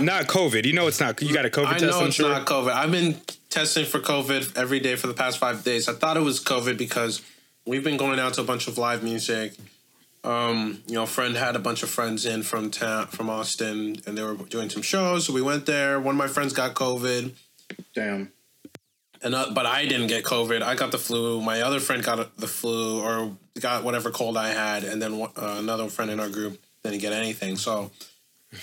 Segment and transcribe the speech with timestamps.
[0.00, 0.10] sick?
[0.10, 0.34] Fuck.
[0.34, 0.66] Not not COVID.
[0.66, 1.20] You know it's not.
[1.22, 1.84] You got a COVID I test.
[1.84, 2.28] know I'm it's sure.
[2.28, 2.72] not COVID.
[2.72, 3.16] I've been
[3.48, 5.88] testing for COVID every day for the past five days.
[5.88, 7.22] I thought it was COVID because
[7.66, 9.54] we've been going out to a bunch of live music.
[10.22, 13.96] Um, you know, a friend had a bunch of friends in from town, from Austin,
[14.06, 15.26] and they were doing some shows.
[15.26, 15.98] So we went there.
[15.98, 17.32] One of my friends got COVID,
[17.94, 18.30] Damn.
[19.22, 20.62] and uh, but I didn't get COVID.
[20.62, 21.40] I got the flu.
[21.40, 25.56] My other friend got the flu or got whatever cold I had, and then uh,
[25.58, 27.56] another friend in our group didn't get anything.
[27.56, 27.90] So.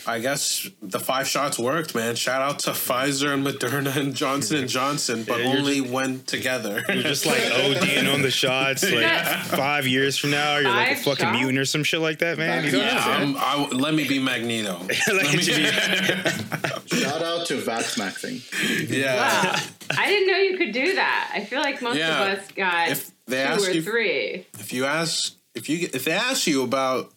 [0.06, 2.16] I guess the five shots worked, man.
[2.16, 6.24] Shout out to Pfizer and Moderna and Johnson and Johnson, but Yeah, you're only when
[6.24, 6.84] together.
[6.90, 8.84] You're just like ODing on the shots.
[8.84, 11.38] Like five years from now, you're like a fucking shots?
[11.38, 12.66] mutant or some shit like that, man.
[12.66, 13.06] You don't yeah.
[13.06, 14.78] I'm, I, let me be Magneto.
[15.08, 15.44] Let me be-
[16.98, 18.90] Shout out to Vaxmaxing.
[18.90, 19.16] yeah.
[19.16, 19.56] Wow.
[19.98, 21.32] I didn't know you could do that.
[21.34, 22.26] I feel like most Yeah.
[22.34, 24.46] of us got If they two ask or you, three.
[24.60, 27.14] if you ask, if you if they ask you about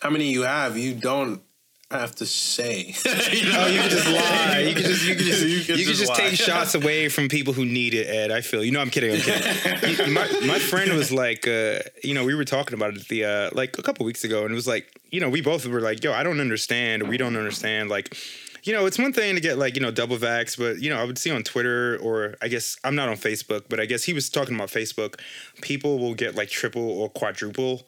[0.00, 1.40] how many you have, you don't
[1.98, 2.94] have to say.
[3.32, 3.64] You know?
[3.64, 4.58] Oh, you can just lie.
[4.60, 7.08] You can just you can just You you can can, just just, take shots away
[7.08, 8.06] from people who need it.
[8.08, 8.64] Ed, I feel.
[8.64, 9.12] You know, I'm kidding.
[9.12, 10.06] I'm kidding.
[10.08, 13.24] You- my my friend was like, uh, you know, we were talking about it the
[13.24, 15.80] uh, like a couple weeks ago, and it was like, you know, we both were
[15.80, 17.08] like, yo, I don't understand.
[17.08, 17.88] We don't understand.
[17.88, 18.16] Like,
[18.64, 20.98] you know, it's one thing to get like you know double vax, but you know,
[21.00, 24.04] I would see on Twitter or I guess I'm not on Facebook, but I guess
[24.04, 25.18] he was talking about Facebook.
[25.62, 27.82] People will get like triple or quadruple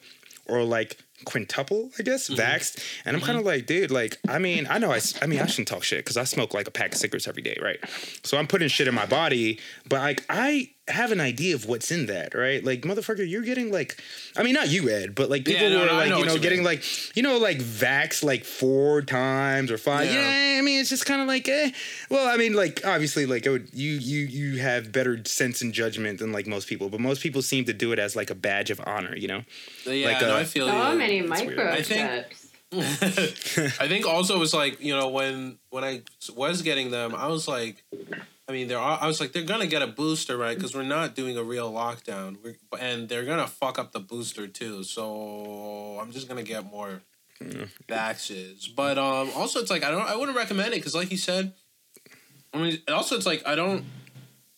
[0.46, 2.40] or like quintuple, I guess, mm-hmm.
[2.40, 2.82] vaxxed.
[3.04, 3.26] And I'm mm-hmm.
[3.26, 5.84] kind of like, dude, like, I mean, I know I, I mean, I shouldn't talk
[5.84, 7.78] shit because I smoke like a pack of cigarettes every day, right?
[8.22, 11.90] So I'm putting shit in my body, but like, I have an idea of what's
[11.90, 12.62] in that, right?
[12.64, 14.00] Like, motherfucker, you're getting like,
[14.36, 16.18] I mean, not you, Ed, but like people Yeah, no, who are no, like, know
[16.18, 16.66] you know, you getting mean.
[16.66, 20.06] like, you know, like vax like four times or five.
[20.06, 20.12] Yeah.
[20.52, 21.70] Yeah, I mean, it's just kind of like, eh.
[22.10, 26.18] Well, I mean, like obviously, like would, you you you have better sense and judgment
[26.20, 28.70] than like most people, but most people seem to do it as like a badge
[28.70, 29.42] of honor, you know?
[29.86, 30.98] yeah, Like, no, uh, I feel So you.
[30.98, 31.28] many weird.
[31.30, 32.36] micro I think-
[32.74, 36.02] I think also it was like you know when when I
[36.34, 37.84] was getting them, I was like,
[38.48, 40.82] I mean, they're all, I was like they're gonna get a booster right because we're
[40.82, 44.82] not doing a real lockdown, we're, and they're gonna fuck up the booster too.
[44.84, 47.02] So I'm just gonna get more
[47.88, 48.68] vaxes.
[48.74, 51.52] But um, also it's like I don't I wouldn't recommend it because like you said,
[52.52, 53.84] I mean also it's like I don't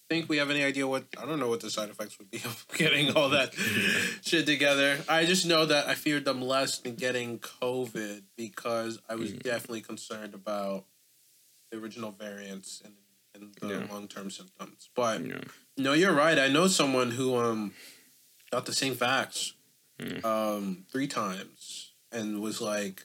[0.09, 2.39] think we have any idea what I don't know what the side effects would be
[2.45, 3.55] of getting all that
[4.23, 4.99] shit together.
[5.09, 9.83] I just know that I feared them less than getting COVID because I was definitely
[9.83, 10.85] concerned about
[11.71, 12.95] the original variants and,
[13.35, 13.87] and the Yeah.
[13.93, 14.89] long term symptoms.
[14.95, 15.41] But Yeah.
[15.77, 16.39] no, you're right.
[16.39, 17.75] I know someone who um
[18.51, 19.53] got the same vax
[20.25, 23.05] um three times and was like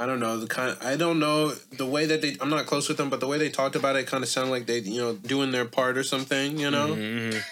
[0.00, 0.76] I don't know the kind.
[0.80, 2.36] I don't know the way that they.
[2.40, 4.52] I'm not close with them, but the way they talked about it kind of sounded
[4.52, 6.56] like they, you know, doing their part or something.
[6.56, 6.92] You know,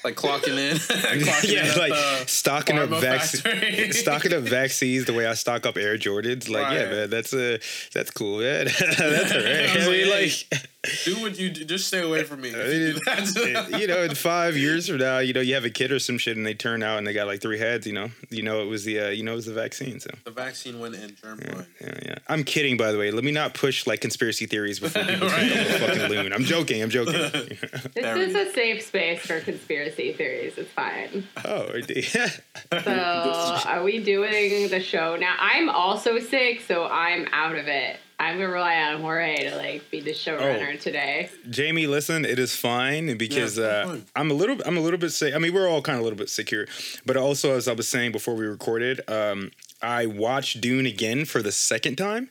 [0.04, 0.76] like clocking in.
[0.76, 5.66] clocking in yeah, at like stocking up vaccines, stocking up vaccines the way I stock
[5.66, 6.48] up Air Jordans.
[6.48, 7.58] Like, yeah, man, that's a
[7.92, 8.66] that's cool, man.
[8.66, 9.68] that's all right.
[9.68, 10.68] I mean, like,
[11.04, 11.64] do what you do.
[11.64, 12.50] Just stay away from me.
[12.50, 15.70] I mean, it- you know, in five years from now, you know, you have a
[15.70, 17.86] kid or some shit, and they turn out and they got like three heads.
[17.86, 20.00] You know, you know, it was the uh, you know, it was the vaccine.
[20.00, 20.10] So.
[20.24, 21.66] the vaccine went in germline.
[21.80, 22.14] Yeah, yeah.
[22.28, 23.10] I'm kidding, by the way.
[23.10, 26.32] Let me not push like conspiracy theories before people think I'm a fucking loon.
[26.32, 26.82] I'm joking.
[26.82, 27.14] I'm joking.
[27.94, 30.54] This is a safe space for conspiracy theories.
[30.58, 31.24] It's fine.
[31.44, 32.30] oh, yeah.
[32.84, 35.34] So, are we doing the show now?
[35.38, 37.98] I'm also sick, so I'm out of it.
[38.18, 40.76] I'm gonna rely on Jorge to like be the showrunner Oh.
[40.76, 41.28] today.
[41.50, 43.96] Jamie, listen, it is fine because Yeah, uh.
[44.14, 45.34] I'm a little, I'm a little bit sick.
[45.34, 46.66] I mean, we're all kind of a little bit sick here,
[47.04, 49.50] but also as I was saying before we recorded, um,
[49.82, 52.30] I watched Dune again for the second time,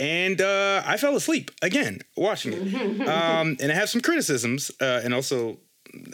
[0.00, 3.00] and uh, I fell asleep again watching it.
[3.08, 5.58] um, and I have some criticisms, uh, and also.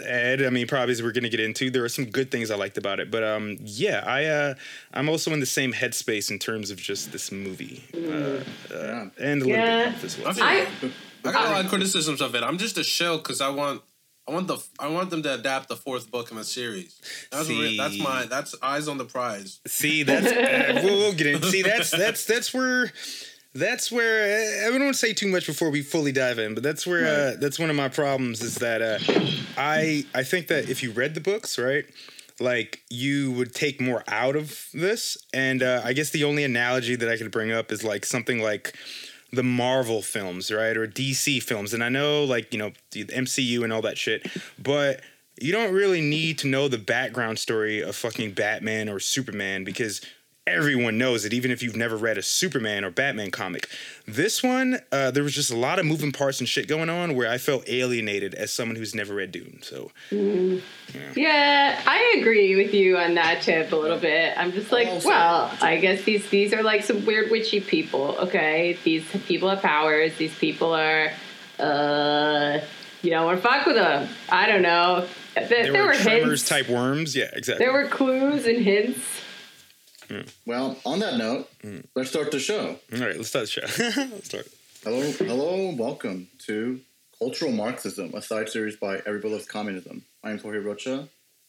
[0.05, 2.57] Ed, I mean, probably as we're gonna get into, there are some good things I
[2.57, 4.55] liked about it, but um, yeah, I uh,
[4.95, 8.43] I'm also in the same headspace in terms of just this movie, uh,
[8.75, 9.87] uh, and a little Yeah.
[9.91, 10.35] bit of as well.
[10.43, 10.91] I, I
[11.29, 12.43] I got a lot of criticisms of it.
[12.43, 13.83] I'm just a shill because I want.
[14.29, 17.01] I want the I want them to adapt the fourth book in the series.
[17.31, 19.61] That's re- that's my that's eyes on the prize.
[19.69, 21.43] See, that's uh, we'll, we'll get in.
[21.45, 22.91] See, that's that's that's where
[23.57, 26.55] that's where uh, I don't want to say too much before we fully dive in,
[26.55, 28.99] but that's where uh, that's one of my problems is that uh,
[29.57, 31.85] I I think that if you read the books, right,
[32.41, 36.97] like you would take more out of this, and uh, I guess the only analogy
[36.97, 38.75] that I could bring up is like something like
[39.33, 43.65] the Marvel films, right, or DC films, and I know like you know the MCU
[43.65, 44.27] and all that shit,
[44.59, 45.01] but
[45.41, 50.01] you don't really need to know the background story of fucking Batman or Superman because
[50.57, 53.69] everyone knows it, even if you've never read a Superman or Batman comic.
[54.07, 57.17] This one, uh, there was just a lot of moving parts and shit going on
[57.17, 59.59] where I felt alienated as someone who's never read Dune.
[59.63, 59.91] So
[61.17, 64.35] Yeah, I agree with you on that tip a little bit.
[64.39, 68.17] I'm just like, Also- well, I guess these these are like some weird witchy people.
[68.21, 70.15] Okay, these people have powers.
[70.17, 71.11] These people are,
[71.59, 72.61] uh,
[73.03, 74.09] you don't want to fuck with them.
[74.29, 75.07] I don't know.
[75.35, 76.49] Th- there, There, were, were tremors hints.
[76.49, 77.15] type worms.
[77.17, 77.65] Yeah, exactly.
[77.65, 79.01] There were clues and hints.
[80.47, 81.81] Well, on that note, Hmm.
[81.95, 82.79] let's start the show.
[82.93, 84.01] All right, let's start the show.
[84.13, 84.49] let's start.
[84.85, 86.81] Hello, hello, welcome to
[87.19, 90.05] Cultural Marxism, a side series by Everybody Loves Communism.
[90.23, 91.09] I'm Jorge Rocha,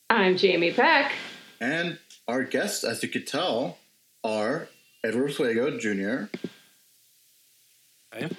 [0.09, 1.12] I'm Jamie Peck.
[1.59, 3.77] and our guests, as you could tell,
[4.24, 4.69] are
[5.03, 6.25] Edward Fuego Jr.
[8.13, 8.30] Hey?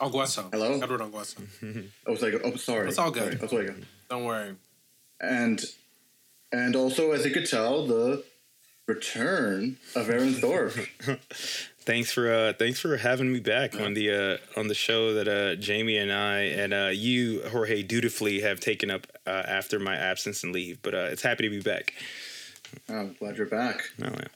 [0.00, 0.50] Anguessa.
[0.52, 0.80] Hello?
[0.80, 1.88] Edward Anguessa.
[2.06, 2.40] Oh, Fuego.
[2.44, 2.88] Oh, sorry.
[2.88, 3.38] It's all good.
[3.38, 3.74] Sorry, Fuego.
[4.08, 4.54] Don't worry.
[5.20, 5.62] And
[6.52, 8.24] and also, as you could tell, the
[8.94, 10.74] return of Aaron Thorpe.
[11.82, 15.26] Thanks for uh, thanks for having me back on the uh, on the show that
[15.26, 19.96] uh, Jamie and I and uh, you Jorge dutifully have taken up uh, after my
[19.96, 20.82] absence and leave.
[20.82, 21.94] But uh, it's happy to be back.
[22.88, 23.82] I'm glad you're back.
[24.00, 24.28] Oh, yeah.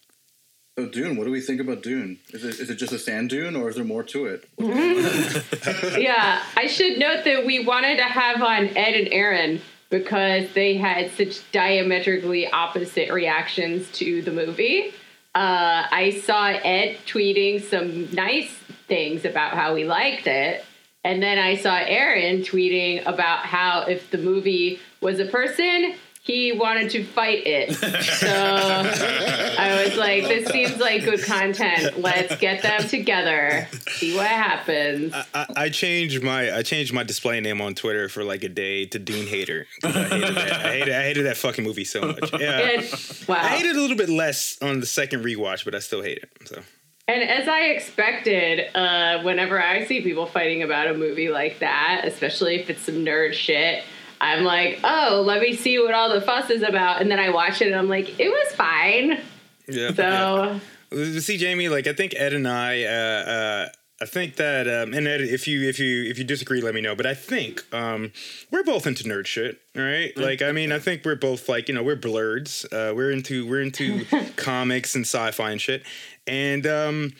[0.76, 2.18] So, Dune, what do we think about Dune?
[2.30, 4.48] Is it, is it just a sand dune, or is there more to it?
[5.96, 10.76] yeah, I should note that we wanted to have on Ed and Aaron because they
[10.76, 14.92] had such diametrically opposite reactions to the movie.
[15.34, 18.50] Uh, I saw Ed tweeting some nice
[18.86, 20.64] things about how he liked it.
[21.02, 25.94] And then I saw Aaron tweeting about how if the movie was a person,
[26.24, 27.76] he wanted to fight it.
[28.24, 32.00] So I was like, this seems like good content.
[32.00, 35.12] Let's get them together, see what happens.
[35.34, 38.86] I, I changed my I changed my display name on Twitter for like a day
[38.86, 39.66] to Dune hater.
[39.82, 40.52] 'cause I hated that.
[40.66, 42.32] I hated, I hated that fucking movie so much.
[42.40, 42.58] Yeah.
[42.60, 42.82] And,
[43.28, 43.36] wow.
[43.36, 46.18] I hated it a little bit less on the second rewatch, but I still hate
[46.18, 46.30] it.
[46.46, 46.62] So
[47.08, 52.02] And as I expected, uh, whenever I see people fighting about a movie like that,
[52.04, 53.84] especially if it's some nerd shit,
[54.24, 57.00] I'm like, oh, let me see what all the fuss is about.
[57.02, 59.20] And then I watch it and I'm like, it was fine.
[59.68, 59.92] yeah.
[59.92, 60.60] So,
[60.90, 62.88] You See, Jamie, like I think Ed and I, uh,
[63.30, 63.68] uh,
[64.00, 66.80] I think that, um, and Ed, if you if you if you disagree, let me
[66.80, 66.96] know.
[66.96, 68.10] But I think um,
[68.50, 70.12] we're both into nerd shit, right?
[70.16, 72.66] Like, I mean, I think we're both like, you know, we're blurs.
[72.72, 74.04] Uh, we're into we're into
[74.36, 75.84] comics and sci-fi and shit.
[76.26, 77.12] And um,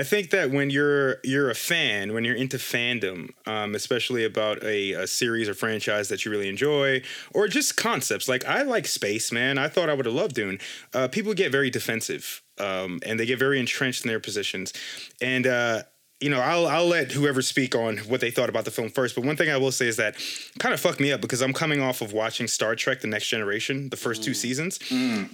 [0.00, 4.64] I think that when you're you're a fan, when you're into fandom, um, especially about
[4.64, 7.02] a, a series or franchise that you really enjoy,
[7.34, 9.58] or just concepts, like I like space, man.
[9.58, 10.58] I thought I would have loved Dune.
[10.94, 14.72] Uh, people get very defensive, um, and they get very entrenched in their positions,
[15.20, 15.46] and.
[15.46, 15.82] Uh,
[16.22, 19.14] you know, I'll I'll let whoever speak on what they thought about the film first.
[19.14, 20.16] But one thing I will say is that
[20.58, 23.28] kind of fucked me up because I'm coming off of watching Star Trek: The Next
[23.28, 24.78] Generation, the first two seasons,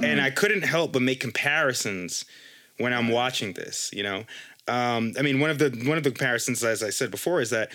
[0.00, 2.24] and I couldn't help but make comparisons
[2.78, 3.90] when I'm watching this.
[3.92, 4.24] You know,
[4.68, 7.50] um, I mean, one of the one of the comparisons, as I said before, is
[7.50, 7.70] that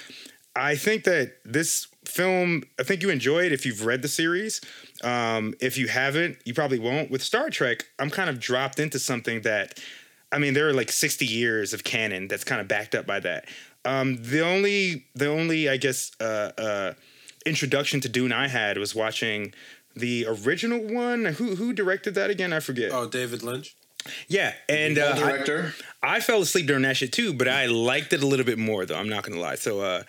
[0.55, 4.59] I think that this film, I think you enjoy it if you've read the series.
[5.03, 7.09] Um, if you haven't, you probably won't.
[7.09, 9.79] With Star Trek, I'm kind of dropped into something that,
[10.31, 13.19] I mean, there are like 60 years of canon that's kind of backed up by
[13.21, 13.45] that.
[13.85, 16.93] Um, the only, the only, I guess, uh, uh,
[17.45, 19.53] introduction to Dune I had was watching
[19.95, 21.25] the original one.
[21.25, 22.53] Who who directed that again?
[22.53, 22.91] I forget.
[22.93, 23.75] Oh, David Lynch.
[24.27, 25.73] Yeah, and uh, I- director.
[26.03, 28.85] I fell asleep during that shit too, but I liked it a little bit more
[28.85, 28.95] though.
[28.97, 29.55] I'm not gonna lie.
[29.55, 30.03] So, uh,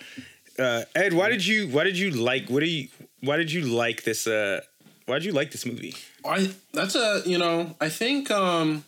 [0.57, 2.87] uh, Ed, why did you why did you like what do you
[3.21, 4.25] why did you like this?
[4.25, 4.61] Uh,
[5.05, 5.95] why did you like this movie?
[6.25, 8.85] I that's a you know I think um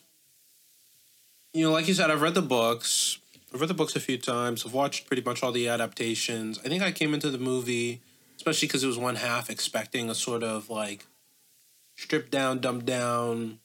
[1.53, 3.19] you know like you said I've read the books
[3.53, 6.69] I've read the books a few times I've watched pretty much all the adaptations I
[6.69, 8.01] think I came into the movie
[8.37, 11.05] especially because it was one half expecting a sort of like
[11.95, 13.59] stripped down dumbed down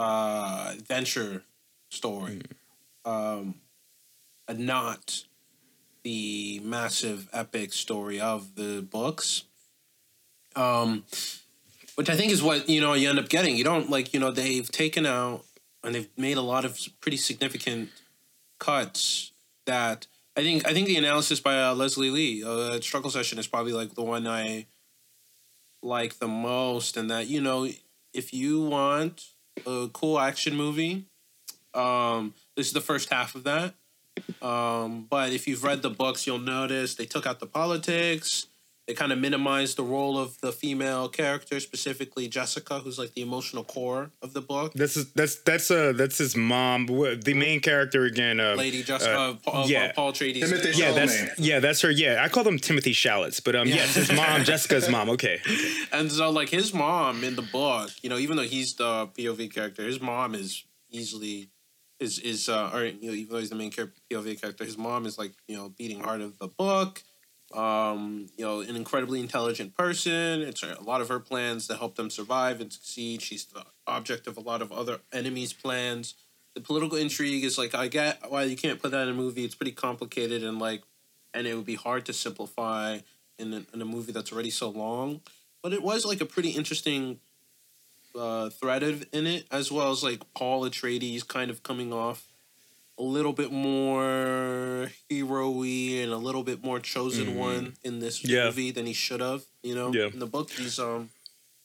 [0.00, 1.42] uh adventure
[1.90, 2.40] story.
[3.04, 3.56] Um
[4.48, 5.24] and not
[6.02, 9.44] the massive epic story of the books.
[10.56, 11.04] Um
[11.96, 13.56] which I think is what you know you end up getting.
[13.56, 15.44] You don't like you know they've taken out
[15.84, 17.90] and they've made a lot of pretty significant
[18.58, 19.32] cuts
[19.66, 23.46] that I think I think the analysis by uh, Leslie Lee, uh, Struggle Session, is
[23.46, 24.66] probably like the one I
[25.82, 27.68] like the most, and that you know
[28.14, 29.26] if you want
[29.66, 31.06] a cool action movie,
[31.74, 33.74] um, this is the first half of that.
[34.42, 38.46] Um, but if you've read the books, you'll notice they took out the politics.
[38.90, 43.22] They kind of minimized the role of the female character, specifically Jessica, who's like the
[43.22, 44.72] emotional core of the book.
[44.74, 46.86] That's his, that's that's uh that's his mom.
[46.86, 48.40] The main character again.
[48.40, 49.92] Uh, Lady Jessica, uh, uh, Paul, yeah.
[49.92, 50.40] Paul Atreides.
[50.40, 51.90] Timothy yeah, that's yeah, that's her.
[51.92, 53.76] Yeah, I call them Timothy Shallots, but um, Yeah.
[53.76, 55.08] yes, his mom, Jessica's mom.
[55.20, 55.40] Okay,
[55.92, 59.54] And so, like his mom in the book, you know, even though he's the POV
[59.54, 61.50] character, his mom is easily
[62.00, 64.76] is is uh, or you know even though he's the main char- POV character, his
[64.76, 67.04] mom is like you know beating heart of the book.
[67.52, 70.40] Um, you know, an incredibly intelligent person.
[70.42, 73.22] It's a lot of her plans to help them survive and succeed.
[73.22, 76.14] She's the object of a lot of other enemies' plans.
[76.54, 79.44] The political intrigue is like I get why you can't put that in a movie.
[79.44, 80.82] It's pretty complicated and like,
[81.34, 82.98] and it would be hard to simplify
[83.38, 85.20] in a, in a movie that's already so long.
[85.62, 87.18] But it was like a pretty interesting
[88.18, 92.29] uh, thread in it, as well as like Paul Atreides kind of coming off
[93.00, 98.44] a little bit more hero-y and a little bit more chosen one in this Yeah.
[98.44, 99.42] movie than he should have.
[99.62, 100.08] You know, Yeah.
[100.12, 101.10] in the book, he's um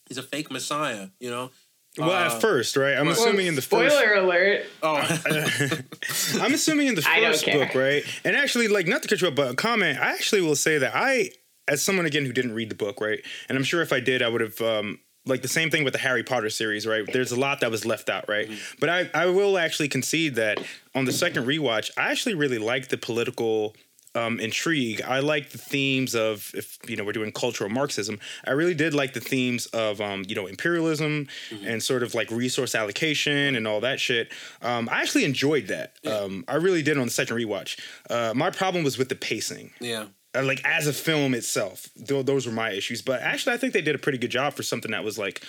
[0.08, 1.08] he's a fake messiah.
[1.20, 1.52] You know.
[1.98, 2.98] Well, Uh, at first, right?
[2.98, 4.18] I'm assuming in the Spoiler first.
[4.24, 4.66] alert.
[4.84, 4.96] Oh,
[6.42, 8.04] I'm assuming in the first book, right?
[8.26, 9.98] And actually, like, not to cut you up, but a comment.
[10.00, 11.32] I actually will say that I,
[11.70, 14.22] as someone again who didn't read the book, right, and I'm sure if I did,
[14.22, 14.60] I would have.
[14.62, 17.04] Um, like the same thing with the Harry Potter series, right?
[17.12, 18.50] There's a lot that was left out, right?
[18.80, 20.60] But I, I will actually concede that
[20.94, 23.76] on the second rewatch, I actually really like the political
[24.14, 25.02] um, intrigue.
[25.02, 28.20] I like the themes of, if you know, we're doing cultural Marxism.
[28.46, 31.28] I really did like the themes of, um, you know, imperialism
[31.66, 34.32] and sort of like resource allocation and all that shit.
[34.62, 35.96] Um, I actually enjoyed that.
[36.08, 37.78] Um, I really did on the second rewatch.
[38.10, 39.72] Uh, my problem was with the pacing.
[39.82, 40.06] yeah.
[40.36, 43.02] Uh, like as a film itself, tho- those were my issues.
[43.02, 45.40] But actually, I think they did a pretty good job for something that was like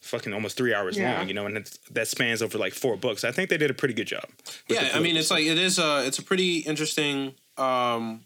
[0.00, 1.18] fucking almost three hours Yeah.
[1.18, 3.22] long, you know, and it's, that spans over like four books.
[3.24, 4.24] I think they did a pretty good job.
[4.68, 8.22] yeah i mean it's like it is a it's a pretty interesting um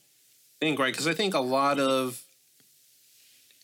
[0.60, 2.22] thing right because i think a lot of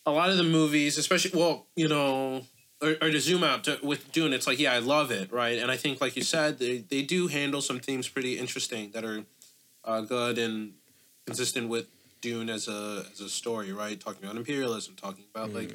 [0.05, 2.43] a lot of the movies especially well you know
[2.83, 5.59] or, or to zoom out to, with dune it's like yeah i love it right
[5.59, 9.05] and i think like you said they, they do handle some themes pretty interesting that
[9.05, 9.25] are
[9.85, 10.73] uh, good and
[11.27, 11.87] consistent with
[12.23, 15.75] dune as a as a story right talking about imperialism talking about like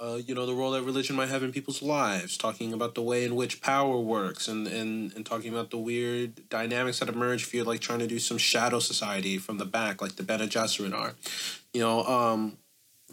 [0.00, 3.02] uh, you know the role that religion might have in people's lives, talking about the
[3.02, 7.44] way in which power works, and and and talking about the weird dynamics that emerge
[7.44, 10.46] if you're like trying to do some shadow society from the back, like the Bene
[10.46, 11.14] Gesserit are,
[11.72, 12.58] you know, um,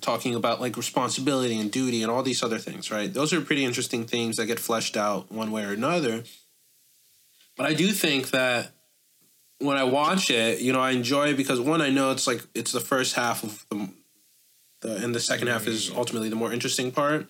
[0.01, 3.13] talking about like responsibility and duty and all these other things, right?
[3.13, 6.23] Those are pretty interesting themes that get fleshed out one way or another.
[7.57, 8.71] But I do think that
[9.62, 12.41] when I watch it, you know, I enjoy it because one, I know it's like
[12.53, 13.89] it's the first half of the
[14.82, 17.27] the, and the second half is ultimately the more interesting part.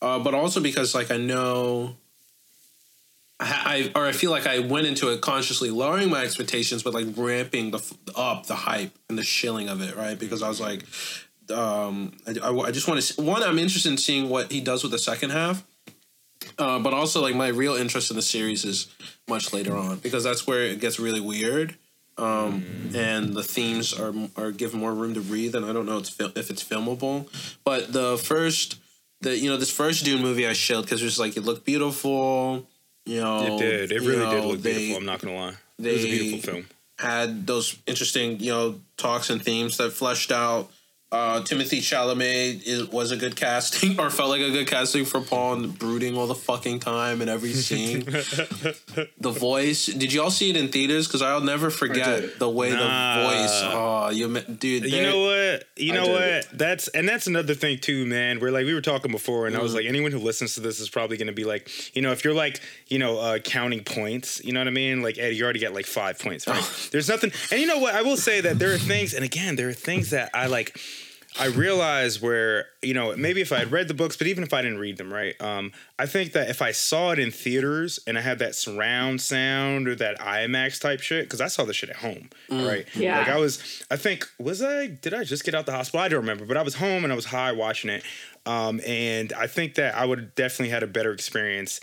[0.00, 1.96] Uh, but also because like I know,
[3.40, 6.94] I, I or I feel like I went into it consciously lowering my expectations, but
[6.94, 10.18] like ramping the up the hype and the shilling of it, right?
[10.18, 10.84] Because I was like,
[11.50, 13.42] um, I, I, I just want to one.
[13.42, 15.64] I'm interested in seeing what he does with the second half.
[16.58, 18.88] Uh, but also, like my real interest in the series is
[19.28, 21.76] much later on because that's where it gets really weird
[22.16, 25.54] um, and the themes are are given more room to breathe.
[25.54, 27.28] And I don't know it's fil- if it's filmable,
[27.64, 28.78] but the first,
[29.20, 31.64] the you know this first Dune movie I showed because it was like it looked
[31.64, 32.66] beautiful.
[33.06, 33.92] You know, It did.
[33.92, 34.98] It you really did look they beautiful.
[34.98, 35.54] I'm not gonna lie.
[35.78, 36.66] It was a beautiful film.
[36.98, 40.70] Had those interesting you know talks and themes that fleshed out.
[41.14, 45.20] Uh, Timothy Chalamet is, was a good casting, or felt like a good casting for
[45.20, 48.00] Paul, and brooding all the fucking time in every scene.
[48.04, 49.86] the voice.
[49.86, 51.06] Did you all see it in theaters?
[51.06, 53.16] Because I'll never forget the way Nah.
[53.16, 53.60] the voice.
[53.62, 54.84] Oh, you, me- dude.
[54.86, 55.68] You know what?
[55.76, 56.48] You know what?
[56.52, 58.40] That's and that's another thing too, man.
[58.40, 59.62] Where like we were talking before, and I Mm.
[59.62, 62.10] was like, anyone who listens to this is probably going to be like, you know,
[62.10, 65.00] if you're like, you know, uh, counting points, you know what I mean?
[65.02, 66.88] Like, Eddie, you already got like five points, right?
[66.92, 67.30] There's nothing.
[67.52, 67.94] And you know what?
[67.94, 70.76] I will say that there are things, and again, there are things that I like.
[71.38, 74.54] I realize where you know maybe if I had read the books, but even if
[74.54, 75.40] I didn't read them, right?
[75.40, 79.20] Um, I think that if I saw it in theaters and I had that surround
[79.20, 82.86] sound or that IMAX type shit, because I saw the shit at home, right?
[82.94, 83.18] Yeah.
[83.18, 86.00] Like I was, I think was I did I just get out the hospital?
[86.00, 88.04] I don't remember, but I was home and I was high watching it,
[88.46, 91.80] um, and I think that I would have definitely had a better experience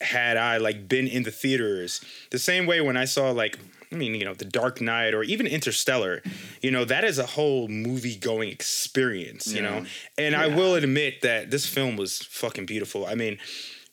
[0.00, 3.58] had I like been in the theaters the same way when I saw like
[3.92, 6.22] I mean you know The Dark Knight or even Interstellar,
[6.62, 9.84] you know that is a whole movie going experience, you know.
[10.16, 13.06] And I will admit that this film was fucking beautiful.
[13.06, 13.38] I mean.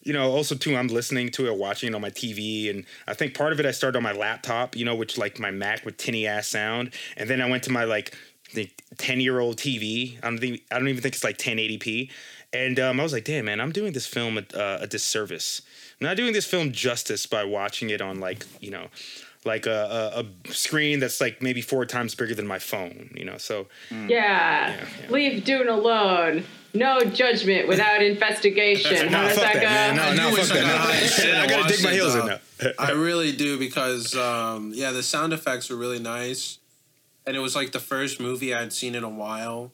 [0.08, 3.16] You know, also too, I'm listening to it, watching it on my TV, and I
[3.16, 5.84] think part of it I started on my laptop, you know, which like my Mac
[5.84, 8.16] with tinny ass sound, and then I went to my like
[8.54, 10.18] the 10 year old TV.
[10.24, 12.10] I don't think I don't even think it's like 1080p.
[12.54, 15.62] And um, I was like, damn man, I'm doing this film a, uh, a disservice.
[16.00, 18.88] I'm not doing this film justice by watching it on like you know,
[19.46, 23.12] like a, a, a screen that's like maybe four times bigger than my phone.
[23.16, 24.08] You know, so Yeah.
[24.76, 24.86] yeah.
[25.10, 26.44] Leave Dune alone.
[26.74, 29.08] No judgment without investigation.
[29.10, 29.96] How does fuck that, that, man.
[29.96, 30.62] No, I no, fuck that.
[30.66, 32.40] No, hide shit I gotta watch dig my heels in now.
[32.80, 36.60] I really do because um, yeah, the sound effects were really nice,
[37.26, 39.72] and it was like the first movie I'd seen in a while,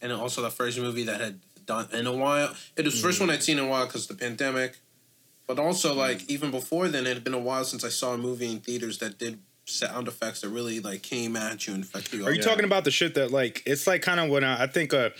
[0.00, 2.54] and also the first movie that had done in a while.
[2.76, 4.78] It was the first one I'd seen in a while because the pandemic,
[5.48, 8.18] But also, like even before then, it had been a while since I saw a
[8.18, 12.18] movie in theaters that did sound effects that really like came at you and affected
[12.20, 12.26] you.
[12.26, 14.66] Are you talking about the shit that like it's like kind of when I, I
[14.66, 15.10] think uh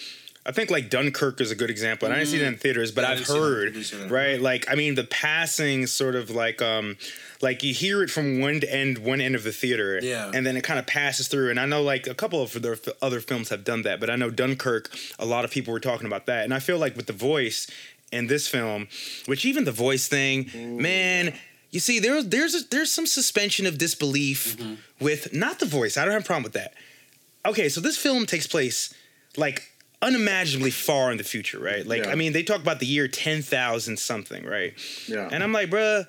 [0.47, 2.07] I think like Dunkirk is a good example.
[2.07, 3.41] And I didn't see that in theaters, but Yeah, I've didn't see that.
[3.43, 4.11] I heard that.
[4.11, 4.41] right.
[4.41, 6.97] Like I mean, the passing sort of like um
[7.43, 10.31] like you hear it from one end one end of the theater, Yeah.
[10.35, 11.51] and then it kind of passes through.
[11.51, 14.17] And I know like a couple of their other films have done that, but I
[14.17, 14.89] know Dunkirk.
[15.19, 17.67] A lot of people were talking about that, and I feel like with the voice
[18.13, 18.89] in this film,
[19.27, 20.51] which even the voice thing,
[20.81, 21.35] man.
[21.71, 24.75] You see, there, there's a, there's some suspension of disbelief Mm-hmm.
[25.05, 25.97] with not the voice.
[25.99, 26.73] I don't have a problem with that
[27.47, 28.93] okay, so this film takes place
[29.37, 29.73] like
[30.03, 31.87] unimaginably far in the future, right?
[31.87, 32.11] Like, Yeah.
[32.11, 34.75] I mean, they talk about the year 10,000 something, right?
[35.07, 35.29] Yeah.
[35.33, 36.07] And I'm like, bruh,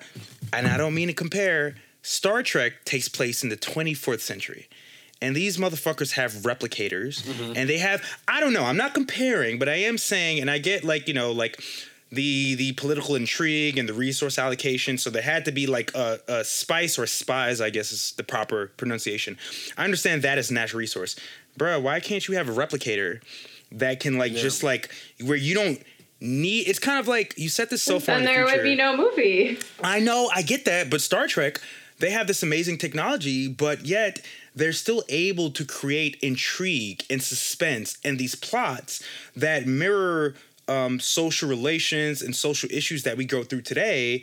[0.52, 4.68] and I don't mean to compare, Star Trek takes place in the 24th century.
[5.22, 7.24] And these motherfuckers have replicators
[7.56, 10.58] and they have, I don't know, I'm not comparing, but I am saying, and I
[10.58, 11.58] get like, you know, like,
[12.12, 14.98] the the political intrigue and the resource allocation.
[14.98, 18.24] So there had to be like a, a spice or spies, I guess is the
[18.24, 19.38] proper pronunciation.
[19.76, 21.16] I understand that as a natural resource,
[21.58, 23.20] Bruh, Why can't you have a replicator
[23.72, 24.90] that can like just like
[25.22, 25.82] where you don't
[26.20, 26.68] need?
[26.68, 28.16] It's kind of like you set this so far.
[28.16, 29.58] then in the there would be no movie.
[29.82, 31.60] I know, I get that, but Star Trek,
[31.98, 34.24] they have this amazing technology, but yet
[34.54, 39.02] they're still able to create intrigue and suspense and these plots
[39.36, 40.34] that mirror
[40.70, 44.22] um, social relations and social issues that we go through today.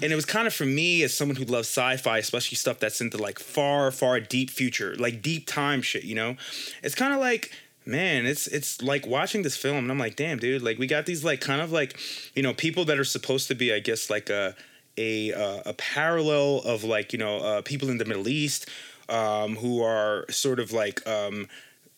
[0.00, 3.00] And it was kind of for me as someone who loves sci-fi, especially stuff that's
[3.00, 6.36] into like far, far deep future, like deep time shit, you know?
[6.82, 7.52] It's kind of like
[7.84, 11.06] man it's it's like watching this film and i'm like damn dude like we got
[11.06, 11.98] these like kind of like
[12.34, 14.54] you know people that are supposed to be i guess like a
[14.98, 18.68] a uh, a parallel of like you know uh, people in the middle east
[19.08, 21.48] um, who are sort of like um,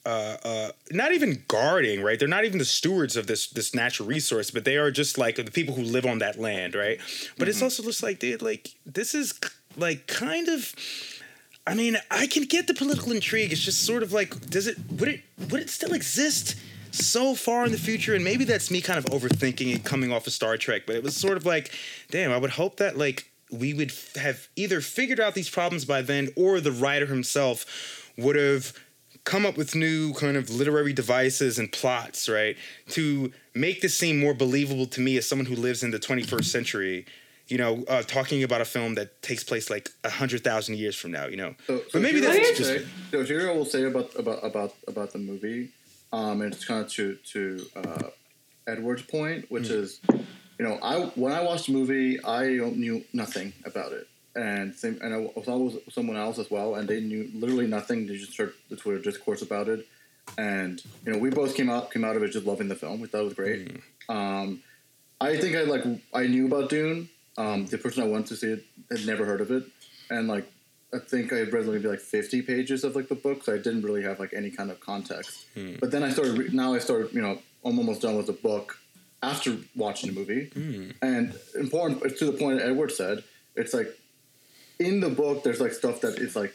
[0.07, 2.19] uh, uh, not even guarding, right?
[2.19, 5.37] They're not even the stewards of this this natural resource, but they are just like
[5.37, 6.99] the people who live on that land, right?
[7.39, 9.39] But it's also just like, dude, like this is
[9.77, 10.75] like kind of.
[11.67, 13.53] I mean, I can get the political intrigue.
[13.53, 15.21] It's just sort of like, does it would it
[15.51, 16.57] would it still exist
[16.91, 18.15] so far in the future?
[18.15, 20.83] And maybe that's me kind of overthinking it coming off of Star Trek.
[20.87, 21.71] But it was sort of like,
[22.11, 26.01] damn, I would hope that like we would have either figured out these problems by
[26.03, 28.73] then, or the writer himself would have
[29.25, 32.57] come up with new kind of literary devices and plots, right,
[32.91, 36.45] to make this seem more believable to me as someone who lives in the 21st
[36.57, 37.07] century.
[37.49, 40.95] You know, uh, talking about a film that takes place like a hundred thousand years
[40.95, 41.27] from now.
[41.27, 44.15] You know, So, so but maybe that's just say- so what I will say about
[44.17, 45.71] about about about the movie,
[46.13, 48.09] um, and it's kind of to to uh,
[48.69, 49.83] Edward's point, which Mm.
[49.83, 54.75] is, you know, I when I watched the movie, I knew nothing about it, and
[54.75, 58.07] same, and I was always someone else as well, and they knew literally nothing.
[58.07, 59.87] They just heard the Twitter discourse about it,
[60.39, 63.01] and you know, we both came out came out of it just loving the film.
[63.01, 63.83] We thought it was great.
[64.09, 64.15] Mm.
[64.15, 64.63] Um,
[65.21, 67.09] I think I like I knew about Dune.
[67.37, 69.65] Um, the person I went to see it had never heard of it,
[70.11, 70.51] and like
[70.95, 73.59] I think I had read maybe like fifty pages of like the book, so I
[73.59, 75.47] didn't really have like any kind of context.
[75.81, 76.39] But then I started.
[76.39, 77.13] Re- now I started.
[77.13, 78.79] You know, I'm almost done with the book
[79.23, 80.51] after watching the movie,
[81.03, 83.25] and important to the point Edward said.
[83.57, 83.89] It's like
[84.81, 86.55] in the book, there's like stuff that is like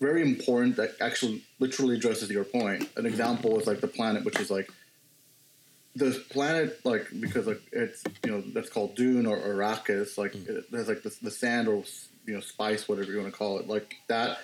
[0.00, 2.88] very important that actually literally addresses your point.
[2.96, 4.70] An example is like the planet, which is like
[5.96, 10.16] the planet, like because like it's you know that's called Dune or Arrakis.
[10.16, 11.82] Like it, there's like the, the sand or
[12.24, 13.66] you know spice, whatever you want to call it.
[13.66, 14.38] Like that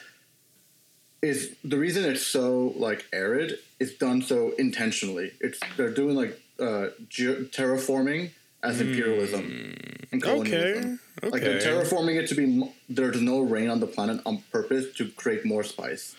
[1.23, 3.59] is the reason it's so like arid.
[3.79, 5.33] It's done so intentionally.
[5.41, 8.31] It's they're doing like uh, ge- terraforming
[8.63, 9.75] as imperialism
[10.13, 10.99] and colonialism.
[11.23, 14.93] Okay, Like they're terraforming it to be there's no rain on the planet on purpose
[14.97, 16.15] to create more spice.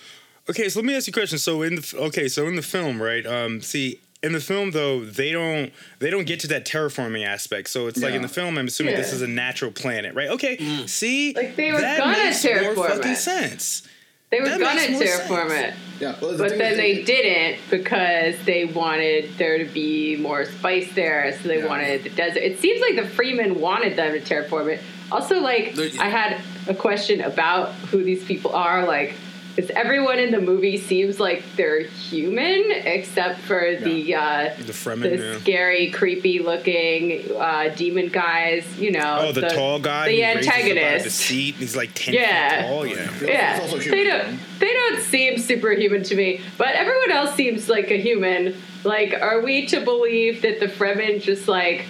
[0.50, 1.38] Okay, so let me ask you a question.
[1.38, 3.26] So in the okay, so in the film, right?
[3.26, 7.70] Um, see, in the film though, they don't they don't get to that terraforming aspect.
[7.70, 10.30] So it's like in the film, I'm assuming this is a natural planet, right?
[10.30, 13.16] Okay, see, Like, they were that gonna makes more fucking it.
[13.18, 13.88] sense.
[14.34, 15.76] They were That gonna terraform sense.
[15.76, 16.02] it.
[16.02, 21.38] Yeah, well, But then they didn't because they wanted there to be more spice there,
[21.40, 21.68] so they Yeah.
[21.68, 22.42] wanted the desert.
[22.42, 24.80] It seems like the Fremen wanted them to terraform it.
[25.12, 28.88] Also, like There- I had a question about who these people are.
[28.88, 29.14] Like,
[29.56, 35.02] because everyone in the movie seems like they're human, except for the uh, The Fremen,
[35.18, 35.40] the yeah.
[35.40, 38.66] scary, creepy looking uh, demon guys.
[38.80, 41.56] You know, Oh, the, tall guy, the who raises above the seat.
[41.56, 42.62] He's like ten Yeah.
[42.62, 42.86] feet tall.
[42.88, 43.12] Yeah.
[43.22, 44.40] Yeah, It's also they don't.
[44.60, 48.56] They don't seem superhuman to me, but everyone else seems like a human.
[48.84, 51.86] Like, are we to believe that the Fremen just like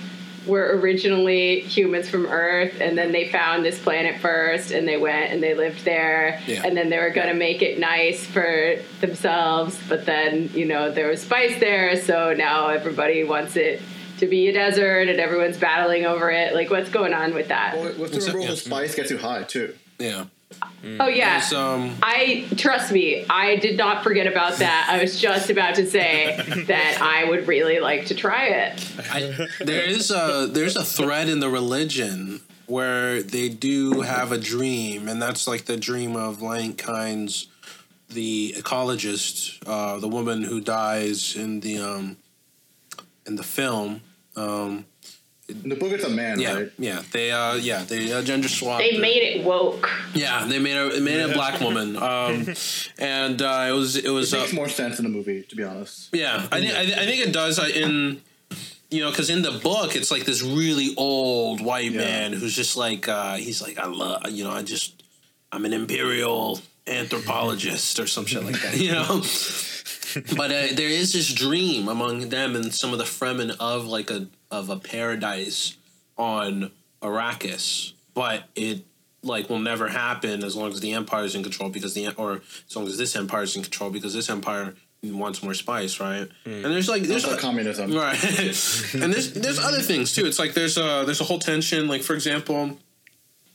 [0.45, 5.31] were originally humans from Earth, and then they found this planet first, and they went
[5.31, 6.61] and they lived there, Yeah.
[6.65, 11.07] and then they were gonna make it nice for themselves, but then you know there
[11.07, 13.83] was spice there, so now everybody wants it to
[14.23, 16.53] to be a desert and everyone's battling over it.
[16.53, 17.75] Like, what's going on with that?
[17.75, 19.73] Well, what's the remember the spice gets too high too?
[19.99, 20.25] Yeah.
[20.99, 23.25] Oh yeah, um, I trust me.
[23.29, 24.87] I did not forget about that.
[24.89, 26.35] I was just about to say
[26.67, 28.91] that I would really like to try it.
[29.11, 34.37] I, there is a there's a thread in the religion where they do have a
[34.37, 37.47] dream, and that's like the dream of Langkind's
[38.13, 42.17] the ecologist, uh, the woman who dies in the um,
[43.25, 44.01] in the film.
[44.35, 44.85] Um,
[45.49, 46.71] In the book, it's a man, yeah, right?
[46.79, 48.81] yeah, they uh, yeah, they uh, gender swapped.
[48.81, 49.89] They made it woke.
[50.13, 52.47] yeah, they made a they made a black woman, um,
[52.97, 55.55] and uh, it was it It was uh, makes more sense in the movie, to
[55.55, 56.09] be honest.
[56.13, 58.21] yeah, I think I, thi- I think it does uh, in
[58.89, 62.01] you know because in the book it's like this really old white Yeah.
[62.01, 65.03] man who's just like uh, he's like I love you know I just
[65.51, 69.21] I'm an imperial anthropologist or some shit like that you know.
[70.35, 74.09] But uh, there is this dream among them and some of the Fremen of like
[74.09, 75.77] a of a paradise
[76.17, 78.83] on Arrakis, but it
[79.23, 82.41] like will never happen as long as the empire is in control because the or
[82.69, 86.29] as long as this empire is in control because this empire wants more spice, right?
[86.45, 87.93] And there's like there's That's not a, communism.
[87.93, 88.21] right,
[88.93, 90.25] and there's there's other things too.
[90.25, 91.87] It's like there's a there's a whole tension.
[91.87, 92.77] Like for example,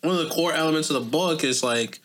[0.03, 2.01] one of the core elements of the book is like,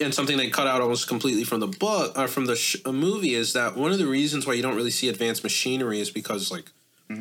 [0.00, 2.92] and something they cut out almost completely from the book or from the sh- uh,
[2.92, 6.10] movie is that one of the reasons why you don't really see advanced machinery is
[6.10, 6.70] because like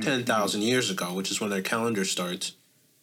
[0.01, 2.53] ten thousand years ago, which is when their calendar starts,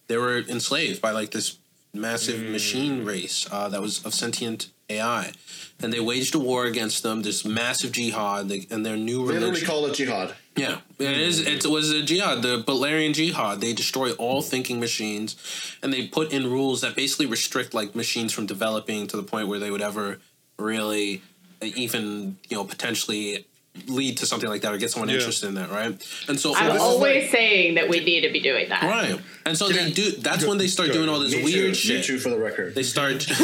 [0.09, 1.57] they were enslaved by like this
[1.95, 5.33] massive machine race uh, that was of sentient AI,
[5.81, 7.23] and they waged a war against them.
[7.23, 9.67] This massive jihad, they, and their new They literally religion.
[9.69, 10.35] call it jihad.
[10.55, 11.41] Yeah, it is.
[11.41, 13.61] It was a jihad, the Butlerian jihad.
[13.61, 15.37] They destroy all thinking machines,
[15.83, 19.49] and they put in rules that basically restrict like machines from developing to the point
[19.49, 20.19] where they would ever
[20.59, 21.23] really,
[21.63, 23.47] even you know, potentially
[23.87, 25.15] lead to something like that or get someone Yeah.
[25.17, 25.99] interested in that, right?
[26.29, 28.83] And so, I'm always like- saying that we need to be doing that.
[28.83, 30.11] right, and so they do.
[30.13, 31.69] That's when they start go doing all this Me weird too.
[31.69, 32.05] Me shit.
[32.05, 32.75] too, for the record.
[32.75, 33.21] They start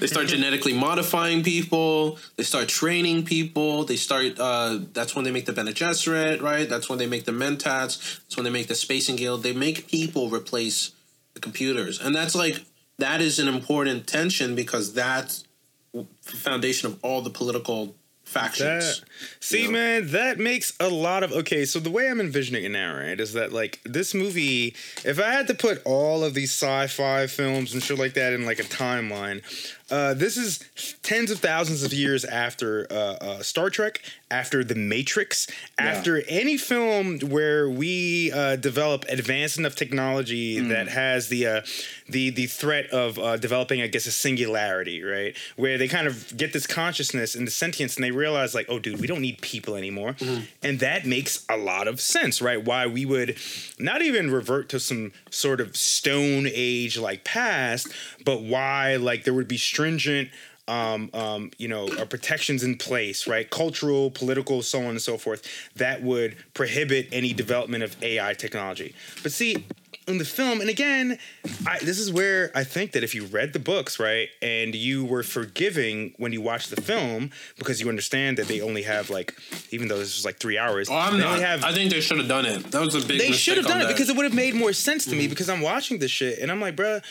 [0.00, 2.18] they start genetically modifying people.
[2.36, 3.84] They start training people.
[3.84, 6.66] They start uh, that's when they make the Bene Gesserit, right?
[6.68, 7.98] That's when they make the Mentats.
[8.22, 9.42] That's when they make the Spacing Guild.
[9.42, 10.92] They make people replace
[11.34, 12.64] the computers, and that's like
[12.98, 15.44] that is an important tension because that's
[15.92, 17.94] the foundation of all the political
[18.26, 19.00] factions.
[19.00, 19.08] That,
[19.40, 19.70] see, Yeah.
[19.70, 21.64] man, that makes a lot of okay.
[21.64, 24.74] So the way I'm envisioning it now, right, is that like this movie.
[25.04, 28.44] If I had to put all of these sci-fi films and shit like that in
[28.44, 29.42] like a timeline,
[29.90, 30.60] uh, this is
[31.02, 35.46] tens of thousands of years after uh, uh, Star Trek, after The Matrix,
[35.78, 41.60] after any film where we uh, develop advanced enough technology that has the uh,
[42.08, 45.36] the the threat of uh, developing, I guess, a singularity, right?
[45.54, 48.80] Where they kind of get this consciousness and the sentience, and they realize, like, oh,
[48.80, 50.16] dude, we don't need people anymore,
[50.62, 52.64] and that makes a lot of sense, right?
[52.64, 53.36] Why we would
[53.78, 57.88] not even revert to some sort of Stone Age like past,
[58.24, 60.30] but why like there would be stringent
[60.68, 63.48] um, um, you know, uh, protections in place, right?
[63.48, 68.94] Cultural, political, so on and so forth, that would prohibit any development of AI technology.
[69.22, 69.64] But see,
[70.06, 71.18] in the film, and again,
[71.66, 75.04] I, this is where I think that if you read the books, right, and you
[75.04, 79.34] were forgiving when you watched the film because you understand that they only have like,
[79.70, 81.32] even though this was like three hours, Oh, I'm they not.
[81.32, 82.70] only have I think they should have done it.
[82.70, 83.18] That was a big.
[83.18, 85.22] they should have done on it because it would have made more sense to me
[85.22, 85.30] mm-hmm.
[85.30, 87.02] because I'm watching this shit and I'm like, bruh,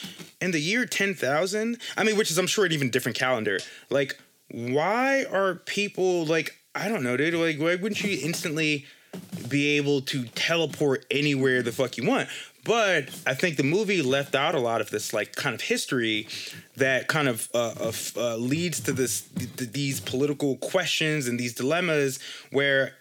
[0.42, 3.60] in the year 10,000, I mean, which is, I'm sure, an even different calendar.
[3.90, 4.18] Like,
[4.52, 8.86] why are people like, I don't know, dude, like, why wouldn't you instantly
[9.48, 12.28] be able to teleport anywhere the fuck you want?
[12.66, 16.28] But I think the movie left out a lot of this, like, kind of history
[16.78, 21.54] that kind of uh, of, uh, leads to this th- these political questions and these
[21.54, 22.20] dilemmas
[22.52, 22.96] where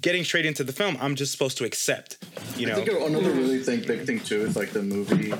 [0.00, 2.16] getting straight into the film, I'm just supposed to accept,
[2.56, 2.72] you know.
[2.72, 5.32] I think another really thing, big thing too is like the movie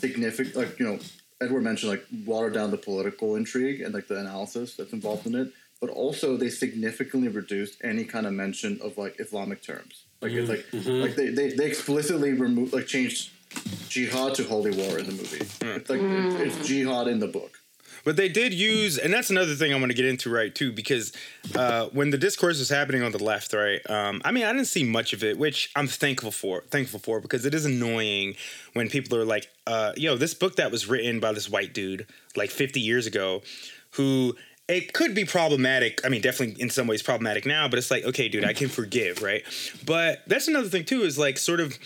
[0.00, 0.98] significant, like you know,
[1.40, 5.34] Edward mentioned like water down the political intrigue and like the analysis that's involved in
[5.34, 10.05] it, but also they significantly reduced any kind of mention of like Islamic terms.
[10.20, 13.30] Like it's like like they, they they explicitly removed like changed
[13.88, 15.46] jihad to holy war in the movie.
[15.60, 17.60] It's like it's, it's jihad in the book.
[18.06, 20.70] But they did use, and that's another thing I want to get into, right, too,
[20.70, 21.12] because
[21.56, 24.68] uh, when the discourse was happening on the left, right, um, I mean, I didn't
[24.68, 28.36] see much of it, which I'm thankful for, thankful for, because it is annoying
[28.74, 32.06] when people are like, uh, yo, this book that was written by this white dude
[32.36, 33.42] like 50 years ago,
[33.90, 34.36] who
[34.68, 36.00] it could be problematic.
[36.04, 38.68] I mean, definitely in some ways problematic now, but it's like, okay, dude, I can
[38.68, 39.42] forgive, right?
[39.84, 41.78] But that's another thing too, is like sort of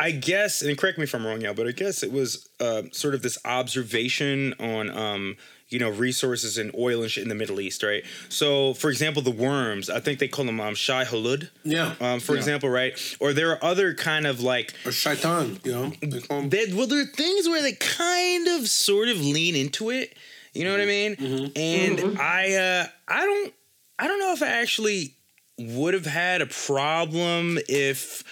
[0.00, 2.82] I guess, and correct me if I'm wrong, yeah, but I guess it was uh,
[2.90, 5.36] sort of this observation on, um,
[5.68, 8.02] you know, resources and oil and shit in the Middle East, right?
[8.28, 11.94] So, for example, the worms, I think they call them um, Shai Hulud, Yeah.
[12.00, 12.38] um, for Yeah.
[12.38, 12.98] example, right?
[13.20, 15.92] Or there are other kind of like or shaitan, you know.
[16.02, 19.54] They call 'em- they, well, there are things where they kind of sort of lean
[19.54, 20.16] into it.
[20.54, 21.52] You know what I mean?
[21.56, 23.54] And I, uh, I don't,
[23.98, 25.14] I don't know if I actually
[25.56, 28.24] would have had a problem if,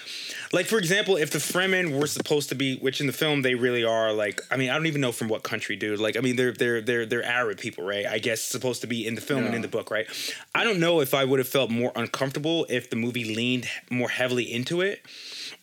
[0.52, 3.54] like, for example, if the Fremen were supposed to be, which in the film they
[3.54, 6.00] really are, like, I mean, I don't even know from what country, dude.
[6.00, 8.06] Like, I mean, they're they're they're they're Arab people, right?
[8.06, 10.06] I guess supposed to be in the film and in the book, right?
[10.52, 14.08] I don't know if I would have felt more uncomfortable if the movie leaned more
[14.08, 15.00] heavily into it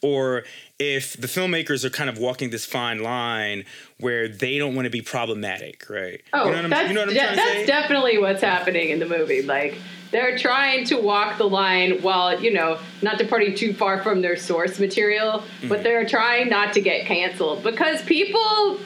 [0.01, 0.43] or
[0.79, 3.65] if the filmmakers are kind of walking this fine line
[3.99, 6.21] where they don't want to be problematic, right?
[6.31, 7.65] Oh, you know what I'm, that's, you know what I'm de- trying to that's say?
[7.65, 9.41] definitely what's happening in the movie.
[9.41, 9.75] Like
[10.11, 14.37] they're trying to walk the line while you know not departing too far from their
[14.37, 15.67] source material, Mm-hmm.
[15.67, 18.79] but they're trying not to get canceled because people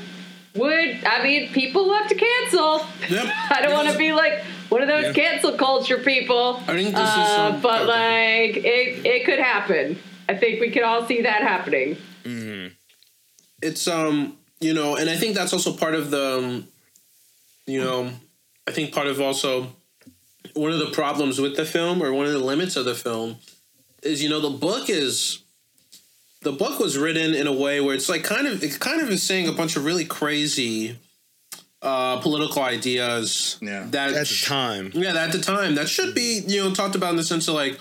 [0.56, 1.04] would.
[1.06, 2.86] I mean, people love to cancel.
[3.10, 3.26] Yep.
[3.52, 5.30] I don't want to be like one of those Yeah.
[5.32, 6.56] cancel culture people.
[6.68, 8.48] I think this is, uh, um, but okay.
[8.48, 10.00] like it, it could happen.
[10.30, 11.98] I think we can all see that happening.
[13.62, 16.68] it's um you know and i think that's also part of the um,
[17.66, 18.10] you know
[18.68, 19.68] i think part of also
[20.54, 23.38] one of the problems with the film or one of the limits of the film
[24.04, 25.40] is you know the book is
[26.42, 29.10] the book was written in a way where it's like kind of it kind of
[29.10, 30.98] is saying a bunch of really crazy
[31.82, 33.86] uh political ideas Yeah.
[33.92, 34.92] that At the time.
[34.94, 37.56] yeah, at the time, that should be you know talked about in the sense of
[37.56, 37.78] like,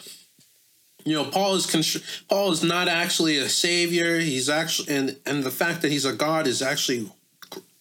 [1.04, 1.82] you know, Paul is con-
[2.28, 4.18] Paul is not actually a savior.
[4.18, 7.10] He's actually and and the fact that he's a god is actually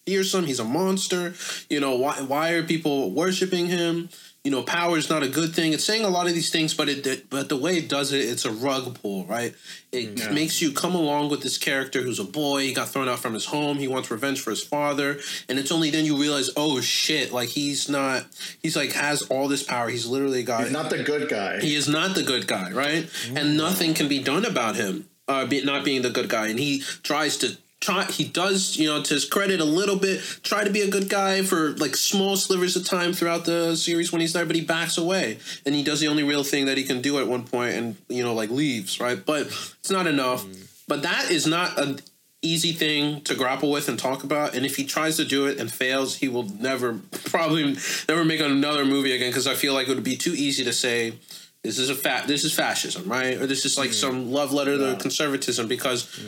[0.06, 0.46] fearsome.
[0.46, 1.34] He's a monster.
[1.68, 2.20] You know why?
[2.20, 4.08] Why are people worshiping him?
[4.44, 5.72] You know, power is not a good thing.
[5.72, 8.18] It's saying a lot of these things, but it but the way it does it,
[8.28, 9.54] it's a rug pull, right?
[9.92, 10.30] It Yeah.
[10.30, 12.62] makes you come along with this character who's a boy.
[12.62, 13.78] He got thrown out from his home.
[13.78, 17.50] He wants revenge for his father, and it's only then you realize, oh shit, like
[17.50, 18.26] he's not.
[18.60, 19.88] He's like has all this power.
[19.88, 20.64] He's literally got.
[20.64, 21.60] He's not the good guy.
[21.60, 23.08] He is not the good guy, right?
[23.36, 26.48] And nothing can be done about him uh, be, not being the good guy.
[26.48, 28.04] And he tries to try.
[28.04, 31.10] He does, you know, to his credit, a little bit try to be a good
[31.10, 34.62] guy for like small slivers of time throughout the series when he's there, but he
[34.62, 37.44] backs away and he does the only real thing that he can do at one
[37.44, 39.22] point, and you know, like leaves, right?
[39.24, 39.48] But
[39.80, 40.46] it's not enough.
[40.46, 40.68] Mm.
[40.88, 42.00] But that is not an
[42.42, 44.54] easy thing to grapple with and talk about.
[44.54, 47.76] And if he tries to do it and fails, he will never, probably
[48.08, 50.72] never make another movie again because I feel like it would be too easy to
[50.72, 51.14] say
[51.62, 53.40] this is a fat, this is fascism, right?
[53.40, 56.18] Or this is like some love letter to conservatism because,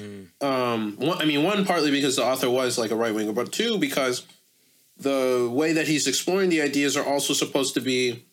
[0.40, 3.53] um, one, I mean, one partly because the author was like a right winger, but
[3.53, 4.27] two because
[4.97, 8.25] the way that he's exploring the ideas are also supposed to be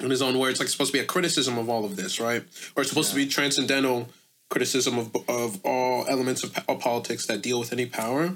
[0.00, 2.42] in his own words, like supposed to be a criticism of all of this, right?
[2.74, 4.08] Or it's supposed to be transcendental
[4.48, 8.34] criticism of of all elements of, of politics that deal with any power.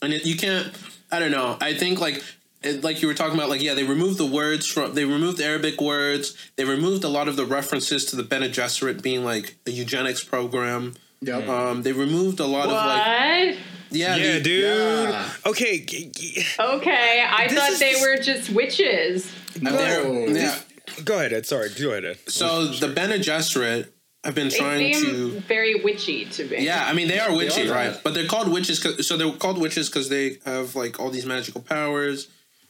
[0.00, 0.72] And it, you can't.
[1.10, 1.56] I don't know.
[1.60, 2.22] I think like
[2.62, 5.40] it, like you were talking about, like yeah, they removed the words from they removed
[5.40, 6.36] Arabic words.
[6.56, 10.22] They removed a lot of the references to the Bene Gesserit being like a eugenics
[10.24, 10.94] program.
[11.22, 11.48] Yep.
[11.48, 12.76] Um, they removed a lot What?
[12.76, 13.58] of like
[13.90, 14.64] yeah, Yeah, they- dude.
[15.10, 15.30] Yeah.
[15.46, 15.78] Okay.
[15.80, 19.32] g- g- Okay, I This thought is they just- were just witches.
[19.60, 20.26] No.
[20.28, 20.58] yeah.
[21.04, 21.46] Go ahead, Ed.
[21.46, 21.70] Sorry.
[21.70, 22.18] Go ahead, Ed.
[22.28, 23.88] So the Bene Gesserit
[24.24, 26.56] have been They trying seem to very witchy to be.
[26.58, 27.92] Yeah, I mean they are witchy, are right?
[27.92, 28.02] that.
[28.02, 28.80] But they're called witches.
[28.80, 32.26] 'cause- so they're called witches because they have like all these magical powers,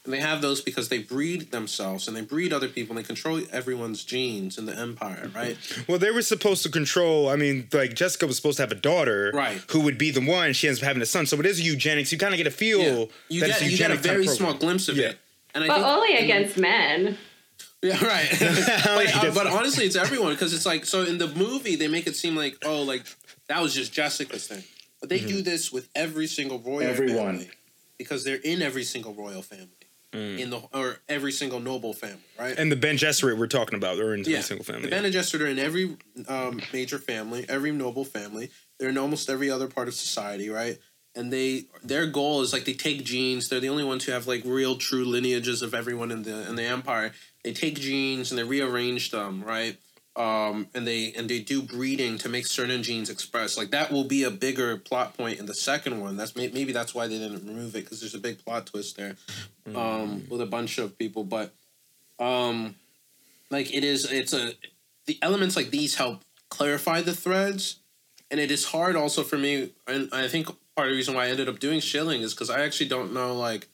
[0.06, 3.06] and they have those because they breed themselves and they breed other people and they
[3.06, 5.58] control everyone's genes in the empire, right?
[5.86, 7.28] Well, they were supposed to control.
[7.28, 9.60] I mean, like Jessica was supposed to have a daughter, Right.
[9.72, 10.54] Who would be the one.
[10.54, 11.26] She ends up having a son.
[11.26, 12.10] So it is eugenics.
[12.12, 14.12] You kind of get a feel You that get it's you get a eugenic type
[14.12, 15.08] very small glimpse of Yeah.
[15.08, 15.18] it,
[15.54, 17.18] and I But think only against men.
[17.82, 18.28] Yeah, right.
[18.84, 22.06] But, uh, but honestly, it's everyone because it's like so in the movie they make
[22.06, 23.04] it seem like oh like
[23.48, 24.64] that was just Jessica's thing,
[25.00, 25.28] but they Mm-hmm.
[25.28, 27.38] do this with every single royal Everyone.
[27.38, 27.50] family
[27.98, 29.68] because they're in every single royal family
[30.12, 32.56] in the or every single noble family, right?
[32.56, 32.60] Mm.
[32.60, 34.82] And the Bene Gesserit we're talking about, they're in yeah, a single family.
[34.82, 35.96] The Bene Gesserit are in every
[36.28, 38.50] um, major family, every noble family.
[38.78, 40.78] They're in almost every other part of society, right?
[41.14, 43.48] And they their goal is like they take genes.
[43.48, 46.56] They're the only ones who have like real true lineages of everyone in the in
[46.56, 47.12] the empire.
[47.42, 49.78] They take genes and they rearrange them, right?
[50.16, 53.58] Um, and they and they do breeding to make certain genes express.
[53.58, 56.16] Like that will be a bigger plot point in the second one.
[56.16, 59.16] That's maybe that's why they didn't remove it because there's a big plot twist there
[59.74, 61.22] um, with a bunch of people.
[61.22, 61.52] But
[62.18, 62.76] um,
[63.50, 64.52] like it is, it's a
[65.04, 67.80] the elements like these help clarify the threads,
[68.30, 69.70] and it is hard also for me.
[69.86, 72.50] And I think part of the reason why I ended up doing Shilling is because
[72.50, 73.68] I actually don't know like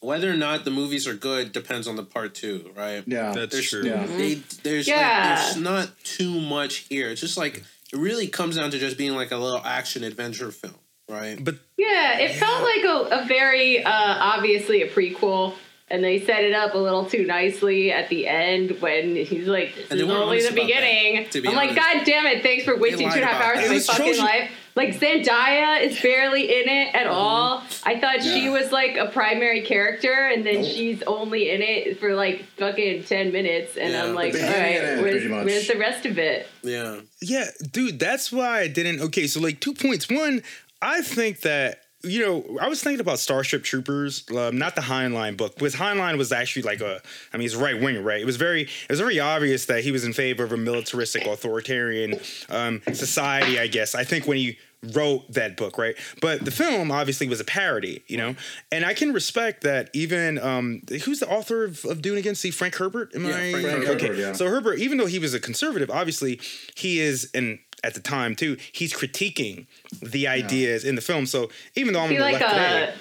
[0.00, 3.02] whether or not the movies are good depends on the part two, right?
[3.06, 3.32] Yeah.
[3.32, 3.84] That's There's, true.
[3.84, 4.06] Yeah.
[4.06, 4.96] They, there's Yeah.
[5.36, 7.08] like there's not too much here.
[7.10, 10.02] It's just like it it really comes down to just being like a little action
[10.04, 10.74] adventure film,
[11.08, 11.42] right?
[11.42, 15.54] But Yeah, it felt like a, a very uh, obviously a prequel,
[15.88, 19.74] and they set it up a little too nicely at the end when he's like,
[19.76, 22.42] "This is only the honest about that, beginning." be I'm like, "God damn it!
[22.42, 23.66] Thanks for wasting two and a half hours that.
[23.66, 27.62] of my fucking Trojan- life." Like Zendaya is barely in it at all.
[27.84, 30.70] I thought she was like a primary character, and then Nope.
[30.70, 34.04] she's only in it for like fucking ten minutes, and Yeah.
[34.04, 36.46] I'm like, all right, "All beginning right, and end, where's, where's the rest of it?"
[36.62, 37.00] Yeah.
[37.22, 39.00] Yeah, dude, that's why I didn't.
[39.00, 40.10] Okay, so like two points.
[40.10, 40.42] One,
[40.82, 45.38] I think that you know I was thinking about Starship Troopers, um, not the Heinlein
[45.38, 47.00] book, because Heinlein was actually like a.
[47.32, 48.20] I mean, he's right winger, right?
[48.20, 51.24] It was very, it was very obvious that he was in favor of a militaristic,
[51.26, 53.58] authoritarian um, society.
[53.58, 54.58] I guess I think when he
[54.92, 55.96] wrote that book, right?
[56.20, 58.36] But the film obviously was a parody, you know,
[58.70, 59.90] and I can respect that.
[59.92, 62.34] Even um, who's the author of, of Dune again?
[62.34, 63.14] See Frank Herbert?
[63.14, 64.20] Am Yeah, I Frank Herbert, okay?
[64.20, 64.32] yeah.
[64.32, 66.40] So Herbert, even though he was a conservative, obviously
[66.74, 69.66] he is, and at the time too, he's critiquing
[70.02, 71.26] the ideas in the film.
[71.26, 72.94] So even though I'm Be like a today,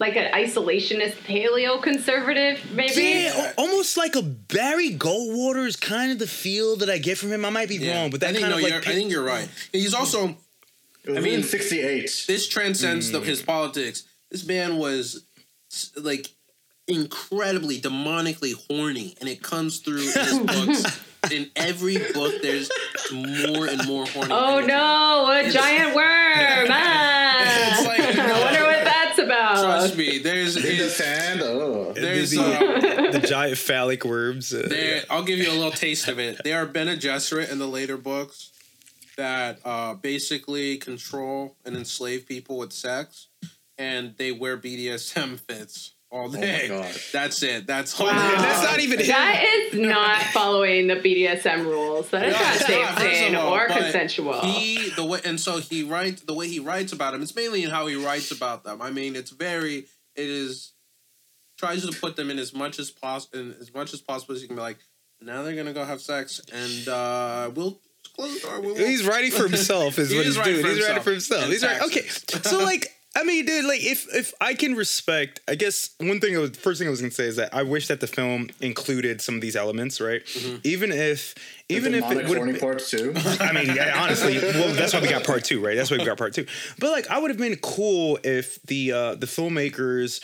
[0.00, 3.00] like an isolationist paleo conservative, maybe.
[3.00, 7.30] yeah, almost like a Barry Goldwater is kind of the feel that I get from
[7.30, 7.44] him.
[7.44, 7.94] I might be Yeah.
[8.00, 9.48] wrong, but that I think, kind no, of like you're, pi- I think you're right.
[9.72, 10.34] He's also It was
[11.16, 12.24] I mean- '68.
[12.26, 13.12] this transcends Mm.
[13.12, 14.04] the, his politics.
[14.30, 15.24] This man was
[15.96, 16.28] like
[16.86, 21.00] incredibly demonically horny, and it comes through in his books.
[21.32, 22.70] In every book, there's
[23.12, 24.30] more and more horny.
[24.32, 24.68] Oh energy.
[24.68, 26.68] no, a giant worm!
[26.70, 27.72] Ah!
[27.76, 29.64] It's like, I wonder what that's about.
[29.64, 31.40] Trust me, there's In the sand.
[31.42, 31.92] Oh.
[31.92, 34.54] there's the, um, the giant phallic worms.
[34.54, 35.02] Uh, there.
[35.10, 36.40] I'll give you a little taste of it.
[36.44, 38.50] There are Bene Gesserit in the later books
[39.18, 43.28] that uh, basically control and enslave people with sex,
[43.76, 46.68] and they wear BDSM fits all day.
[46.68, 46.94] God.
[47.12, 47.66] That's it.
[47.66, 48.06] That's all.
[48.06, 48.12] Wow.
[48.14, 48.42] they do.
[48.42, 49.06] That's not even him.
[49.08, 52.08] That is not following the BDSM rules.
[52.10, 54.40] That is No, not safe, not, first all, or consensual.
[54.40, 57.22] He the way and so he writes the way he writes about them.
[57.22, 58.80] It's mainly in how he writes about them.
[58.80, 60.72] I mean, it's very it is
[61.58, 64.48] tries to put them in as much as possible as much as possible as you
[64.48, 64.78] can be like.
[65.20, 67.80] Now they're gonna go have sex, and uh, we'll
[68.18, 68.60] close the door.
[68.60, 70.64] We won't- He's writing for himself, is He what is he's doing.
[70.66, 71.46] He's writing for himself.
[71.46, 71.82] He's right.
[71.82, 76.20] Okay, so like, I mean, dude, like, if if I can respect, I guess one
[76.20, 78.06] thing, I was, first thing I was gonna say is that I wish that the
[78.06, 80.22] film included some of these elements, right?
[80.62, 81.34] Even if,
[81.68, 83.14] even if it would horny have parts too.
[83.40, 85.76] I mean, yeah, honestly, well, that's why we got part two, right?
[85.76, 86.46] That's why we got part two.
[86.78, 90.22] But like, I would have been cool if the uh, the filmmakers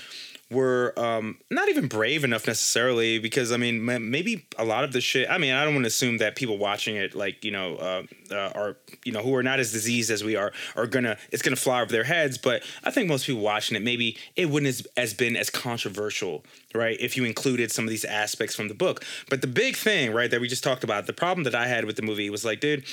[0.50, 5.00] were um, not even brave enough necessarily, because I mean, maybe a lot of the
[5.00, 5.28] shit.
[5.28, 8.02] I mean, I don't want to assume that people watching it, like you know, uh,
[8.30, 11.42] uh, are you know who are not as diseased as we are, are gonna it's
[11.42, 12.38] gonna fly over their heads.
[12.38, 16.44] But I think most people watching it, maybe it wouldn't as, as been as controversial,
[16.74, 16.96] right?
[17.00, 19.04] If you included some of these aspects from the book.
[19.30, 21.84] But the big thing, right, that we just talked about, the problem that I had
[21.84, 22.84] with the movie was like, dude,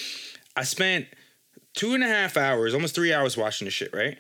[0.55, 1.07] I spent
[1.73, 4.17] two and a half hours, almost three hours watching the shit, right?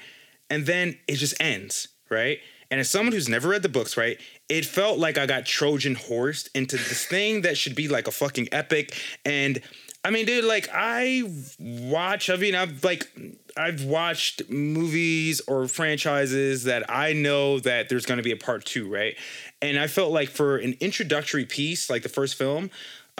[0.49, 2.39] And then it just ends, right?
[2.71, 5.95] And as someone who's never read the books, right, it felt like I got Trojan
[5.95, 8.97] horsed into this thing that should be like a fucking epic.
[9.25, 9.61] And
[10.03, 11.23] I mean, dude, like I
[11.59, 13.11] watch, I mean, I've like
[13.57, 18.91] I've watched movies or franchises that I know that there's gonna be a part two,
[18.91, 19.15] right?
[19.61, 22.71] And I felt like for an introductory piece, like the first film,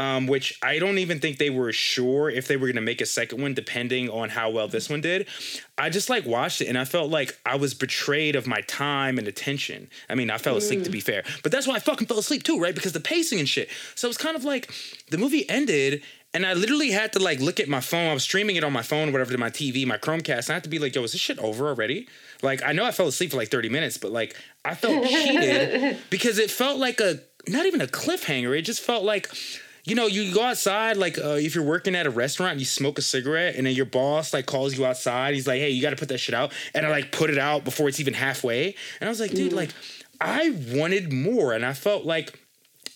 [0.02, 3.02] um, which I don't even think they were sure if they were going to make
[3.02, 5.28] a second one, depending on how well this one did.
[5.78, 9.20] I just like watched it and I felt like I was betrayed of my time
[9.20, 9.92] and attention.
[10.10, 12.42] I mean, I fell asleep to be fair, but that's why I fucking fell asleep
[12.42, 12.74] too, right?
[12.74, 13.70] Because the pacing and shit.
[13.94, 14.74] So it's kind of like
[15.12, 16.02] the movie ended.
[16.34, 18.10] And I literally had to like look at my phone.
[18.10, 20.46] I was streaming it on my phone, whatever, to my TV, my Chromecast.
[20.48, 22.08] And I had to be like, "Yo, is this shit over already?"
[22.42, 25.98] Like, I know I fell asleep for like thirty minutes, but like, I felt cheated
[26.10, 28.58] because it felt like a not even a cliffhanger.
[28.58, 29.30] It just felt like
[29.84, 32.65] you know, you go outside, like uh, if you're working at a restaurant, and you
[32.65, 35.34] smoke a cigarette, and then your boss like calls you outside.
[35.34, 37.38] He's like, "Hey, you got to put that shit out," and I like put it
[37.38, 38.76] out before it's even halfway.
[39.00, 39.72] And I was like, "Dude, like,
[40.20, 42.39] I wanted more," and I felt like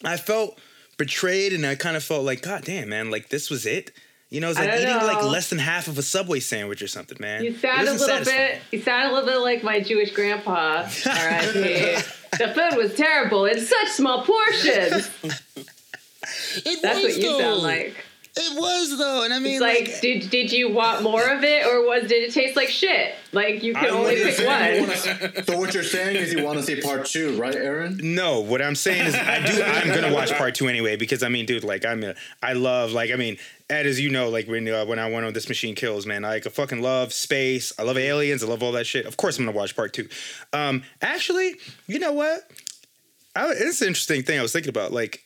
[0.04, 0.60] I felt
[0.98, 3.92] betrayed, and I kind of felt like, "God damn, man, like this was it."
[4.30, 7.18] You know, it's like eating like less than half of a Subway sandwich or something,
[7.20, 7.44] man.
[7.44, 8.54] You sound a little satisfying.
[8.54, 8.62] bit.
[8.72, 10.88] You sound a little bit like my Jewish grandpa.
[11.06, 12.04] R.I.P.
[12.38, 15.10] the food was terrible in such small portions.
[16.66, 17.40] It That's was, what you though.
[17.40, 17.96] sound like.
[18.38, 21.66] It was though, and I mean, It's like, did did you want more of it,
[21.66, 23.16] or was did it taste like shit?
[23.32, 24.82] Like you can I only wouldn't pick say
[25.34, 25.46] one.
[25.46, 27.98] so what you're saying is you want to see part two, right, Aaron?
[28.04, 29.64] No, what I'm saying is I do.
[29.64, 32.14] I'm gonna watch part two anyway because I mean, dude, like I'm a,
[32.44, 33.38] I love like I mean,
[33.70, 36.26] Ed, as you know, like when uh, when I went on this machine kills, man,
[36.26, 37.72] I like I fucking love space.
[37.80, 38.44] I love aliens.
[38.44, 39.06] I love all that shit.
[39.06, 40.10] Of course, I'm gonna watch part two.
[40.52, 41.56] Um, actually,
[41.88, 42.42] you know what?
[43.34, 44.92] I, it's an interesting thing I was thinking about.
[44.92, 45.25] Like,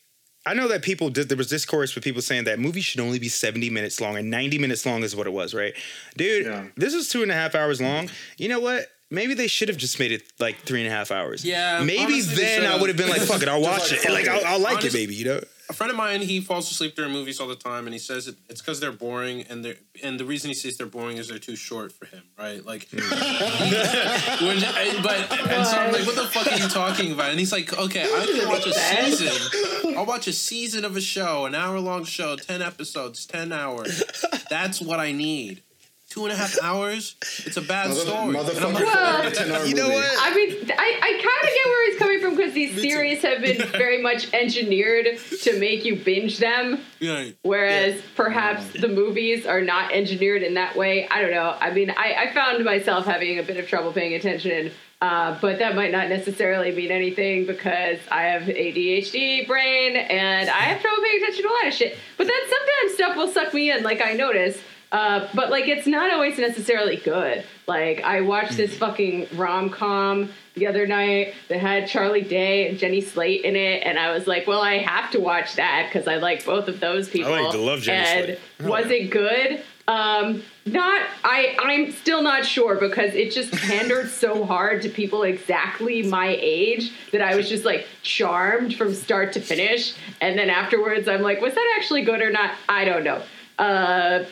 [0.50, 1.30] I know that people did.
[1.30, 4.30] There was discourse with people saying that movies should only be seventy minutes long, and
[4.30, 5.74] ninety minutes long is what it was, right?
[6.18, 6.66] Dude, Yeah.
[6.76, 8.10] this is two and a half hours long.
[8.38, 8.88] You know what?
[9.12, 11.43] Maybe they should have just made it like three and a half hours.
[11.43, 14.12] Yeah, Maybe honestly, then I would have been like, "Fuck it, I'll watch like, it.
[14.12, 14.28] Like.
[14.28, 15.41] I'll, I'll like Honest- it, baby." You know?
[15.70, 18.28] A friend of mine he falls asleep during movies all the time and he says
[18.28, 21.28] it, it's because they're boring and they're and the reason he says they're boring is
[21.28, 22.65] they're too short for him right?
[22.65, 22.97] Like hmm.
[24.45, 24.59] when,
[25.03, 27.30] but and so I'm like what the fuck are you talking about?
[27.30, 29.95] And he's like okay I can watch a season.
[29.95, 34.03] I'll watch a season of a show an hour long show 10 episodes 10 hours.
[34.49, 35.61] That's what I need
[36.10, 39.28] two and a half hours it's a bad Mother, story And I'm motherfucker, like, Well,
[39.28, 39.95] a 10 hour You know movie.
[39.95, 40.18] what?
[40.20, 43.41] I mean, I, I kind of get where he's coming from because these series have
[43.41, 49.62] been very much engineered to make you binge them, yeah, whereas perhaps the movies are
[49.62, 51.07] not engineered in that way.
[51.10, 51.55] I don't know.
[51.60, 55.60] I mean, I, I found myself having a bit of trouble paying attention, uh, but
[55.60, 61.03] that might not necessarily mean anything because I have ADHD brain and I have trouble
[61.03, 61.97] paying attention to a lot of shit.
[62.18, 64.60] But then sometimes stuff will suck me in, like I notice.
[64.92, 67.44] Uh, but like it's not always necessarily good.
[67.68, 72.80] Like I watched this fucking rom com the other night that had Charlie Day and
[72.80, 76.08] Jenny Slate in it, and I was like, well, I have to watch that because
[76.08, 77.32] I like both of those people.
[77.32, 78.40] like to love Jenny and Slate.
[78.62, 79.64] Oh, was it good?
[79.88, 81.02] Um, not.
[81.24, 81.56] I.
[81.60, 86.92] I'm still not sure because it just pandered so hard to people exactly my age
[87.12, 91.42] that I was just like charmed from start to finish, and then afterwards I'm like,
[91.42, 92.56] was that actually good or not?
[92.68, 93.22] I don't know.
[93.60, 94.26] Uh,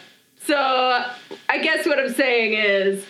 [0.47, 1.05] so
[1.49, 3.05] I guess what I'm saying is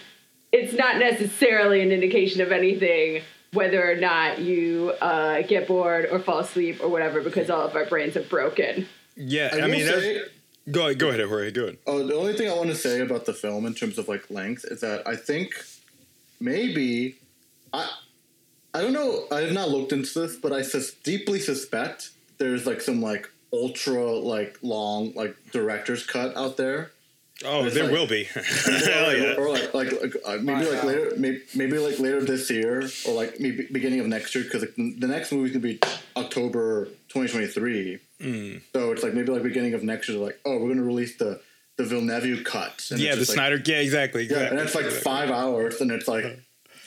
[0.52, 3.22] it's not necessarily an indication of anything
[3.54, 7.76] whether or not you uh, get bored or fall asleep or whatever because all of
[7.76, 8.88] our brains are broken.
[9.16, 10.22] Yeah, I, I, mean, that's, say,
[10.70, 11.78] go ahead, go ahead, Jorge, go ahead.
[11.88, 14.30] Oh, the only thing I want to say about the film in terms of like
[14.30, 15.54] length is that I think
[16.40, 17.16] maybe
[17.74, 17.90] I
[18.74, 19.26] I don't know.
[19.32, 23.30] I have not looked into this, but I sus- deeply suspect there's like some like
[23.52, 26.92] ultra like long like director's cut out there.
[27.46, 28.24] Oh, there like- will be.
[28.34, 29.36] Hell yeah.
[29.38, 33.14] or like like, like uh, maybe like later maybe, maybe like later this year or
[33.14, 35.80] like maybe beginning of next year because like, the next movie's gonna be
[36.16, 38.00] October 2023.
[38.20, 38.62] Mm.
[38.74, 40.18] So it's like maybe like beginning of next year.
[40.18, 41.40] Like oh, we're gonna release the
[41.78, 42.88] the Villeneuve cut.
[42.92, 43.62] And Yeah, the like, Snyder.
[43.64, 44.24] Yeah, exactly.
[44.24, 44.58] Yeah, exactly.
[44.58, 46.26] and it's like five hours, and it's like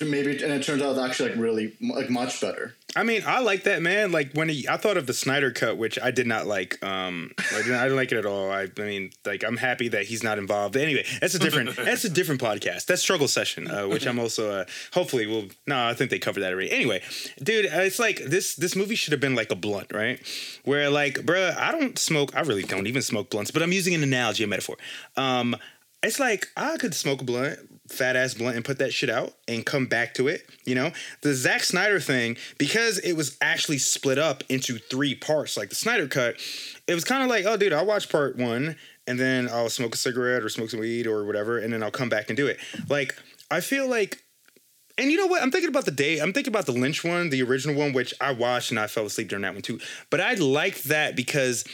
[0.01, 2.75] maybe, and it turns out it's actually like really like much better.
[2.97, 4.11] I mean, I like that man.
[4.11, 6.83] Like when he, I thought of the Snyder cut, which I did not like.
[6.85, 8.51] Um, I didn't, I didn't like it at all.
[8.51, 10.77] I, I mean, like I'm happy that he's not involved.
[10.77, 11.77] Anyway, that's a different.
[11.77, 12.87] that's a different podcast.
[12.87, 14.51] That's struggle session, uh, which I'm also.
[14.51, 15.47] Uh, hopefully, we'll.
[15.67, 16.73] No, I think they covered that already.
[16.73, 17.03] Anyway,
[17.43, 18.57] dude, uh, it's like this.
[18.57, 20.21] This movie should have been like a blunt, right?
[20.65, 22.35] Where like, bruh, I don't smoke.
[22.35, 24.77] I really don't even smoke blunts, but I'm using an analogy, a metaphor.
[25.17, 25.57] Um,
[26.03, 29.35] it's like I could smoke a blunt, fat ass blunt, and put that shit out
[29.49, 30.49] and come back to it.
[30.65, 35.57] You know, the Zack Snyder thing because it was actually split up into three parts,
[35.57, 36.37] like the Snyder cut.
[36.87, 38.77] It was kind of like, oh, dude, I'll watch part one
[39.07, 41.91] and then I'll smoke a cigarette or smoke some weed or whatever, and then I'll
[41.91, 42.59] come back and do it.
[42.89, 43.17] Like
[43.51, 44.23] I feel like.
[44.99, 45.43] And you know what?
[45.43, 46.19] I'm thinking about the day.
[46.19, 49.07] I'm thinking about the Lynch one, the original one, which I watched and I fell
[49.07, 49.81] asleep during that one too.
[50.11, 51.65] But I liked that because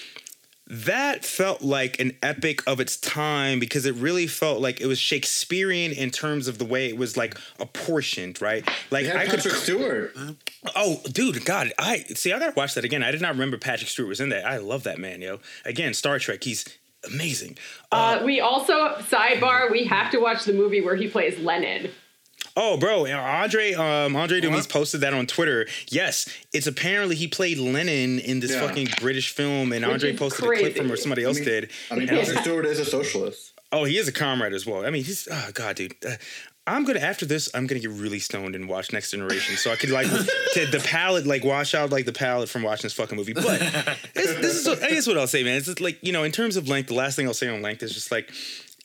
[0.68, 4.98] that felt like an epic of its time because it really felt like it was
[4.98, 8.66] Shakespearean in terms of the way it was like apportioned, right?
[8.90, 10.16] Like They had I could Patrick Stewart.
[10.74, 12.32] Oh, dude, God, I see.
[12.32, 13.02] I gotta watch that again.
[13.04, 14.44] I did not remember Patrick Stewart was in that.
[14.44, 15.38] I love that man, yo.
[15.64, 16.42] Again, Star Trek.
[16.42, 16.64] He's
[17.04, 17.58] amazing.
[17.92, 19.70] Uh, we also sidebar.
[19.70, 21.90] We have to watch the movie where he plays Lenin.
[22.59, 25.66] Oh, bro, Andre, um, Andre Dumas posted that on Twitter.
[25.88, 28.66] Yes, it's apparently he played Lenin in this Yeah.
[28.66, 31.02] fucking British film, and Which Andre is posted a clip from or crazy.
[31.02, 31.70] somebody I else mean- did.
[31.90, 33.52] I mean, And I was Patrick Stewart is a socialist.
[33.72, 34.86] Oh, he is a comrade as well.
[34.86, 35.94] I mean, he's oh god, dude.
[36.07, 36.12] Uh,
[36.68, 39.76] I'm gonna after this, I'm gonna get really stoned and watch Next Generation, so I
[39.76, 40.07] could like
[40.54, 43.34] to the palette, like wash out like the palette from watching this fucking movie.
[43.34, 43.44] But
[44.14, 45.57] this, this is, what, I guess, what I'll say, man.
[45.59, 47.61] It's just like you know, in terms of length, the last thing I'll say on
[47.61, 48.30] length is just like,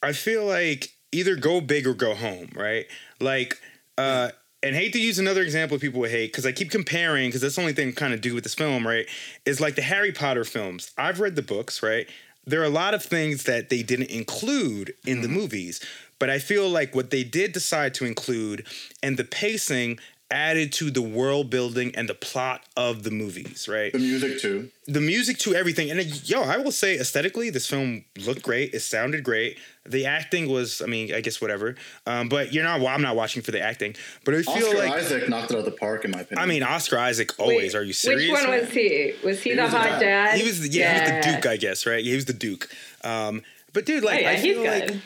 [0.03, 2.85] I feel like either go big or go home, right?
[3.21, 3.59] Like,
[3.97, 4.29] uh,
[4.63, 7.55] and hate to use another example people would hate because I keep comparing because that's
[7.55, 9.07] the only thing kind of do with this film, right?
[9.45, 10.91] Is like the Harry Potter films.
[10.97, 12.07] I've read the books, right?
[12.45, 15.79] There are a lot of things that they didn't include in the movies,
[16.19, 18.67] but I feel like what they did decide to include
[19.01, 19.99] and the pacing
[20.31, 23.91] added to the world building and the plot of the movies, right?
[23.91, 24.69] The music too.
[24.87, 25.91] the music to everything.
[25.91, 28.73] And uh, yo, I will say aesthetically, this film looked great.
[28.73, 29.57] It sounded great.
[29.85, 31.75] The acting was, I mean, I guess whatever.
[32.05, 32.79] Um, but you're not.
[32.79, 33.95] Well, I'm not watching for the acting.
[34.25, 36.43] But I feel Oscar like, Isaac knocked it out of the park, in my opinion.
[36.43, 37.73] I mean, Oscar Isaac always.
[37.73, 38.31] Wait, Are you serious?
[38.31, 39.13] Which one was he?
[39.23, 39.99] Was he, the was hot dad.
[39.99, 40.37] dad?
[40.39, 42.03] He was, the, yeah, he was the Duke, I guess, right?
[42.03, 42.69] Yeah, he was the Duke.
[43.03, 43.41] Um,
[43.73, 44.89] but dude, Oh, like, yeah, I he's feel good.
[44.91, 45.01] like.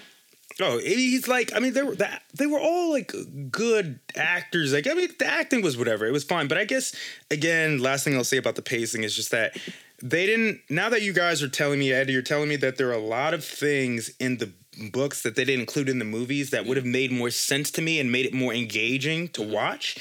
[0.61, 1.97] Oh, he's like I mean they were
[2.33, 3.13] they were all like
[3.51, 4.73] good actors.
[4.73, 6.05] Like I mean the acting was whatever.
[6.05, 6.95] It was fine, but I guess
[7.29, 9.57] again, last thing I'll say about the pacing is just that
[10.01, 10.61] they didn't.
[10.69, 12.97] Now that you guys are telling me, Ed, you're telling me that there are a
[12.97, 14.51] lot of things in the
[14.91, 17.81] books that they didn't include in the movies that would have made more sense to
[17.81, 19.97] me and made it more engaging to watch.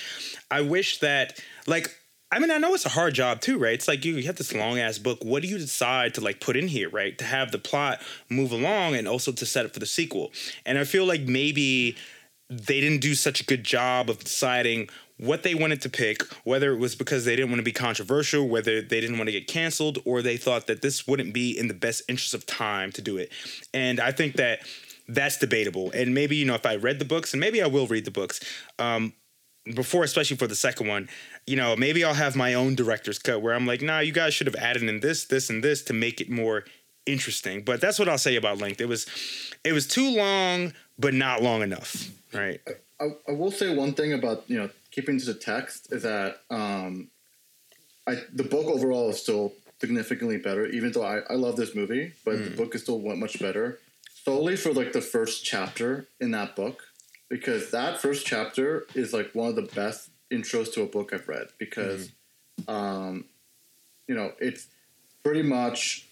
[0.50, 1.88] I wish that, like,
[2.34, 3.74] I mean, I know it's a hard job too, right?
[3.74, 5.24] It's like you, you have this long ass book.
[5.24, 7.16] What do you decide to like put in here, right?
[7.18, 10.32] To have the plot move along and also to set up for the sequel.
[10.66, 11.96] And I feel like maybe
[12.50, 16.72] they didn't do such a good job of deciding what they wanted to pick, whether
[16.72, 19.46] it was because they didn't want to be controversial, whether they didn't want to get
[19.46, 23.00] canceled, or they thought that this wouldn't be in the best interest of time to
[23.00, 23.30] do it.
[23.72, 24.66] And I think that
[25.06, 25.92] that's debatable.
[25.92, 28.10] And maybe, you know, if I read the books, and maybe I will read the
[28.10, 28.40] books,
[28.80, 29.12] um,
[29.72, 31.08] before, especially for the second one,
[31.46, 34.34] you know, maybe I'll have my own director's cut where I'm like, nah, you guys
[34.34, 36.64] should have added in this, this, and this to make it more
[37.06, 37.62] interesting.
[37.62, 38.80] But that's what I'll say about length.
[38.80, 39.06] It was
[39.64, 42.10] it was too long, but not long enough.
[42.32, 42.60] Right.
[43.00, 46.40] I, I will say one thing about you know keeping to the text is that
[46.50, 47.08] um,
[48.06, 50.66] I the book overall is still significantly better.
[50.66, 53.78] Even though I, I love this movie, but the book is still much better.
[54.24, 56.82] Solely for like the first chapter in that book,
[57.28, 61.28] because that first chapter is like one of the best intros to a book I've
[61.28, 61.48] read.
[61.58, 62.10] Because,
[62.68, 63.24] um,
[64.08, 64.66] you know, it's
[65.22, 66.06] pretty much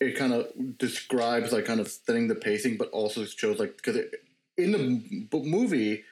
[0.00, 3.96] it kind of describes like kind of setting the pacing, but also shows like because
[4.56, 6.04] in the b- movie,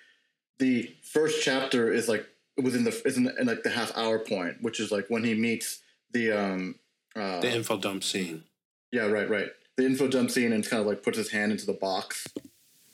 [0.58, 2.26] the first chapter is like
[2.56, 5.34] within the is in, in like the half hour point, which is like when he
[5.34, 5.80] meets
[6.12, 6.74] the um
[7.16, 8.44] uh, The info dump scene.
[8.92, 11.64] yeah right right the info dump scene and kind of like puts his hand into
[11.66, 12.26] the box,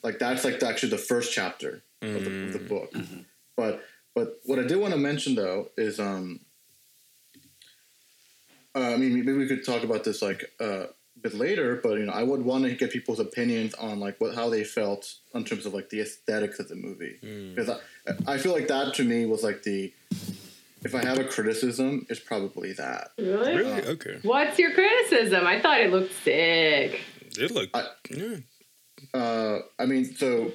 [0.04, 2.92] like that's like actually the first chapter of, the, of the book.
[3.56, 3.82] But
[4.14, 6.40] but what I did want to mention though is um
[8.74, 11.98] uh, I mean maybe we could talk about this like uh, a bit later, but
[11.98, 15.14] you know I would want to get people's opinions on like what how they felt
[15.34, 17.18] in terms of like the aesthetics of the movie
[17.54, 17.78] because I
[18.34, 19.92] I feel like that to me was like the
[20.84, 23.12] if I have a criticism, it's probably that.
[23.16, 23.56] Really?
[23.56, 23.82] Really?
[23.86, 24.18] Okay.
[24.22, 25.46] What's your criticism?
[25.46, 27.00] I thought it looked sick.
[27.38, 27.74] It looked.
[27.74, 28.36] I- yeah.
[29.12, 30.52] Uh, I mean, so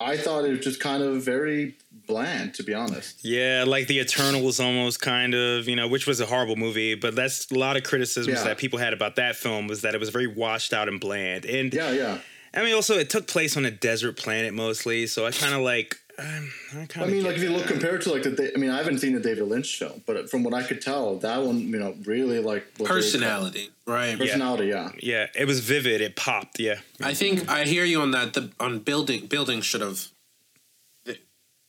[0.00, 3.24] I thought it was just kind of very bland, to be honest.
[3.24, 7.14] Yeah, like the Eternals, almost kind of, you know, which was a horrible movie, but
[7.14, 8.44] that's a lot of criticisms Yeah.
[8.44, 11.44] that people had about that film was that it was very washed out and bland.
[11.44, 12.18] And Yeah, yeah.
[12.52, 15.60] I mean, also it took place on a desert planet mostly, so I kind of
[15.60, 17.10] like, um, I kind I of.
[17.12, 19.20] mean, like if you look compared to like the, I mean, I haven't seen the
[19.20, 22.74] David Lynch film, but from what I could tell, that one, you know, really like
[22.74, 24.18] Personality, right?
[24.18, 24.90] personality, yeah.
[25.00, 26.00] yeah, it was vivid.
[26.00, 26.58] It popped.
[26.58, 28.34] Yeah, I think I hear you on that.
[28.34, 30.08] The on building building should have.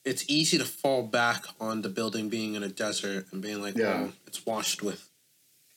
[0.04, 3.78] It's easy to fall back on the building being in a desert and being like,
[3.78, 4.02] Yeah.
[4.02, 5.08] "Well, it's washed with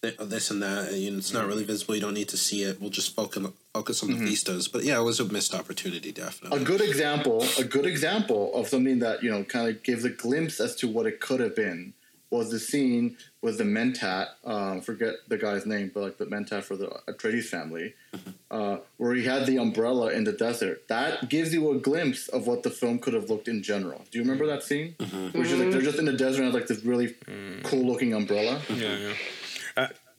[0.01, 1.95] this and that, and it's not really visible.
[1.95, 2.81] You don't need to see it.
[2.81, 4.27] We'll just focus focus on the mm-hmm.
[4.27, 6.63] vistas." But yeah, it was a missed opportunity, definitely.
[6.63, 10.11] A good example, a good example of something that you know kind of gives a
[10.11, 11.93] glimpse as to what it could have been
[12.35, 14.29] was the scene with the Mentat.
[14.45, 18.31] Um, forget the guy's name, but like the Mentat for the Atreides family, mm-hmm.
[18.51, 20.89] uh, where he had the umbrella in the desert.
[20.89, 24.05] That gives you a glimpse of what the film could have looked in general.
[24.11, 24.97] Do you remember that scene?
[24.99, 25.39] Mm-hmm.
[25.39, 27.63] Which is like they're just in the desert and have like this really mm.
[27.63, 28.61] cool looking umbrella.
[28.69, 29.13] yeah, yeah.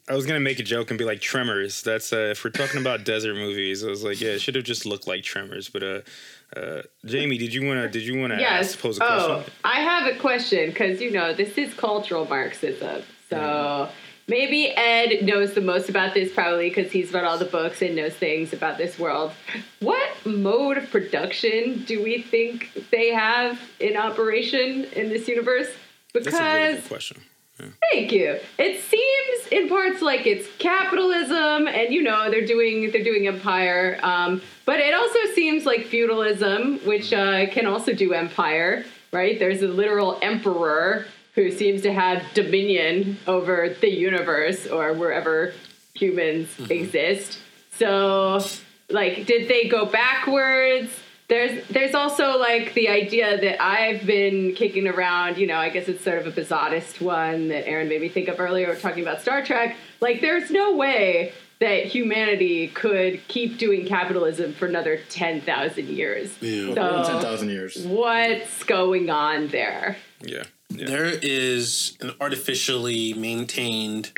[0.08, 1.82] I, was gonna make a joke and be like Tremors.
[1.82, 4.64] That's uh, if we're talking about desert movies, I was like, yeah, it should have
[4.64, 5.70] just looked like Tremors.
[5.70, 6.02] But uh,
[6.56, 8.72] uh, Jamie, did you wanna did you wanna Yes.
[8.72, 9.54] ask, pose a oh, question?
[9.64, 13.04] I have a question because you know this is cultural Marxism.
[13.30, 13.90] So
[14.28, 17.96] maybe Ed knows the most about this, probably because he's read all the books and
[17.96, 19.32] knows things about this world.
[19.80, 25.70] What mode of production do we think they have in operation in this universe?
[26.14, 27.22] Because That's a really good question.
[27.58, 28.40] Thank you.
[28.58, 33.98] It seems in parts like it's capitalism, and you know they're doing they're doing empire.
[34.04, 38.86] Um, but it also seems like feudalism, which uh, can also do empire.
[39.12, 39.40] Right?
[39.40, 45.54] There's a literal emperor who seems to have dominion over the universe or wherever
[45.94, 47.40] humans exist.
[47.78, 48.42] So,
[48.90, 50.92] like, did they go backwards?
[51.28, 55.88] There's there's also like the idea that I've been kicking around, you know, I guess
[55.88, 59.02] it's sort of a bizotist one that Aaron made me think of earlier, we're talking
[59.02, 59.76] about Star Trek.
[60.02, 66.36] Like there's no way that humanity could keep doing capitalism for another 10,000 years.
[66.42, 66.66] Yeah.
[66.66, 67.78] More than ten So thousand years.
[67.88, 69.96] what's going on there?
[70.22, 70.44] Yeah.
[70.70, 70.86] yeah.
[70.86, 74.12] There is an artificially maintained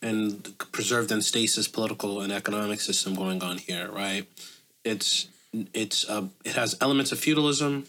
[0.00, 4.26] and preserved in stasis political and economic system going on here, right?
[4.84, 5.26] It's
[5.72, 7.84] it's uh, it has elements of feudalism,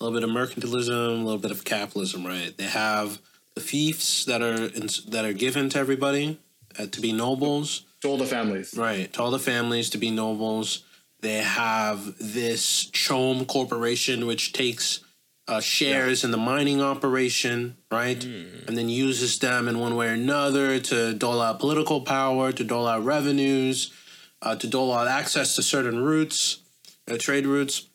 [0.00, 2.56] a little bit of mercantilism, a little bit of capitalism, right?
[2.56, 3.18] They have
[3.54, 6.38] the fiefs that are in, that are given to everybody
[6.78, 8.74] uh, to be nobles, To all the families.
[8.76, 9.12] Right.
[9.12, 10.84] To all the families to be nobles.
[11.20, 15.00] They have this CHOAM corporation, which takes
[15.46, 18.22] uh, shares in the mining operation, right?
[18.66, 22.64] And then uses them in one way or another to dole out political power, to
[22.64, 23.92] dole out revenues,
[24.40, 26.61] uh, to dole out access to certain routes,
[27.10, 27.86] uh, trade routes.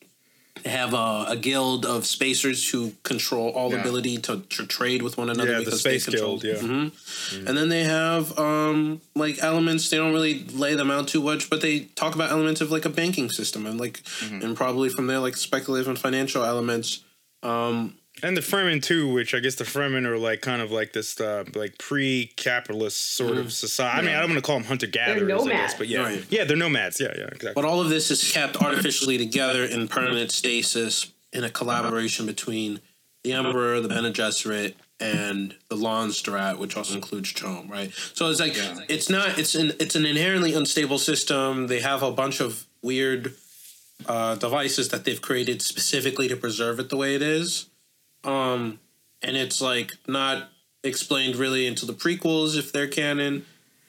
[0.63, 3.79] They have a, a guild of spacers who control all Yeah.
[3.79, 6.39] ability to, to trade with one another Yeah, the because Space they control.
[6.39, 6.67] Guild, yeah.
[6.67, 6.91] Mhm.
[7.47, 9.89] And then they have um, like elements.
[9.89, 12.85] They don't really lay them out too much, but they talk about elements of like
[12.85, 14.01] a banking system and like,
[14.31, 17.03] and probably from there like speculative and financial elements.
[17.43, 17.93] Um,
[18.23, 21.19] And the Fremen too, which I guess the Fremen are like kind of like this
[21.21, 23.99] uh, like pre-capitalist sort of society.
[23.99, 26.25] I mean, I don't want to call them hunter gatherers, I guess, but yeah, Right.
[26.29, 26.99] yeah, they're nomads.
[26.99, 27.53] Yeah, yeah, exactly.
[27.55, 32.79] But all of this is kept artificially together in permanent stasis in a collaboration between
[33.23, 37.91] the Emperor, the Bene Gesserit, and the Landsraad, which also includes CHOAM, right?
[38.13, 38.79] So it's like Yeah.
[38.89, 41.67] it's not it's an it's an inherently unstable system.
[41.67, 43.35] They have a bunch of weird
[44.07, 47.65] uh, devices that they've created specifically to preserve it the way it is,
[48.23, 48.79] um,
[49.21, 50.49] and it's like not
[50.83, 53.45] explained really until the prequels if they're canon.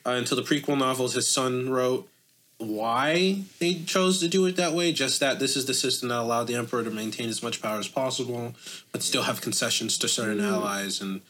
[0.06, 2.08] Uh, until the prequel novels his son wrote
[2.58, 4.92] why they chose to do it that way.
[4.92, 7.78] Just that this is the system that allowed the emperor to maintain as much power
[7.78, 8.54] as possible,
[8.92, 11.20] but still have concessions to certain allies and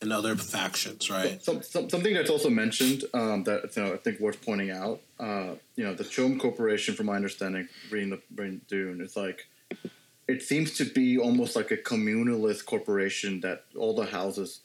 [0.00, 1.42] and other factions, right?
[1.42, 5.00] Some, some, something that's also mentioned um, that you know, I think worth pointing out.
[5.18, 9.46] Uh, you know, the CHOAM Corporation, from my understanding, reading the reading Dune, it's like
[10.28, 14.60] it seems to be almost like a communalist corporation that all the houses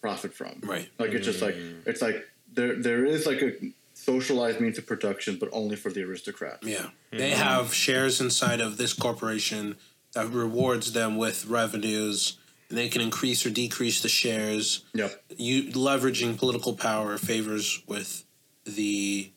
[0.00, 0.60] profit from.
[0.62, 0.88] Right.
[0.98, 1.86] Like it's just like mm.
[1.86, 3.52] it's like there there is like a
[3.94, 6.66] socialized means of production, but only for the aristocrats.
[6.66, 7.18] Yeah, hmm.
[7.18, 9.76] they have shares inside of this corporation
[10.12, 12.38] that rewards them with revenues,
[12.68, 14.84] and they can increase or decrease the shares.
[14.94, 15.24] Yep.
[15.36, 18.24] You leveraging political power favors with
[18.64, 19.32] the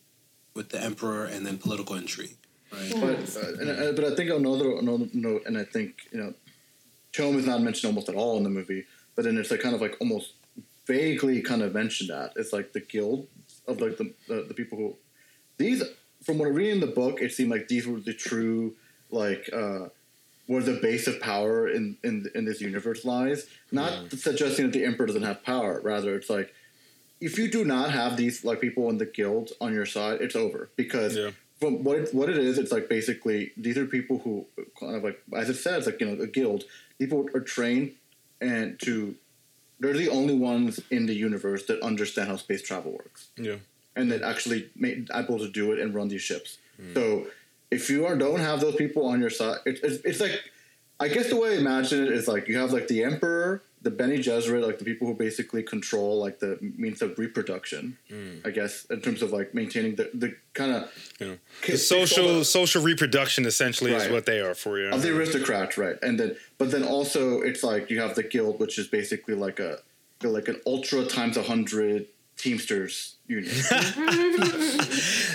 [0.54, 2.36] with the emperor, and then political intrigue.
[2.72, 2.92] Right.
[2.94, 6.34] But uh, and, uh, but I think another another note, and I think you know,
[7.12, 8.84] CHOAM is not mentioned almost at all in the movie.
[9.14, 10.32] But then it's like kind of like almost
[10.86, 13.28] vaguely kind of mentioned that it's like the guild
[13.66, 14.96] of like the the, the people who
[15.58, 15.82] these
[16.22, 18.74] from what I read in the book, it seemed like these were the true
[19.10, 19.88] like uh
[20.46, 23.46] where the base of power in in in this universe lies.
[23.70, 25.80] Not suggesting that the emperor doesn't have power.
[25.82, 26.54] Rather, it's like
[27.20, 30.34] if you do not have these like people in the guild on your side, it's
[30.34, 31.30] over because Yeah.
[31.62, 34.44] From what it, what it is, it's like basically these are people who
[34.80, 36.64] kind of like as it says, like you know, a guild.
[36.98, 37.92] People are trained
[38.40, 39.14] and to
[39.78, 43.56] they're the only ones in the universe that understand how space travel works yeah.
[43.94, 46.58] and that actually made able to do it and run these ships.
[46.78, 46.94] Hmm.
[46.94, 47.26] So
[47.70, 50.42] if you are don't have those people on your side, it, it's it's like
[50.98, 53.90] I guess the way I imagine it is like you have like the emperor, the
[53.90, 57.98] Bene Gesserit, like the people who basically control like the means of reproduction.
[58.08, 58.36] Hmm.
[58.44, 61.34] I guess in terms of like maintaining the the kind of Yeah.
[61.66, 64.88] The social social reproduction essentially is what they are for you.
[64.88, 65.96] of the aristocrats, right?
[66.02, 69.58] And then, but then also it's like you have the guild, which is basically like
[69.58, 69.80] a
[70.22, 72.06] like an ultra times a hundred
[72.42, 73.52] Teamsters union.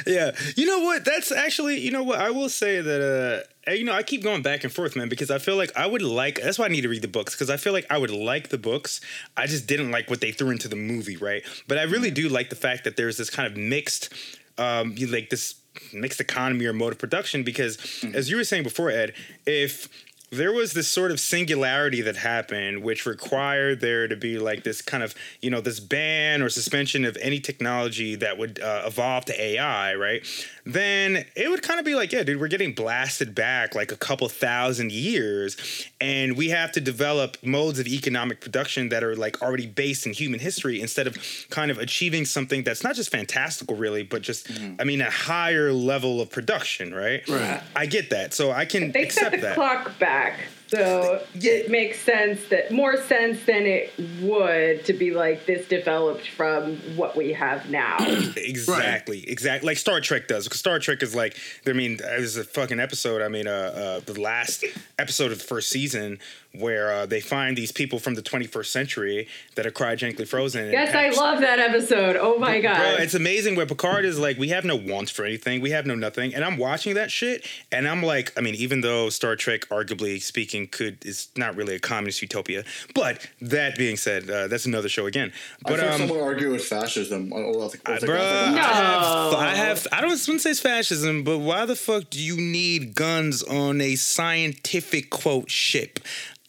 [0.06, 1.04] Yeah, you know what?
[1.04, 2.20] That's actually, you know what?
[2.20, 5.30] I will say that, uh, you know, I keep going back and forth, man, because
[5.30, 6.40] I feel like I would like.
[6.42, 8.48] That's why I need to read the books because I feel like I would like
[8.50, 9.02] the books.
[9.36, 11.44] I just didn't like what they threw into the movie, right?
[11.68, 14.14] But I really do like the fact that there's this kind of mixed,
[14.58, 15.56] um, you like this
[15.94, 17.78] mixed economy or mode of production because,
[18.14, 19.14] as you were saying before, Ed,
[19.46, 19.90] if
[20.30, 24.82] there was this sort of singularity that happened which required there to be like this
[24.82, 29.24] kind of you know this ban or suspension of any technology that would uh, evolve
[29.26, 30.26] to ai right
[30.74, 33.96] then it would kind of be like yeah dude we're getting blasted back like a
[33.96, 39.42] couple thousand years and we have to develop modes of economic production that are like
[39.42, 41.18] already based in human history instead of
[41.50, 44.76] kind of achieving something that's not just fantastical really but just mm-hmm.
[44.80, 47.28] i mean a higher level of production right?
[47.28, 47.62] Right.
[47.76, 49.56] i get that so i can They set accept the that.
[49.56, 51.52] clock back, so Yeah.
[51.52, 56.78] it makes sense that more sense than it would to be like this developed from
[56.96, 57.98] what we have now.
[58.38, 59.68] Exactly, exactly.
[59.68, 60.46] Like Star Trek does.
[60.46, 63.22] Because Star Trek is like, I mean, there's a fucking episode.
[63.22, 64.64] I mean, uh, uh, the last
[64.98, 66.20] episode of the first season
[66.54, 70.64] where uh, they find these people from the 21st century that are cryogenically frozen.
[70.64, 72.16] and yes, I love that episode.
[72.20, 72.78] Oh my god.
[72.78, 75.62] Bro, it's amazing where Picard is like, we have no wants for anything.
[75.62, 76.34] We have no nothing.
[76.34, 80.20] And I'm watching that shit, and I'm like, I mean, even though Star Trek, arguably
[80.22, 82.64] speaking, could is not really a communist utopia,
[82.96, 85.32] but that being said, uh, that's another show again.
[85.62, 87.32] But I've um, someone argue with fascism.
[87.32, 89.38] Oh, I was I like, Bruh, I was have, No.
[89.38, 92.96] I have, I don't wouldn't say it's fascism, but why the fuck do you need
[92.96, 96.00] guns on a scientific quote ship?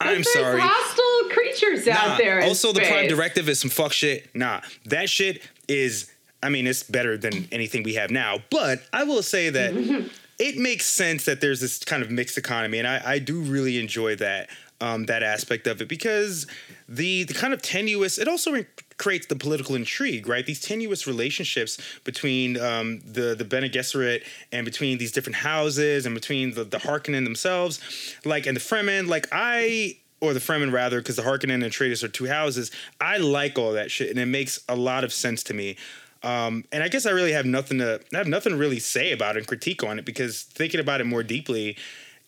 [0.00, 0.60] I'm sorry.
[0.62, 2.38] hostile creatures Nah, out there.
[2.38, 3.08] in also, the Prime.
[3.08, 4.34] Directive is some fuck shit.
[4.34, 6.10] Nah, that shit is.
[6.40, 8.38] I mean, it's better than anything we have now.
[8.48, 9.72] But I will say that
[10.38, 13.78] it makes sense that there's this kind of mixed economy, and I, I do really
[13.78, 14.48] enjoy that.
[14.80, 16.46] um, that aspect of it because
[16.88, 18.64] the the kind of tenuous it also
[18.96, 20.46] creates the political intrigue, right?
[20.46, 24.22] These tenuous relationships between um, the the Bene Gesserit
[24.52, 27.80] and between these different houses and between the the Harkonnen themselves,
[28.24, 29.08] like and the Fremen.
[29.08, 32.70] Like I or the Fremen rather, because the Harkonnen and Atreides are two houses.
[33.00, 35.76] I like all that shit, and it makes a lot of sense to me.
[36.22, 39.12] Um, and I guess I really have nothing to I have nothing to really say
[39.12, 41.76] about it and critique on it because thinking about it more deeply,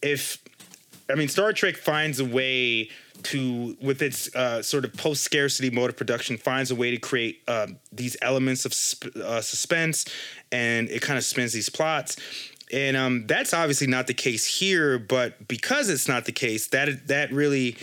[0.03, 0.43] if
[1.11, 2.91] I mean Star Trek finds a way
[3.25, 6.99] to with its uh, sort of post scarcity mode of production finds a way to
[6.99, 10.07] create uh, these elements of sp- uh, suspense
[10.53, 12.17] and it kind of spins these plots.
[12.73, 17.09] And um, that's obviously not the case here but because it's not the case that
[17.09, 17.77] that really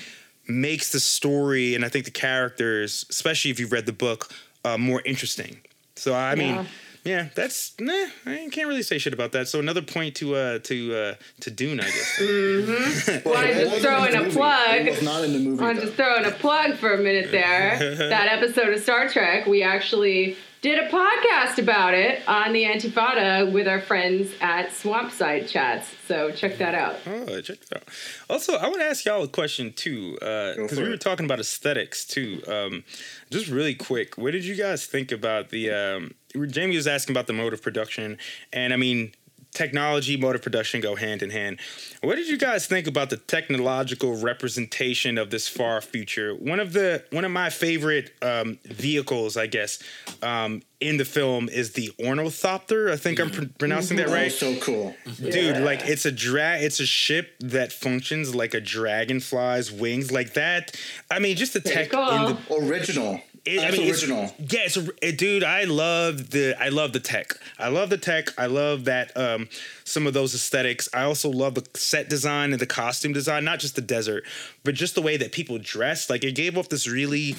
[0.48, 4.32] makes the story and i think the characters especially if you've read the book
[4.64, 5.58] uh, more interesting
[5.98, 6.66] so i mean Yeah.
[7.04, 7.94] yeah, that's nah.
[8.26, 9.48] I can't really say shit about that.
[9.48, 12.20] So another point to uh to uh to Dune, I guess.
[12.20, 14.76] Wanna It just wasn't throw in in the a plug.
[14.88, 15.64] It was not in the movie.
[15.64, 15.82] I'm though.
[15.84, 17.78] just throwing a plug for a minute there.
[18.10, 23.52] that episode of Star Trek, we actually did a podcast about it on the Antifada
[23.52, 25.88] with our friends at Swampside Chats.
[26.08, 26.96] So check that out.
[27.06, 27.84] Oh, check it out.
[28.30, 31.40] Also, I want to ask y'all a question too, because for we were talking about
[31.40, 32.42] aesthetics too.
[32.48, 32.84] Um,
[33.30, 35.72] just really quick, what did you guys think about the?
[35.72, 36.14] Um,
[36.48, 38.18] Jamie was asking about the mode of production,
[38.54, 39.14] and I mean,
[39.54, 41.60] technology, mode of production go hand in hand.
[42.02, 46.34] What did you guys think about the technological representation of this far future?
[46.36, 49.80] One of the one of my favorite um, vehicles, I guess,
[50.22, 52.92] um, in the film is the ornithopter.
[52.92, 54.96] I think I'm pr- pronouncing that Oh, right so cool.
[55.20, 60.34] dude like it's a dra- it's a ship that functions like a dragonfly's wings like
[60.34, 60.76] that
[61.10, 62.10] i mean just the tech cool.
[62.10, 63.20] in the Original.
[63.46, 64.34] It, That's I mean, it's- original.
[64.40, 65.44] yeah, it's a, it- dude.
[65.44, 67.34] I love the I love the tech.
[67.60, 68.30] I love the tech.
[68.38, 69.50] I love that um,
[69.84, 70.90] some of those aesthetics.
[70.94, 74.24] I also love the set design and the costume design, not just the desert,
[74.64, 76.10] but just the way that people dress.
[76.10, 77.36] Like it gave off this really.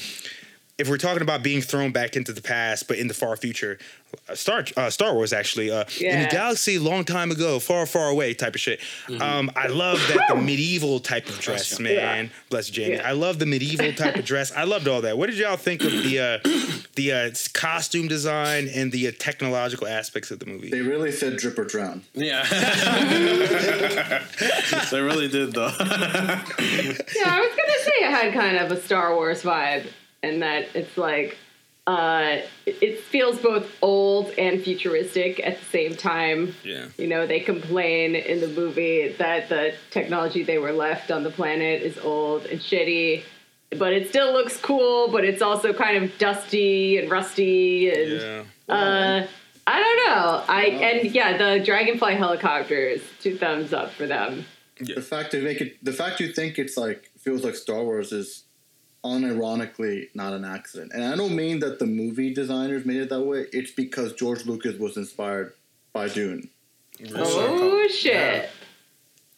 [0.78, 3.78] If we're talking about being thrown back into the past, but in the far future,
[4.28, 6.28] uh, Star uh, Star Wars actually uh, in Yeah.
[6.28, 8.78] a galaxy long time ago, far far away type of shit.
[9.20, 11.84] Um, I love that the medieval type of dress, you.
[11.84, 12.30] man.
[12.48, 12.94] Bless you, Jamie.
[12.94, 13.08] Yeah.
[13.08, 14.52] I love the medieval type of dress.
[14.52, 15.18] I loved all that.
[15.18, 16.38] What did y'all think of the uh,
[16.94, 20.70] the uh, costume design and the uh, technological aspects of the movie?
[20.70, 22.04] They really said drip or drown.
[22.14, 22.44] Yeah.
[24.90, 25.72] they really did though.
[25.78, 26.42] Yeah,
[27.26, 29.88] I was gonna say it had kind of a Star Wars vibe,
[30.22, 31.36] and that it's like
[31.86, 36.54] uh, it- it feels both old and futuristic at the same time.
[36.62, 36.84] Yeah.
[36.98, 41.30] You know, they complain in the movie that the technology they were left on the
[41.30, 43.22] planet is old and shitty,
[43.78, 45.08] but it still looks cool.
[45.08, 48.20] But it's also kind of dusty and rusty and.
[48.20, 48.42] Yeah.
[48.74, 49.26] Uh,
[49.66, 50.44] I don't know.
[50.48, 53.00] I and yeah, the Dragonfly helicopters.
[53.22, 54.44] Two thumbs up for them.
[54.80, 58.12] The fact to make it, the fact you think it's like feels like Star Wars
[58.12, 58.44] is
[59.05, 60.92] unironically not an accident.
[60.94, 63.46] And I don't mean that the movie designers made it that way.
[63.53, 65.53] It's because George Lucas was inspired
[65.92, 66.51] by Dune.
[67.14, 68.51] Oh, oh shit!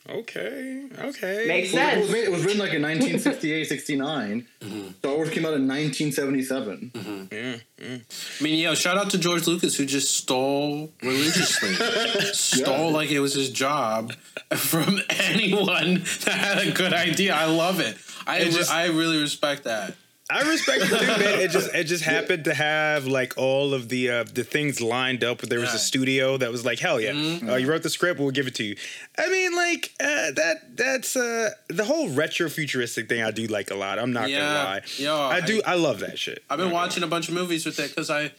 [0.08, 0.88] Okay.
[0.98, 1.44] Okay.
[1.46, 2.02] Makes Well, it, sense.
[2.02, 4.46] was made, it was written like in 1968, 69.
[4.60, 4.88] Mm-hmm.
[4.98, 6.90] Star Wars came out in 1977.
[6.94, 7.34] Mm-hmm.
[7.34, 7.96] Yeah.
[8.40, 11.74] I mean, yeah, shout out to George Lucas who just stole religiously,
[12.32, 14.12] stole like it was his job
[14.54, 17.34] from anyone that had a good idea.
[17.34, 17.96] I love it.
[18.30, 19.94] I re- just- I really respect that.
[20.32, 21.40] I respect it too, man.
[21.40, 25.24] It just it just happened to have like all of the uh, the things lined
[25.24, 25.40] up.
[25.40, 27.10] There was a studio that was like, hell yeah,
[27.48, 28.76] uh, you wrote the script, we'll give it to you.
[29.18, 33.24] I mean, like uh, that that's uh, the whole retro futuristic thing.
[33.24, 33.98] I do like a lot.
[33.98, 34.38] I'm not Yeah.
[34.38, 34.80] gonna lie.
[34.98, 35.62] Yo, I do.
[35.66, 36.44] I, love that shit.
[36.48, 38.30] I've been watching a bunch of movies with it because I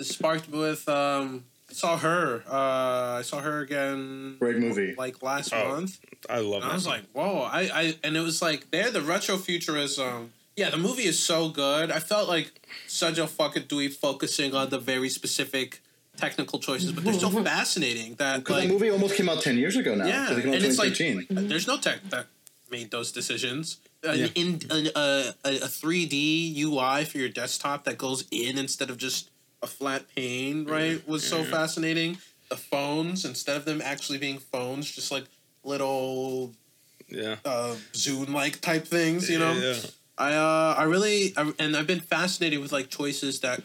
[0.00, 2.42] sparked with um I saw her.
[2.48, 4.94] Uh, I saw her again Great movie.
[4.96, 5.98] like last Oh, month.
[6.30, 6.62] I love.
[6.62, 6.74] And I that.
[6.74, 7.42] was like, whoa!
[7.42, 10.28] I, I and it was like they're the retrofuturism.
[10.56, 11.90] Yeah, the movie is so good.
[11.90, 15.82] I felt like such a fucking dweeb focusing on the very specific
[16.16, 19.58] technical choices, but they're so fascinating that Because like that movie almost came out 10
[19.58, 20.06] years ago now.
[20.06, 20.94] yeah, 'cause it and it's like
[21.28, 22.26] there's no tech that
[22.70, 23.76] made those decisions.
[24.06, 24.28] Uh, Yeah.
[24.34, 24.60] In
[24.96, 29.30] a a three D UI for your desktop that goes in instead of just
[29.66, 31.06] a flat pane, right?
[31.08, 32.18] Was so fascinating.
[32.48, 35.24] The phones instead of them actually being phones, just like
[35.64, 36.52] little
[37.08, 37.36] yeah.
[37.44, 39.52] uh, Zune like type things, you know.
[39.52, 39.74] Yeah.
[40.16, 43.62] I uh, I really I, and I've been fascinated with like choices that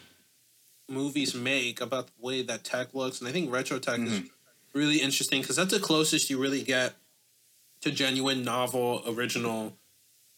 [0.88, 4.22] movies make about the way that tech looks, and I think retro tech is
[4.74, 6.94] really interesting because that's the closest you really get
[7.82, 9.76] to genuine novel original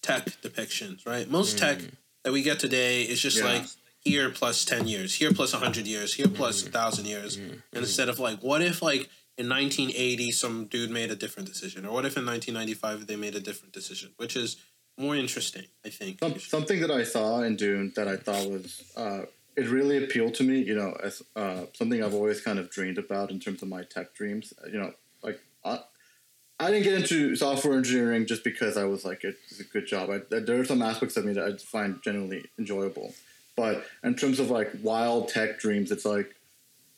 [0.03, 1.29] tech depictions, right?
[1.31, 1.79] Most tech
[2.25, 3.45] that we get today is just Yeah.
[3.45, 3.65] like
[4.05, 7.37] here plus 10 years, here plus 100 years, here plus 1,000 years.
[7.37, 11.87] And instead of like, what if like in 1980 some dude made a different decision?
[11.87, 14.13] Or what if in 1995 they made a different decision?
[14.17, 14.57] Which is
[14.99, 15.65] more interesting.
[15.85, 16.19] I think.
[16.21, 19.23] Some, something that I saw in Dune that I thought was uh,
[19.57, 20.61] it really appealed to me.
[20.61, 23.83] You know, as uh, something I've always kind of dreamed about in terms of my
[23.85, 24.53] tech dreams.
[24.71, 24.93] You know,
[25.23, 25.81] like I,
[26.61, 30.11] I didn't get into software engineering just because I was like it's a good job.
[30.11, 33.15] I, there are some aspects of me that I find genuinely enjoyable,
[33.57, 36.35] but in terms of like wild tech dreams, it's like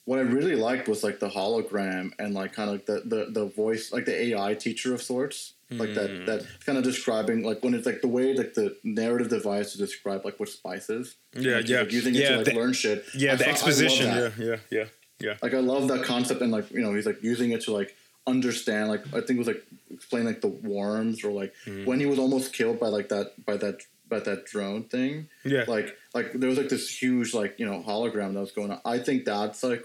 [0.04, 3.46] what I really liked was like the hologram and like kind of the, the, the
[3.46, 6.24] voice, like the AI teacher of sorts, like that Hmm.
[6.26, 9.78] that kind of describing like when it's like the way like the narrative device to
[9.78, 11.16] describe like what spices.
[11.34, 11.80] Yeah, yeah.
[11.80, 13.04] like, using it Yeah, to like the- learn shit.
[13.16, 14.06] Yeah, I the thought- exposition.
[14.06, 14.84] Yeah, yeah, yeah,
[15.18, 15.34] yeah.
[15.42, 17.94] Like I love that concept and like you know he's like using it to like
[18.28, 21.84] understand like I think it was like explain like the worms or like Mm-hmm.
[21.84, 25.28] when he was almost killed by like that by that by that drone thing.
[25.44, 25.64] Yeah.
[25.68, 28.80] like like there was like this huge like you know hologram that was going on.
[28.84, 29.84] I think that's like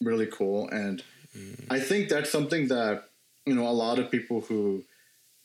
[0.00, 0.68] really cool.
[0.68, 1.02] And
[1.70, 3.08] i think that's something that
[3.46, 4.84] you know a lot of people who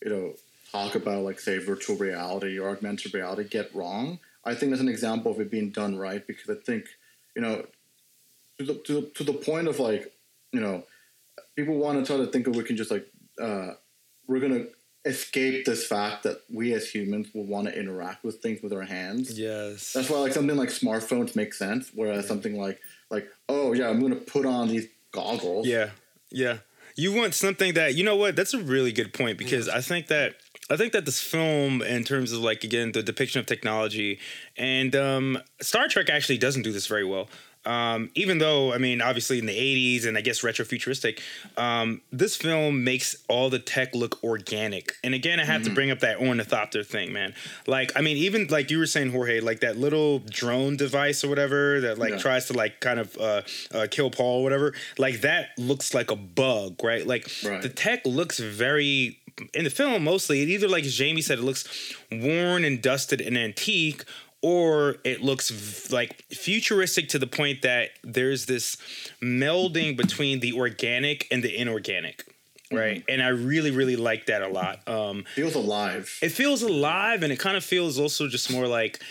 [0.03, 0.33] you know
[0.73, 4.19] talk about like say virtual reality or augmented reality get wrong.
[4.43, 6.85] I think that's an example of it being done right because i think
[7.35, 7.65] you know
[8.57, 10.11] to the to, the- to the point of like
[10.51, 10.83] you know
[11.55, 13.05] people want to try to think of we can just like
[13.41, 13.71] uh
[14.27, 14.65] we're gonna
[15.07, 18.83] escape this fact that we as humans will want to interact with things with our
[18.83, 19.93] hands Yes.
[19.93, 22.79] that's why like something like smartphones make sense, whereas something like
[23.09, 25.65] like oh yeah, I'm gonna put on these goggles.
[25.65, 25.91] Yeah,
[26.29, 26.57] yeah.
[26.95, 28.35] You want something that you know what?
[28.35, 30.35] That's a really good point because I think that
[30.69, 34.19] I think that this film, in terms of like again the depiction of technology,
[34.57, 37.29] and um, Star Trek actually doesn't do this very well.
[37.67, 41.19] Um, even though I mean, obviously in the '80s and I guess retrofuturistic,
[41.57, 44.93] um, this film makes all the tech look organic.
[45.03, 47.33] And again, I have to bring up that ornithopter thing, man.
[47.67, 51.29] Like, I mean, even like you were saying, Jorge, like that little drone device or
[51.29, 52.17] whatever that like Yeah.
[52.17, 53.41] tries to like kind of uh,
[53.73, 54.73] uh, kill Paul or whatever.
[54.97, 57.05] Like that looks like a bug, right?
[57.05, 57.61] Like Right.
[57.61, 59.19] the tech looks very
[59.53, 60.41] in the film mostly.
[60.41, 61.63] It either like Jamie said, it looks
[62.11, 64.03] worn and dusted and antique.
[64.41, 68.77] Or it looks v- like futuristic to the point that there's this
[69.21, 72.23] melding between the organic and the inorganic,
[72.71, 73.03] right?
[73.09, 74.87] And I really, really like that a lot.
[74.87, 76.17] Um, feels alive.
[76.21, 79.01] it feels alive and it kind of feels also just more like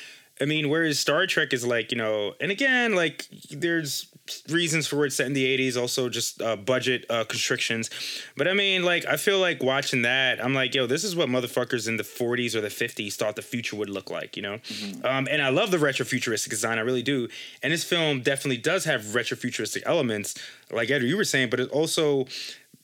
[0.40, 4.06] I mean, whereas Star Trek is like, you know, and again, like there's
[4.48, 7.90] reasons for it set in the 80s, also just uh, budget uh, constrictions.
[8.36, 11.28] But I mean, like, I feel like watching that, I'm like, yo, this is what
[11.28, 14.58] motherfuckers in the 40s or the 50s thought the future would look like, you know?
[15.04, 17.28] Um, and I love the retrofuturistic design, I really do.
[17.62, 20.34] And this film definitely does have retrofuturistic elements,
[20.70, 22.26] like Edward, you were saying, but it also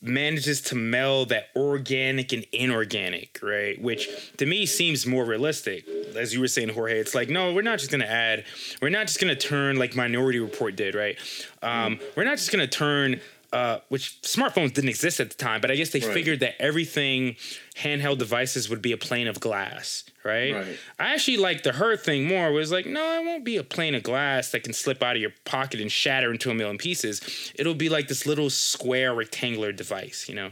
[0.03, 3.80] manages to meld that organic and inorganic, right?
[3.80, 5.86] Which to me seems more realistic.
[6.16, 8.44] As you were saying, Jorge, it's like, no, we're not just gonna add,
[8.82, 11.16] we're not just gonna turn like Minority Report did, right?
[11.62, 13.20] Um, we're not just gonna turn
[13.53, 16.12] uh, which smartphones didn't exist at the time, but I guess they Right.
[16.14, 17.36] figured that everything
[17.76, 20.55] handheld devices would be a plane of glass, right?
[20.55, 20.78] Right.
[20.98, 22.50] I actually like the her thing more.
[22.53, 25.22] Was like, no, it won't be a plane of glass that can slip out of
[25.22, 27.20] your pocket and shatter into a million pieces.
[27.55, 30.50] It'll be like this little square rectangular device, you know.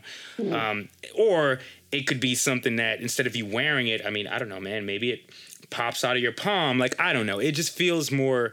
[0.55, 1.61] Um, or
[1.93, 4.61] it could be something that instead of you wearing it, I mean, I don't know,
[4.61, 4.85] man.
[4.85, 5.31] Maybe it
[5.71, 6.79] pops out of your palm.
[6.79, 7.39] Like I don't know.
[7.39, 8.53] It just feels more.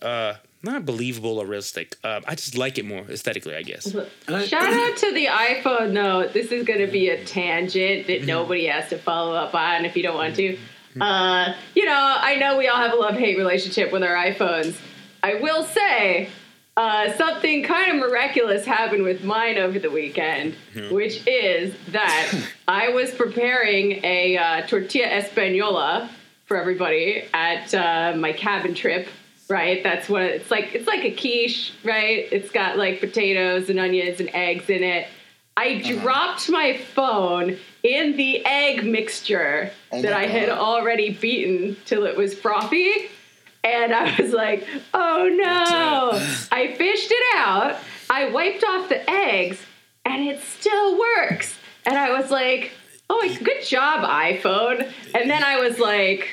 [0.00, 1.96] Uh, not believable or realistic.
[2.02, 3.92] Uh, I just like it more aesthetically, I guess.
[3.92, 6.28] Shout out to the iPhone though.
[6.28, 9.96] This is going to be a tangent that nobody has to follow up on if
[9.96, 10.58] you don't want to.
[11.00, 14.76] Uh, you know, I know we all have a love hate relationship with our iPhones.
[15.22, 16.28] I will say
[16.76, 20.56] uh, something kind of miraculous happened with mine over the weekend,
[20.90, 22.32] which is that
[22.68, 26.08] I was preparing a uh, tortilla española
[26.46, 29.08] for everybody at uh, my cabin trip
[29.48, 29.82] right?
[29.82, 30.74] That's what it's like.
[30.74, 32.28] It's like a quiche, right?
[32.30, 35.08] It's got like potatoes and onions and eggs in it.
[35.56, 42.04] I dropped my phone in the egg mixture Oh that I had already beaten till
[42.04, 43.08] it was frothy.
[43.64, 46.10] And I was like, oh no.
[46.52, 47.76] I fished it out.
[48.08, 49.60] I wiped off the eggs
[50.04, 51.58] and it still works.
[51.84, 52.70] And I was like,
[53.10, 54.92] oh, good job, iPhone.
[55.14, 56.28] And then I was like,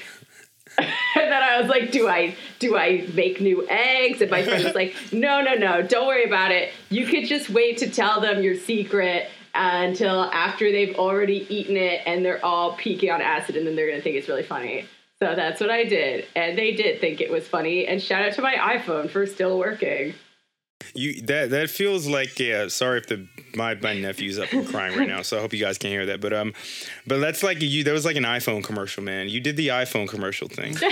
[1.15, 4.63] and then I was like, "Do I do I make new eggs?" And my friend
[4.63, 6.71] was like, "No, no, no, don't worry about it.
[6.89, 12.01] You could just wait to tell them your secret until after they've already eaten it
[12.05, 14.85] and they're all peaking on acid, and then they're gonna think it's really funny."
[15.19, 17.87] So that's what I did, and they did think it was funny.
[17.87, 20.13] And shout out to my iPhone for still working.
[20.93, 22.67] You that that feels like yeah.
[22.67, 25.59] Sorry if the my my nephew's up and crying right now, so I hope you
[25.59, 26.19] guys can hear that.
[26.21, 26.53] But um,
[27.07, 27.83] but that's like you.
[27.85, 29.29] That was like an iPhone commercial, man.
[29.29, 30.75] You did the iPhone commercial thing.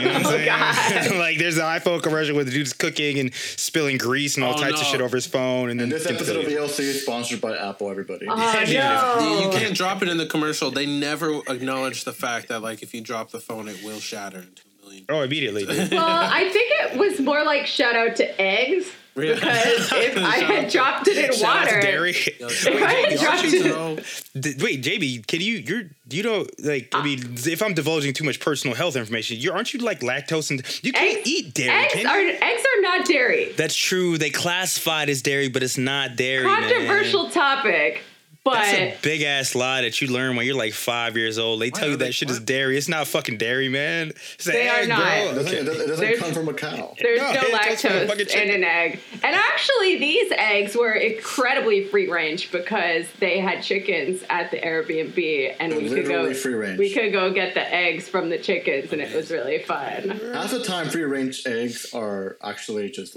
[0.00, 0.74] You know what I'm
[1.04, 1.18] saying?
[1.18, 4.56] like there's an iPhone commercial where the dude's cooking and spilling grease and all Oh,
[4.60, 6.58] types of shit over his phone, and then This episode of deleted.
[6.70, 7.90] ELC is sponsored by Apple.
[7.90, 8.26] Everybody.
[8.28, 9.16] Oh Yeah.
[9.20, 9.40] no!
[9.44, 10.70] You can't drop it in the commercial.
[10.70, 14.38] They never acknowledge the fact that like if you drop the phone, it will shatter
[14.38, 15.04] into a million.
[15.10, 15.64] Oh, immediately.
[15.90, 15.98] Well,
[16.32, 19.34] I think it was more like shout out to eggs Really?
[19.34, 22.10] because if I had dropped it in Shout out to water, Dairy.
[22.10, 24.40] if I had dropped it.
[24.40, 25.54] D- Wait, JB, can you?
[25.58, 29.38] You're you know like I uh, mean, if I'm divulging too much personal health information,
[29.38, 31.70] you aren't you like lactose and you can't Eggs- eat dairy?
[31.84, 33.52] eggs can are eggs are not dairy.
[33.56, 34.16] That's true.
[34.18, 36.44] They classify it as dairy, but it's not dairy.
[36.44, 36.60] man.
[36.62, 38.02] Controversial topic,
[38.44, 41.60] but That's a big ass lie that you learn when you're like five years old.
[41.60, 42.76] They tell are you that they- shit is dairy.
[42.78, 44.12] It's not fucking dairy, man.
[44.34, 44.98] It's an They are not.
[44.98, 45.06] bro.
[45.06, 45.56] It doesn't, Okay.
[45.58, 46.94] it doesn't, it doesn't There's- come from a cow.
[47.00, 49.00] there's No, no, it comes from a fucking lactose in an egg.
[49.22, 55.54] And actually, these eggs were incredibly free range because they had chickens at the Airbnb,
[55.60, 56.78] and we could go free range.
[56.78, 60.08] we could go get the eggs from the chickens, and it was really fun.
[60.32, 63.16] Half the time, free range eggs are actually just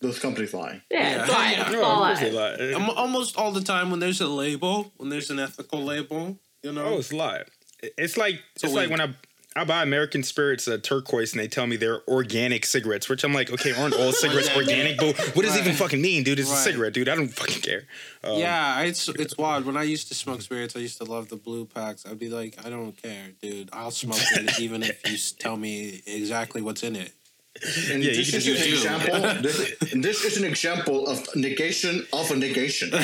[0.00, 0.82] those companies lie.
[0.90, 1.34] Yeah, it's Yeah.
[1.34, 1.58] fine.
[1.60, 2.76] It's No, all of course they lies.
[2.76, 2.94] lie.
[2.94, 6.84] Almost all the time when there's a label, when there's an ethical label, you know.
[6.84, 7.44] Oh, it's a lie.
[7.98, 9.14] It's like it's, a like when I
[9.58, 13.32] I buy American Spirits uh, turquoise and they tell me they're organic cigarettes, which I'm
[13.32, 14.98] like, okay, aren't all cigarettes organic?
[14.98, 16.38] But what does it even fucking mean, dude?
[16.38, 17.08] It's a cigarette, dude.
[17.08, 17.84] I don't fucking care.
[18.22, 19.64] Um, yeah, it's it's wild.
[19.64, 22.04] When I used to smoke spirits, I used to love the blue packs.
[22.04, 23.70] I'd be like, I don't care, dude.
[23.72, 27.12] I'll smoke it even if you tell me exactly what's in it.
[27.90, 28.74] And Yeah, this can is just an do.
[28.76, 29.42] example.
[29.42, 32.90] this, this is an example of negation of a negation.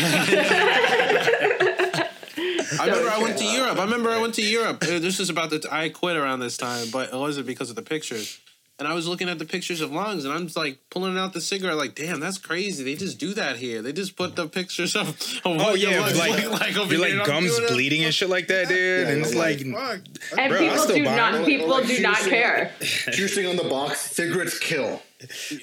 [2.80, 3.78] I remember I went to Europe.
[3.78, 4.82] I remember I went to Europe.
[4.82, 5.66] Uh, This is about the.
[5.70, 8.38] I quit around this time, but it wasn't because of the pictures.
[8.83, 11.35] And I was looking at the pictures of lungs, and I'm just like pulling out
[11.35, 12.83] the cigarette, like, damn, that's crazy.
[12.83, 13.80] They just do that here.
[13.80, 16.76] They just put the pictures of, of Oh what your yeah, lungs like look like
[16.76, 17.16] over here.
[17.18, 19.07] like gums bleeding and shit like that, dude.
[19.07, 20.01] Yeah, and it's I'm like, Fuck.
[20.37, 21.47] And Bro, people still do not it.
[21.47, 22.72] people Like, do not care.
[22.80, 25.01] Juicing on the box, cigarettes kill.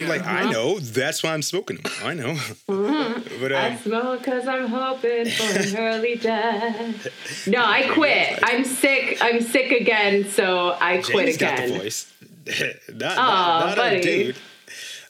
[0.08, 1.92] like I know that's why I'm smoking them.
[2.02, 2.38] I know.
[3.42, 7.46] but I um, smoke because I'm hoping for an early death.
[7.46, 8.40] No, I quit.
[8.42, 9.18] I'm sick.
[9.20, 11.80] I'm sick again, so I quit James got the again.
[11.82, 12.14] voice.
[12.94, 14.36] not, Aw, not, not a dude.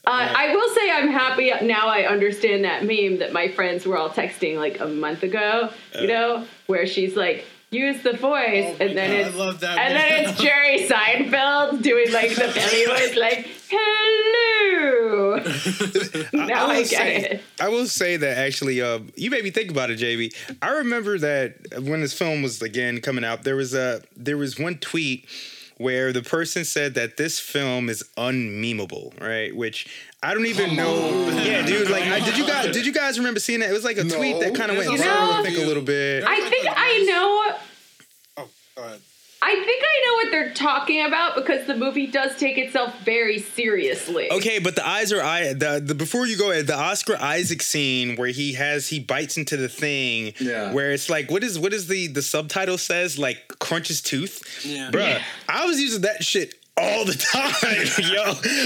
[0.05, 1.87] Uh, I will say I'm happy now.
[1.87, 5.71] I understand that meme that my friends were all texting like a month ago.
[5.99, 9.95] You know, where she's like, "Use the voice," Oh and then God, I it's and
[9.95, 15.35] then it's Jerry Seinfeld doing like the belly voice, like "Hello."
[16.33, 17.41] now I, will get say, it.
[17.59, 20.33] I will say that actually, uh, you made me think about it, JB.
[20.61, 24.57] I remember that when this film was again coming out, there was a there was
[24.57, 25.27] one tweet
[25.79, 29.55] where the person said that this film is unmemeable, right?
[29.55, 29.87] Which
[30.21, 30.85] I don't even know.
[30.95, 31.41] Oh.
[31.41, 31.89] Yeah, dude.
[31.89, 33.69] Like, I, did you guys did you guys remember seeing that?
[33.69, 34.15] It was like a No.
[34.17, 35.31] tweet that kind of went There's viral.
[35.31, 36.23] I think a little bit.
[36.27, 38.43] I think I know.
[38.43, 38.99] Oh, go ahead.
[39.41, 43.39] I think I know what they're talking about because the movie does take itself very
[43.39, 44.29] seriously.
[44.31, 45.53] Okay, but the eyes are eye.
[45.53, 49.37] The, the before you go ahead, the Oscar Isaac scene where he has he bites
[49.37, 50.33] into the thing.
[50.39, 50.73] Yeah.
[50.73, 54.65] Where it's like, what is what is the the subtitle says like crunches tooth.
[54.65, 54.91] Yeah.
[54.91, 58.23] Bruh, I was using that shit all the time, yo.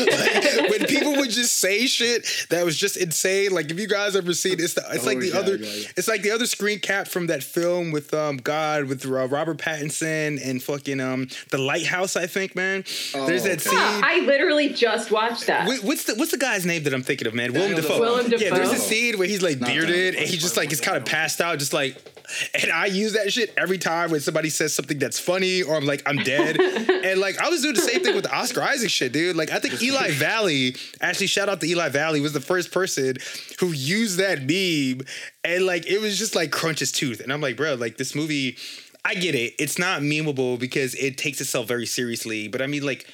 [0.07, 3.51] Like, when people would just say shit that was just insane.
[3.51, 5.65] Like if you guys ever seen it's the it's Oh, like the yeah, other yeah,
[5.67, 5.87] yeah.
[5.97, 9.57] it's like the other screen cap from that film with um God with uh, Robert
[9.57, 12.15] Pattinson and fucking um the Lighthouse.
[12.15, 12.83] I think man.
[13.15, 13.69] Oh, There's that okay.
[13.69, 13.77] scene.
[13.79, 15.67] Huh, I literally just watched that.
[15.67, 17.53] Wait, What's the what's the guy's name that I'm thinking of, man?
[17.53, 17.99] Willem Daniel Dafoe.
[17.99, 20.81] Willem Yeah, there's a scene where he's like Not bearded and he just like is
[20.81, 21.95] kind of passed out, just like.
[22.61, 25.85] And I use that shit every time when somebody says something that's funny or I'm
[25.85, 26.59] like I'm dead.
[27.05, 29.35] and like I was doing the same thing with the Oscar Isaac shit, dude.
[29.35, 33.15] Like I think Eli Valley, actually shout out to Eli Valley, was the first person
[33.59, 35.05] who used that meme
[35.43, 37.19] and like it was just like crunch his tooth.
[37.19, 38.57] And I'm like, bro, like this movie,
[39.05, 39.53] I get it.
[39.59, 42.47] It's not memeable because it takes itself very seriously.
[42.47, 43.05] But I mean, like,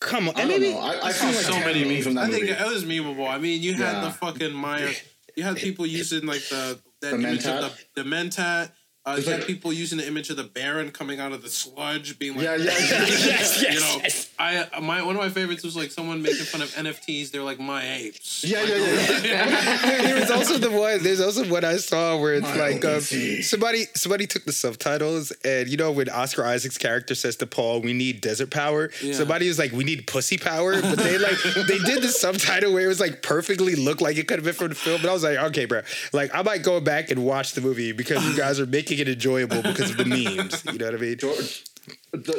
[0.00, 0.36] come on.
[0.36, 0.80] I and don't maybe know.
[0.80, 2.04] I, I've seen like so many memes memes.
[2.04, 3.28] from that I think it was memeable.
[3.28, 4.00] I mean, you had Yeah.
[4.06, 4.90] the fucking Meyer.
[5.36, 7.86] You had people using like the that The Mentat?
[7.94, 8.72] the the Mentat.
[9.06, 11.48] Uh, It's you had people using the image of the Baron coming out of the
[11.48, 12.72] sludge, being like, Yeah, yeah, yeah.
[12.72, 14.30] yes, yes, you know, yes.
[14.36, 17.30] I my one of my favorites was like someone making fun of NFTs.
[17.30, 18.42] They're like my apes.
[18.44, 20.02] Yeah, yeah, yeah, yeah.
[20.02, 21.04] there was also the one.
[21.04, 25.30] There's also what I saw where it's My like um, somebody somebody took the subtitles
[25.44, 29.14] and you know when Oscar Isaac's character says to Paul, "We need desert power." Yeah.
[29.14, 31.36] Somebody was like, "We need pussy power," but they like
[31.68, 34.54] they did the subtitle where it was like perfectly looked like it could have been
[34.54, 35.00] from the film.
[35.00, 35.82] But I was like, okay, bro,
[36.12, 39.08] like I might go back and watch the movie because you guys are making it
[39.08, 40.64] enjoyable because of the memes.
[40.64, 41.18] You know what I mean?
[41.18, 41.64] George,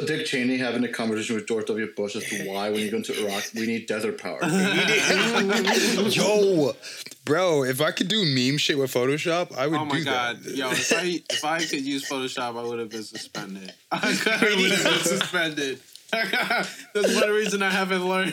[0.06, 1.92] Dick Cheney having a conversation with George W.
[1.96, 4.38] Bush as to why, when you go into Iraq, we need desert power.
[6.08, 6.74] Yo,
[7.24, 10.38] Bro, if I could do meme shit with Photoshop, I would Oh my do god,
[10.42, 10.54] that.
[10.56, 10.70] yo!
[10.70, 13.72] If I if I could use Photoshop, I would have been suspended.
[13.92, 15.80] I could have been suspended.
[16.10, 18.32] That's one reason I haven't learned.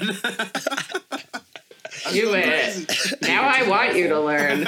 [2.11, 3.21] Do it.
[3.21, 4.65] Now I want you to learn.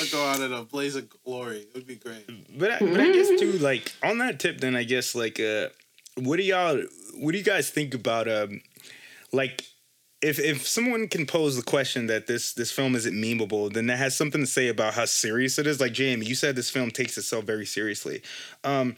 [0.00, 1.58] I go out in a blaze of glory.
[1.58, 2.28] It would be great.
[2.58, 5.68] But I, but I guess too, like on that tip, then I guess like, uh,
[6.16, 6.82] what do y'all,
[7.14, 8.60] what do you guys think about, um,
[9.32, 9.64] like,
[10.22, 13.96] if if someone can pose the question that this this film isn't memeable, then that
[13.96, 15.80] has something to say about how serious it is.
[15.80, 18.22] Like Jamie, you said this film takes itself very seriously.
[18.62, 18.96] Um,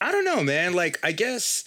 [0.00, 0.74] I don't know, man.
[0.74, 1.64] Like, I guess.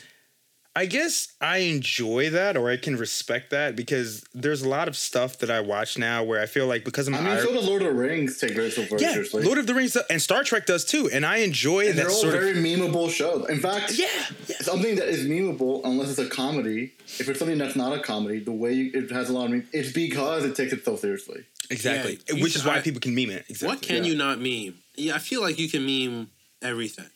[0.74, 4.95] I guess I enjoy that or I can respect that because there's a lot of
[4.95, 7.53] stuff that I watch now where I feel like because I'm I mean, Ir- so
[7.53, 9.43] does Lord of the Rings take itself very yeah, seriously.
[9.43, 11.95] Lord of the Rings uh, and Star Trek does too, and I enjoy and that
[12.03, 13.49] they're all sort of very memeable shows.
[13.49, 14.07] In fact, yeah,
[14.47, 14.55] yeah.
[14.61, 18.39] something that is memeable, unless it's a comedy, if it's something that's not a comedy,
[18.39, 21.07] the way you, it has a lot of meme, it's because it takes itself so
[21.07, 21.43] seriously.
[21.69, 22.19] Exactly.
[22.34, 23.45] Yeah, Which is why I- people can meme it.
[23.49, 23.67] Exactly.
[23.67, 24.11] What can Yeah.
[24.11, 24.76] you not meme?
[24.95, 26.30] Yeah, I feel like you can meme
[26.61, 27.09] everything.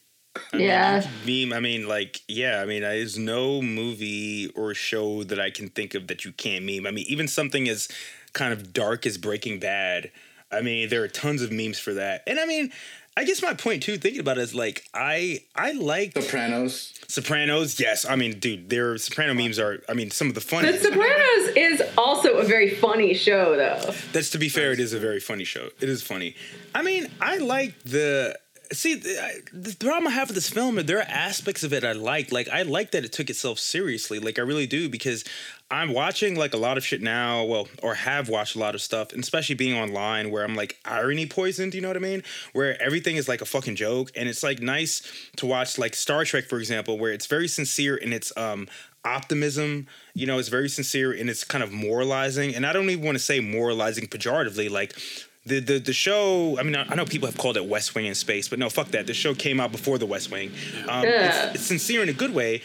[0.53, 1.05] Yeah.
[1.25, 1.53] meme?
[1.53, 2.61] I mean, like, yeah.
[2.61, 6.65] I mean, there's no movie or show that I can think of that you can't
[6.65, 6.85] meme.
[6.87, 7.87] I mean, even something as
[8.33, 10.11] kind of dark as Breaking Bad.
[10.51, 12.23] I mean, there are tons of memes for that.
[12.27, 12.71] And I mean,
[13.17, 16.93] I guess my point too, thinking about it, is like I I like Sopranos.
[17.07, 17.79] Sopranos.
[17.79, 19.81] Yes, I mean, dude, their Soprano memes are.
[19.87, 20.83] I mean, some of the The funniest.
[20.83, 23.93] Sopranos is also a very funny show, though.
[24.11, 25.69] That's to be fair, it is a very funny show.
[25.79, 26.35] It is funny.
[26.73, 28.37] I mean, I like the.
[28.71, 32.31] See, the, problem I have with this film, there are aspects of it I like.
[32.31, 34.19] Like, I like that it took itself seriously.
[34.19, 35.23] Like, I really do because
[35.71, 37.43] I'm watching like a lot of shit now.
[37.43, 40.77] Well, or have watched a lot of stuff, and especially being online where I'm like
[40.85, 41.73] irony poisoned.
[41.73, 42.23] You know what I mean?
[42.53, 45.01] Where everything is like a fucking joke, and it's like nice
[45.37, 48.67] to watch like Star Trek, for example, where it's very sincere in its um
[49.05, 49.87] optimism.
[50.13, 52.55] You know, it's very sincere and it's kind of moralizing.
[52.55, 54.69] And I don't even want to say moralizing pejoratively.
[54.69, 54.95] Like
[55.45, 56.57] the the the show.
[56.59, 58.69] I mean, I, I know people have called it West Wing in space, but no,
[58.69, 59.07] fuck that.
[59.07, 60.51] The show came out before the West Wing.
[60.89, 61.47] Um, Yeah.
[61.47, 62.61] it's, it's sincere in a good way.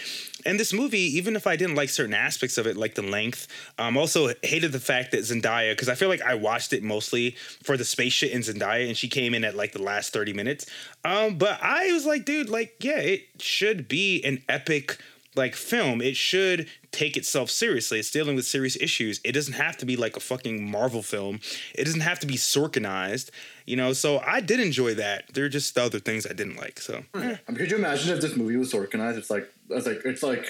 [0.47, 3.47] And this movie, even if I didn't like certain aspects of it, like the length,
[3.78, 7.33] um, also hated the fact that Zendaya, because I feel like I watched it mostly
[7.62, 10.33] for the space shit in Zendaya, and she came in at like the last 30
[10.33, 10.64] minutes.
[11.05, 14.97] Um, but I was like, dude, like, yeah, it should be an epic
[15.37, 16.01] like film.
[16.01, 17.99] It should take itself seriously.
[17.99, 19.20] It's dealing with serious issues.
[19.24, 21.41] It doesn't have to be like a fucking Marvel film.
[21.74, 23.30] It doesn't have to be Sorkinized,
[23.66, 23.93] you know.
[23.93, 25.32] So I did enjoy that.
[25.34, 26.80] There are just the other things I didn't like.
[26.80, 27.36] So eh.
[27.47, 29.16] I mean, could you imagine if this movie was Sorkinized?
[29.18, 30.47] It's like it's like it's like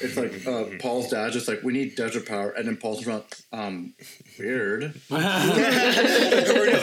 [0.00, 3.24] it's like uh, Paul's dad just like we need desert power, and then Paul's front
[3.52, 3.94] um
[4.38, 4.94] weird.
[5.10, 5.18] No,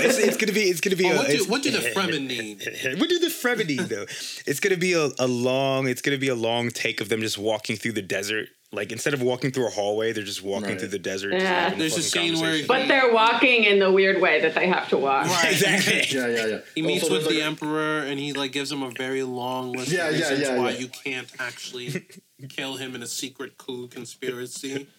[0.04, 2.28] it's, it's gonna be it's gonna be Oh, a, what do what do the Fremen
[2.28, 2.60] need?
[3.00, 4.06] what do the Fremen need though?
[4.46, 7.38] It's gonna be a, a long it's gonna be a long take of them just
[7.38, 8.50] walking through the desert.
[8.74, 10.80] Like instead of walking through a hallway, they're just walking Right.
[10.80, 11.32] through the desert.
[11.32, 11.74] just Yeah.
[11.74, 14.98] There's a scene where- But they're walking in the weird way that they have to
[14.98, 15.28] walk.
[15.28, 15.52] Right.
[15.54, 16.04] exactly.
[16.10, 16.58] Yeah, yeah, yeah.
[16.76, 19.72] He meets Also, with the like- emperor, and he like gives him a very long
[19.72, 20.80] list Yeah, of yeah, reasons yeah, why yeah.
[20.80, 22.06] you can't actually
[22.50, 24.88] kill him in a secret coup conspiracy.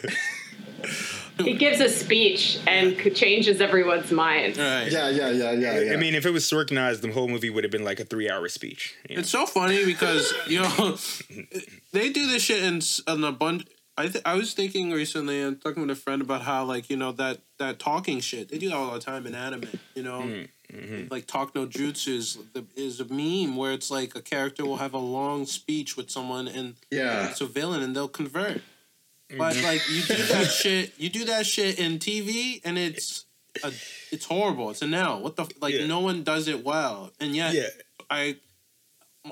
[1.38, 4.56] He gives a speech and changes everyone's mind.
[4.56, 4.90] Right.
[4.90, 5.92] Yeah, yeah, yeah, yeah, yeah.
[5.92, 8.48] I mean, if it was Sorkinized, the whole movie would have been like a three-hour
[8.48, 8.94] speech.
[9.08, 9.20] you know?
[9.20, 10.96] It's so funny because you know
[11.92, 13.64] they do this shit in, s- in a bunch.
[13.98, 16.96] I th- I was thinking recently and talking with a friend about how like you
[16.96, 19.68] know that that talking shit they do that all the time in anime.
[19.96, 21.08] You know, mm, mm-hmm.
[21.10, 24.76] like talk no jutsu is the, is a meme where it's like a character will
[24.76, 27.28] have a long speech with someone and Yeah.
[27.28, 28.62] it's a villain and they'll convert.
[29.36, 29.66] But mm-hmm.
[29.66, 33.24] like you do that shit, you do that shit in TV and it's
[33.64, 33.72] a,
[34.12, 34.70] it's horrible.
[34.70, 35.18] It's a no.
[35.18, 35.74] What the like?
[35.74, 35.88] Yeah.
[35.88, 37.66] No one does it well, and yet yeah.
[38.08, 38.36] I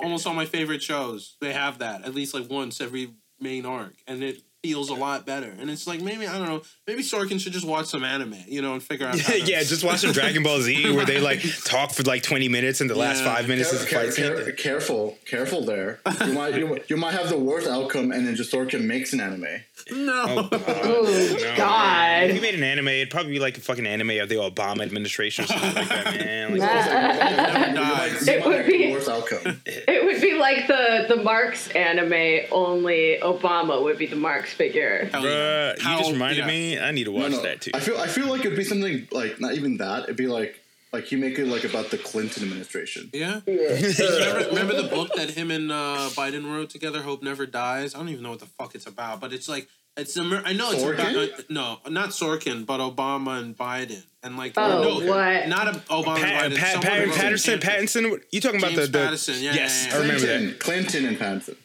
[0.03, 3.11] almost all my favorite shows they have that at least like once every
[3.41, 5.55] main arc, and it feels a lot better.
[5.61, 8.63] And it's like maybe I don't know, maybe Sorkin should just watch some anime, you
[8.63, 9.19] know, and figure out.
[9.19, 12.23] How to, yeah, just watch some Dragon Ball Z where they like talk for like
[12.23, 13.35] 20 minutes and the last Yeah.
[13.35, 14.25] five minutes is a Care, fight scene.
[14.25, 16.01] care, careful, careful there.
[16.27, 19.21] You might you, you might have the worst outcome, and then just Sorkin makes an
[19.21, 19.47] anime.
[19.91, 20.25] No.
[20.29, 21.57] Oh, oh, No.
[21.57, 22.25] God.
[22.25, 24.83] If you made an anime, it'd probably be like a fucking anime of the Obama
[24.83, 26.57] administration or something like that, man.
[26.59, 27.67] Like, Nah.
[27.69, 28.27] You might, Dies.
[28.27, 29.63] you It would be- the worst outcome.
[29.67, 35.09] It would be like the the Marx anime, only Obama would be the Marx figure.
[35.13, 36.47] Bruh, you just reminded yeah.
[36.47, 36.79] me.
[36.79, 37.43] I need to watch No, no.
[37.43, 37.71] that too.
[37.75, 40.05] I feel I feel like it'd be something like not even that.
[40.05, 40.61] It'd be like
[40.93, 43.11] like you make it like about the Clinton administration.
[43.15, 43.41] Yeah.
[43.47, 47.99] remember, remember the book that him and uh, Biden wrote together, "Hope Never Dies." I
[47.99, 50.17] don't even know what the fuck it's about, but it's like it's.
[50.17, 50.95] Amer- I know it's Sorkin?
[51.11, 55.49] about uh, no, not Sorkin, but Obama and Biden, and like Oh, no, what?
[55.49, 56.59] not a, Obama Pat, and Biden.
[56.59, 57.59] Pat, someone Pat, Patterson.
[57.61, 58.23] Pattinson.
[58.31, 59.97] You talking about the, the Patterson, yeah, Yes, yeah, yeah.
[59.97, 60.61] I remember Clinton, that.
[60.61, 61.57] Clinton and Patterson.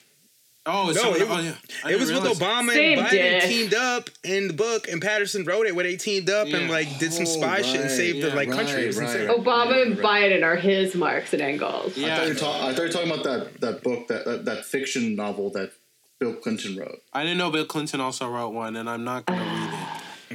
[0.65, 1.51] Oh, it's No, someone- it, oh, was, yeah.
[1.51, 3.43] It didn't was with Obama Same and Biden dick.
[3.43, 6.99] teamed up in the book, and Patterson wrote it where they teamed up and like
[6.99, 7.91] did some Oh, spy shit and right.
[7.91, 8.83] saved the like right, country.
[8.85, 9.09] It right.
[9.09, 9.27] insane.
[9.29, 11.97] Obama and Biden are his Marx and Engels.
[11.97, 12.15] I Yeah.
[12.17, 14.45] thought you were talk- I thought you were talking about that that book that, that
[14.45, 15.71] that fiction novel that
[16.19, 17.01] Bill Clinton wrote.
[17.11, 19.73] I didn't know Bill Clinton also wrote one, and I'm not gonna read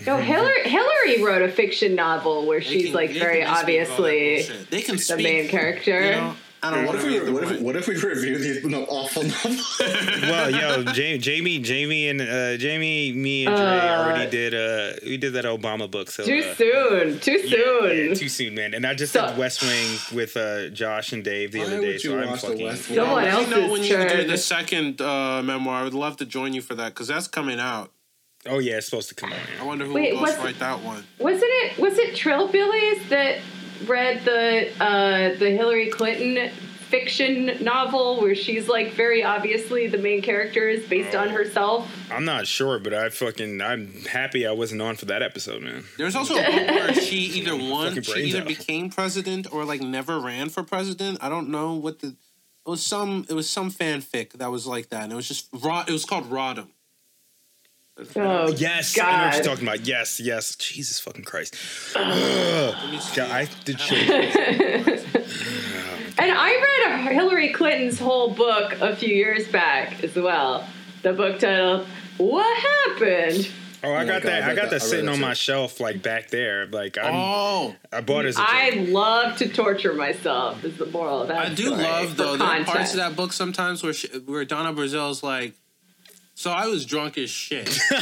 [0.03, 0.07] it.
[0.07, 3.44] No, Hillary, Hillary wrote a fiction novel where They she's can- like very can basically
[3.44, 4.70] do all that obviously bullshit.
[4.70, 6.05] They can the speak, main character.
[6.05, 6.36] You know,
[6.67, 8.85] I don't What if we read the what if, what if we review these no,
[8.85, 9.77] awful novels?
[10.23, 14.55] well, yo, Jamie, Jamie, Jamie, and uh, Jamie, me and Dre Uh, already did.
[14.55, 16.11] Uh, we did that Obama book.
[16.11, 17.21] So Too uh, soon.
[17.21, 18.09] Too yeah, soon.
[18.09, 18.75] yeah, too soon, man.
[18.75, 21.99] And I just So- did West Wing with uh, Josh and Dave the other day.
[21.99, 22.65] So I'm watch the fucking.
[22.67, 22.97] West Wing?
[22.99, 25.81] Someone Let me know else's when you do the second uh, memoir.
[25.81, 27.93] I would love to join you for that because that's coming out.
[28.49, 29.39] Oh yeah, it's supposed to come out.
[29.61, 31.05] I wonder who Wait, will what's- ghostwrite that one.
[31.19, 33.39] Wasn't it was it Trillbillies that
[33.89, 36.51] read the uh, the Hillary Clinton
[36.89, 41.31] fiction novel where she's like very obviously the main character is based on Oh.
[41.33, 41.91] herself?
[42.13, 45.85] I'm not sure, but I fucking I'm happy I wasn't on for that episode, man.
[45.99, 48.47] There's also a book where she either won, she either out.
[48.47, 51.19] became president or like never ran for president.
[51.21, 52.09] I don't know what the.
[52.67, 53.25] It was some.
[53.29, 55.85] It was some fanfic that was like that, and it was just raw.
[55.87, 56.69] It was called Rodham.
[58.14, 59.35] Oh Yes, I know what God.
[59.35, 59.86] you're talking about.
[59.86, 60.55] Yes, yes.
[60.56, 61.56] Jesus fucking Christ.
[61.94, 63.16] Let me see.
[63.16, 65.05] God, I did shit.
[66.18, 70.66] And I read Hillary Clinton's whole book a few years back as well.
[71.02, 71.86] The book titled
[72.16, 73.51] "What Happened."
[73.85, 74.43] Oh, I Oh my got God, that.
[74.44, 76.66] I I got that- that sitting on my shelf, like back there.
[76.66, 80.64] Like I'm, Oh, I bought it as a I love to torture myself.
[80.64, 82.36] Is the moral of that I do story, love though.
[82.39, 85.55] There are parts of that book sometimes where she, where Donna Brazile's like.
[86.39, 87.67] So I was drunk as shit.
[87.91, 88.01] I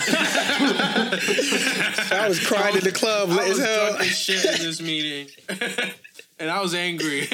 [2.28, 3.90] was crying in the club I was hell.
[3.90, 5.28] drunk as shit in this meeting,
[6.40, 7.28] and I was angry.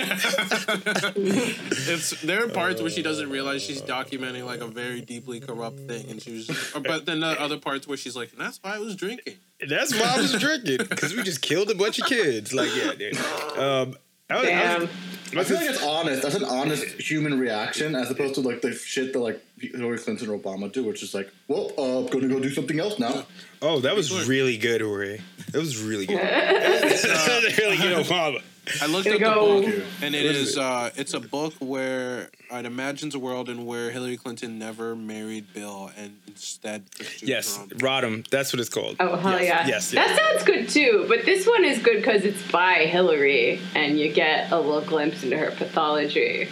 [1.17, 5.81] it's there are parts where she doesn't realize she's documenting like a very deeply corrupt
[5.81, 6.51] thing, and she was.
[6.75, 9.37] But then the other parts where she's like, "That's why I was drinking."
[9.67, 12.53] That's why I was drinking because we just killed a bunch of kids.
[12.53, 13.17] Like yeah, dude.
[13.57, 13.97] Um,
[14.31, 14.89] I was, I was,
[15.37, 16.23] I feel like it's honest.
[16.23, 20.29] That's an honest human reaction, as opposed to like the shit that like Hillary Clinton
[20.31, 23.25] or Obama do, which is like, well, uh, gonna go do something else now.
[23.63, 25.21] oh, that was really good, Jorge.
[25.53, 26.19] That was really good.
[26.21, 28.43] that was really good, Obama.
[28.83, 30.63] I looked Gonna up go- the book, and it What is is it?
[30.63, 35.53] uh, it's a book where it imagines a world in where Hillary Clinton never married
[35.55, 36.85] Bill and instead
[37.23, 38.27] Yes, Rodham.
[38.29, 38.97] That's what it's called.
[39.01, 39.67] Oh hell yes, yeah!
[39.69, 41.05] Yes, That sounds good too.
[41.09, 45.23] But this one is good because it's by Hillary, and you get a little glimpse
[45.23, 46.49] into her pathology.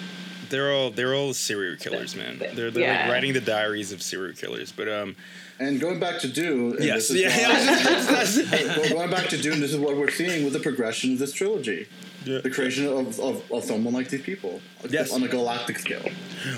[0.51, 2.39] They're all they're all serial killers, man.
[2.39, 3.03] They're they're Yeah.
[3.03, 4.73] like writing the diaries of serial killers.
[4.73, 5.15] But um,
[5.59, 7.49] And going back to Dune, yes, this is yeah, why- yeah.
[7.49, 10.45] I was just- that's- that's- Well, going back to Dune, this is what we're seeing
[10.45, 11.87] with the progression of this trilogy.
[12.25, 12.41] Yeah.
[12.41, 14.61] The creation of, of, of someone like these people.
[14.89, 15.13] Yes.
[15.13, 16.09] On a galactic scale.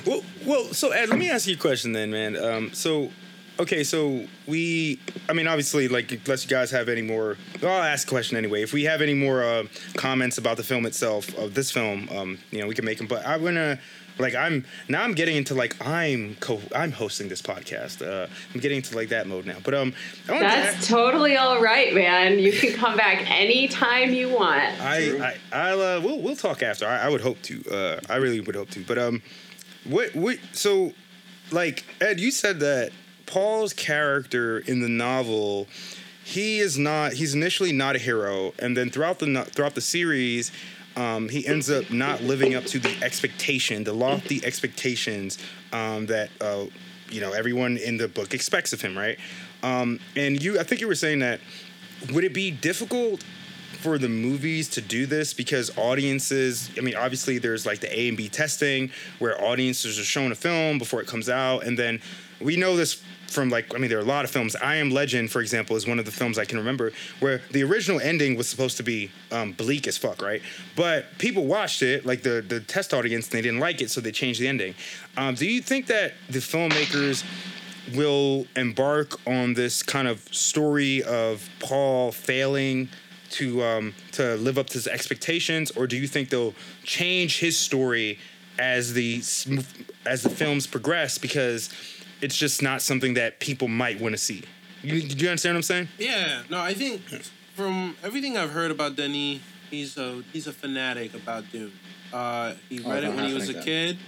[0.06, 0.64] Well, well.
[0.72, 2.36] So Ed, let me ask you a question then, man.
[2.36, 3.10] Um, so,
[3.58, 7.82] okay, so we, I mean, obviously, like, unless you guys have any more, well, I'll
[7.82, 8.62] ask a question anyway.
[8.62, 9.64] If we have any more uh,
[9.96, 13.06] comments about the film itself of this film, um, you know, we can make them.
[13.06, 13.78] But I'm gonna,
[14.20, 18.06] like, I'm now I'm getting into like I'm co, I'm hosting this podcast.
[18.06, 19.58] Uh, I'm getting into like that mode now.
[19.62, 19.94] But um,
[20.28, 20.92] I want That's to.
[20.92, 22.38] totally all right, man.
[22.38, 24.62] You can come back anytime you want.
[24.80, 26.86] I, I I'll uh, we'll we'll talk after.
[26.86, 27.64] I, I would hope to.
[27.70, 28.84] Uh, I really would hope to.
[28.84, 29.22] But um,
[29.84, 30.92] what what so,
[31.50, 32.92] like Ed, you said that
[33.26, 35.68] Paul's character in the novel,
[36.24, 37.14] he is not.
[37.14, 40.52] He's initially not a hero, and then throughout the throughout the series.
[41.00, 45.38] Um, he ends up not living up to the expectation, the lofty expectations
[45.72, 46.66] um, that uh,
[47.10, 49.18] you know everyone in the book expects of him, right?
[49.62, 51.40] Um, and you, I think you were saying that
[52.12, 53.24] would it be difficult
[53.80, 58.08] for the movies to do this because audiences i mean obviously there's like the a
[58.08, 58.90] and b testing
[59.20, 61.98] where audiences are shown a film before it comes out and then
[62.40, 64.56] we know this from like i mean there are a lot of films.
[64.56, 67.62] I am legend for example is one of the films i can remember where the
[67.62, 70.42] original ending was supposed to be um, bleak as fuck right?
[70.76, 74.00] But people watched it like the the test audience and they didn't like it so
[74.00, 74.74] they changed the ending.
[75.16, 77.24] Um, do you think that the filmmakers
[77.94, 82.88] will embark on this kind of story of Paul failing
[83.30, 87.56] to um, to live up to his expectations, or do you think they'll change his
[87.56, 88.18] story
[88.58, 89.18] as the
[90.06, 91.18] as the films progress?
[91.18, 91.70] Because
[92.20, 94.42] it's just not something that people might want to see?
[94.82, 95.88] You, do you understand what I'm saying?
[95.98, 97.02] Yeah, no, I think
[97.54, 99.40] from everything I've heard about Denis,
[99.70, 101.72] he's a he's a fanatic about Dune.
[102.12, 103.98] Uh, he Oh, read it's it when he was a happening kid,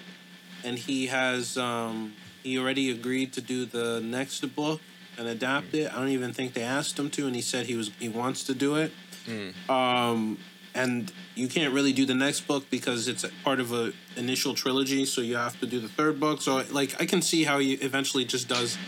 [0.65, 4.81] and he has um, he already agreed to do the next book
[5.19, 5.93] and adapt it.
[5.93, 8.45] I don't even think they asked him to, and he said he was he wants
[8.45, 8.93] to do it.
[9.27, 9.71] Hmm.
[9.71, 10.39] Um,
[10.75, 15.05] and you can't really do the next book because it's part of a initial trilogy.
[15.05, 16.41] So you have to do the third book.
[16.41, 18.79] So like I can see how he eventually just does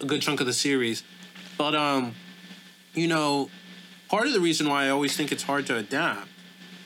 [0.00, 1.02] a good chunk of the series,
[1.58, 2.14] but um,
[2.94, 3.50] you know,
[4.08, 6.28] part of the reason why I always think it's hard to adapt,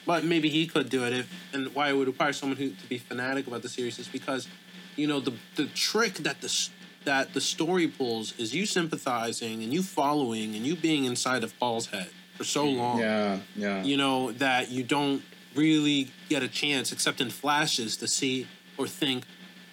[0.05, 2.87] but maybe he could do it if, and why it would require someone who to
[2.89, 4.49] be fanatic about the series is because,
[4.97, 6.69] you know, the the trick that the
[7.05, 11.57] that the story pulls is you sympathizing and you following and you being inside of
[11.59, 12.11] Paul's head
[12.45, 13.83] for so long Yeah, yeah.
[13.83, 15.23] you know, that you don't
[15.55, 18.47] really get a chance, except in flashes, to see
[18.77, 19.25] or think,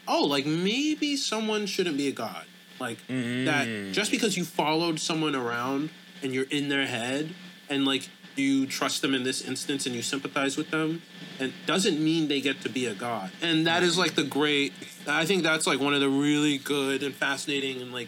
[0.07, 2.45] oh, like maybe someone shouldn't be a god.
[2.79, 3.93] Like that, mm.
[3.93, 5.91] just because you followed someone around
[6.23, 7.35] and you're in their head
[7.69, 11.01] and like you trust them in this instance and you sympathize with them,
[11.39, 13.31] and doesn't mean they get to be a god.
[13.41, 14.73] And that is like the great,
[15.07, 18.07] I think that's like one of the really good and fascinating and like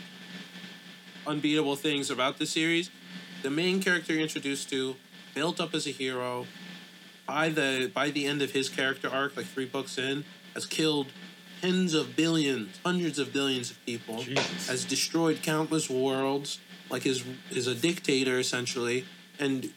[1.28, 2.90] unbeatable things about the series.
[3.44, 4.96] The main character you're introduced to,
[5.36, 6.48] built up as a hero,
[7.28, 11.08] by the by the end of his character arc, like three books in, has killed
[11.62, 14.68] tens of billions, hundreds of billions of people, Jesus.
[14.68, 16.60] has destroyed countless worlds,
[16.90, 19.06] like is is a dictator essentially,
[19.40, 19.74] and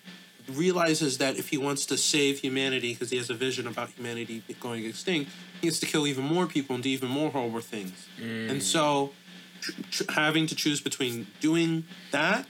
[0.53, 4.43] realizes that if he wants to save humanity, because he has a vision about humanity
[4.61, 5.31] going extinct,
[5.61, 8.09] he has to kill even more people and do even more horrible things.
[8.21, 8.63] And mm.
[8.63, 9.13] so,
[9.61, 12.47] tr- tr- having to choose between doing that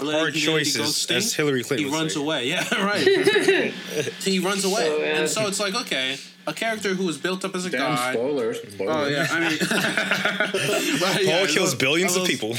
[0.00, 2.20] Hard humanity go choices, extinct, as Hillary Clinton he would runs say.
[2.20, 2.48] away.
[2.48, 3.02] Yeah, right.
[4.20, 5.18] he runs away, So, yeah.
[5.18, 6.16] and so it's like okay,
[6.46, 8.14] a character who was built up as a Damn god.
[8.14, 8.60] spoilers.
[8.72, 8.96] spoilers.
[8.96, 9.58] Oh yeah, I mean,
[11.02, 12.54] Right, yeah, Paul a kills little- billions a of people.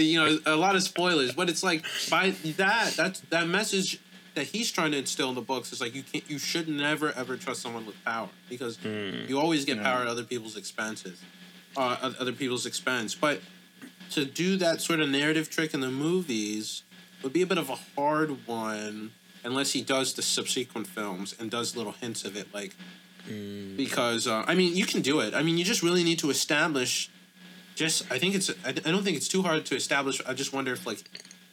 [0.00, 4.00] you know a lot of spoilers but it's like by that that's that message
[4.34, 7.12] that he's trying to instill in the books is like you can't you should never
[7.12, 11.20] ever trust someone with power because you always get power at other people's expenses
[11.76, 13.40] uh, at other people's expense but
[14.12, 16.82] to do that sort of narrative trick in the movies
[17.22, 19.12] would be a bit of a hard one
[19.44, 22.74] unless he does the subsequent films and does little hints of it like
[23.76, 26.28] because uh, i mean you can do it i mean you just really need to
[26.30, 27.08] establish
[27.74, 30.20] just I think it's I, I don't think it's too hard to establish.
[30.26, 30.98] I just wonder if like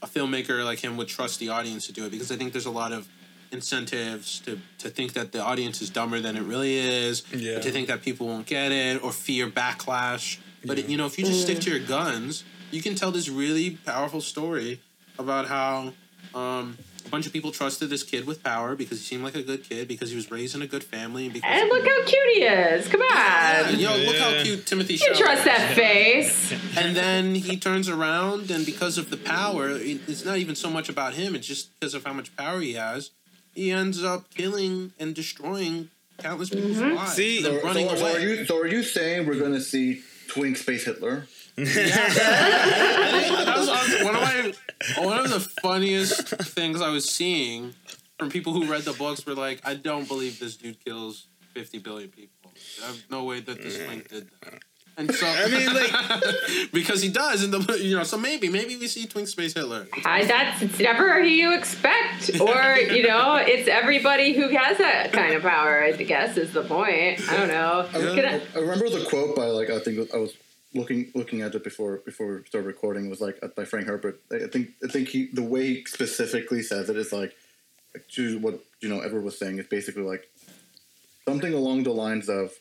[0.01, 2.65] a filmmaker like him would trust the audience to do it because I think there's
[2.65, 3.07] a lot of
[3.53, 7.59] incentives to to think that the audience is dumber than it really is, Yeah.
[7.59, 10.39] to think that people won't get it or fear backlash.
[10.65, 13.77] But you know, if you just stick to your guns, you can tell this really
[13.85, 14.79] powerful story
[15.17, 15.93] about how
[16.35, 19.41] um, a bunch of people trusted this kid with power because he seemed like a
[19.41, 22.03] good kid because he was raised in a good family and because And look how
[22.05, 22.87] cute he is.
[22.87, 23.79] Come Yeah, on.
[23.79, 24.91] yo, look how cute Timothée.
[24.91, 26.51] You can trust that face.
[26.77, 30.89] And then he turns around, and because of the power, it's not even so much
[30.89, 31.35] about him.
[31.35, 33.11] It's just because of how much power he has.
[33.55, 37.13] He ends up killing and destroying countless people's lives.
[37.13, 38.15] See- So, running so, so away.
[38.15, 38.45] are you?
[38.45, 41.27] So are you saying we're going to see Twink Space Hitler?
[41.55, 44.53] that was on- one of my
[45.03, 47.73] one of the funniest things I was seeing
[48.17, 51.79] from people who read the books were like, I don't believe this dude kills fifty
[51.79, 52.51] billion people.
[52.79, 53.85] There's no way that this mm.
[53.85, 54.63] Twink did that.
[54.99, 58.75] And so I mean, like, because he does, and the you know, so maybe maybe
[58.75, 59.87] we see Twink Space Hitler.
[60.03, 65.13] I, that's it's never who you expect, or you know, it's everybody who has that
[65.13, 65.81] kind of power.
[65.81, 67.21] I guess is the point.
[67.31, 67.87] I don't know.
[67.87, 70.33] I, Can I- I remember the quote by like I think I was
[70.73, 74.19] looking looking at it before before we started recording it was like by Frank Herbert.
[74.33, 77.37] I think I think he the way he specifically says it is like
[78.15, 80.29] to what you know Edward was saying It's basically like
[81.25, 82.51] something along the lines of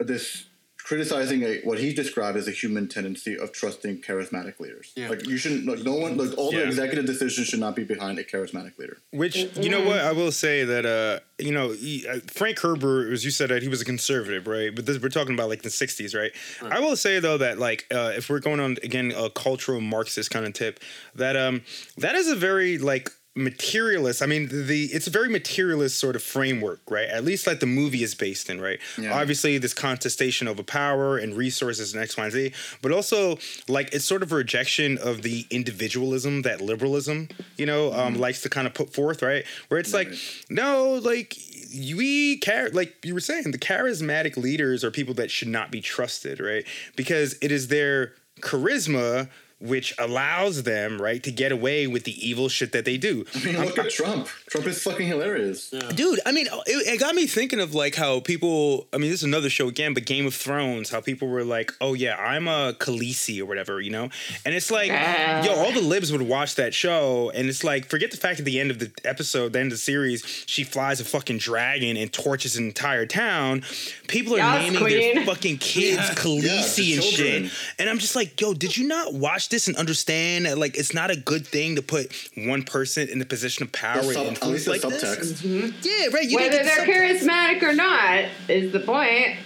[0.00, 0.46] this
[0.86, 4.92] criticizing a what he described as a human tendency of trusting charismatic leaders.
[4.94, 5.08] Yeah.
[5.08, 8.20] Like you shouldn't like no one like all the executive decisions should not be behind
[8.20, 8.98] a charismatic leader.
[9.10, 13.12] Which you know what I will say that uh you know he, uh, Frank Herbert
[13.12, 15.62] as you said that he was a conservative right but this, we're talking about like
[15.62, 16.30] the 60s right
[16.62, 20.30] I will say though that like uh, if we're going on again a cultural Marxist
[20.30, 20.78] kind of tip
[21.16, 21.62] that um
[21.98, 26.22] that is a very like materialist i mean the it's a very materialist sort of
[26.22, 27.08] framework right?
[27.08, 28.78] At least like the movie is based in right?
[28.96, 29.18] Yeah.
[29.18, 33.38] obviously this contestation over power and resources and x y and z but also
[33.68, 38.40] like it's sort of a rejection of the individualism that liberalism you know um, likes
[38.42, 39.44] to kind of put forth right?
[39.68, 40.08] Where it's like
[40.48, 41.36] no like
[41.72, 45.80] we care like you were saying the charismatic leaders are people that should not be
[45.80, 46.64] trusted right?
[46.96, 52.48] Because it is their charisma which allows them right to get away with the evil
[52.48, 54.28] shit that they do I mean, look at Trump.
[54.50, 55.70] Trump is fucking hilarious.
[55.94, 58.86] Dude, I mean, it, it got me thinking of like how people.
[58.92, 60.90] I mean, this is another show again, but Game of Thrones.
[60.90, 64.10] How people were like, "Oh yeah, I'm a Khaleesi or whatever," you know.
[64.44, 65.42] And it's like, Ah.
[65.44, 68.44] yo, all the libs would watch that show, and it's like, forget the fact at
[68.44, 71.96] the end of the episode, the end of the series, she flies a fucking dragon
[71.96, 73.62] and torches an entire town.
[74.08, 76.14] People are Yes, naming their fucking kids Yeah.
[76.14, 77.44] Khaleesi Yeah, and the children.
[77.48, 77.52] shit.
[77.78, 80.76] And I'm just like, yo, did you not watch watch this and understand that like
[80.76, 84.12] it's not a good thing to put one person in the position of power The
[84.14, 85.02] sub- and influence the like this.
[85.04, 85.42] subtext.
[85.42, 85.76] Mm-hmm.
[85.82, 86.28] Yeah, right.
[86.28, 87.20] You Whether didn't get they're subtext.
[87.20, 89.36] charismatic or not is the point.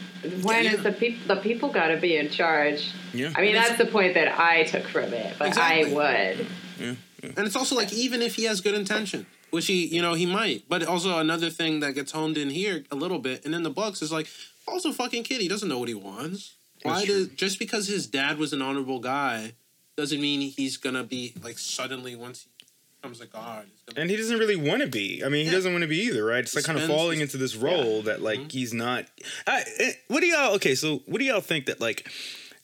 [0.43, 0.82] When is Yeah.
[0.82, 2.90] the people the people got to be in charge?
[3.12, 3.32] Yeah.
[3.35, 5.90] I mean, that's the point that I took from it, but Exactly.
[5.93, 6.47] I would.
[6.78, 6.94] Yeah.
[7.36, 10.27] And it's also like even if he has good intention, which he you know he
[10.27, 13.62] might, but also another thing that gets honed in here a little bit, and in
[13.62, 14.28] the books is like
[14.66, 15.40] also fucking kid.
[15.40, 16.55] He doesn't know what he wants.
[16.82, 19.52] Why does just because his dad was an honorable guy
[20.01, 22.66] doesn't mean he's gonna be like suddenly once he
[23.01, 23.66] becomes a god.
[23.97, 25.22] And he doesn't really want to be.
[25.24, 25.52] I mean, he Yeah.
[25.52, 26.43] doesn't want to be either, right?
[26.44, 29.06] It's like kind of falling into this role that like he's not.
[29.47, 30.55] I, eh, what do y'all?
[30.55, 32.09] Okay, so what do y'all think that like,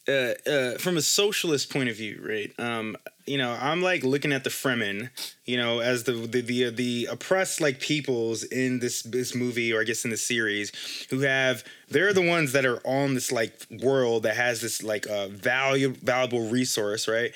[0.09, 2.53] uh, uh, from a socialist point of view, right?
[2.59, 2.97] Um,
[3.27, 5.11] you know, I'm like looking at the Fremen,
[5.45, 9.81] you know, as the the the, the oppressed like peoples in this this movie, or
[9.81, 10.71] I guess in the series,
[11.11, 15.09] who have they're the ones that are on this like world that has this like
[15.09, 17.33] uh, valuable valuable resource, right?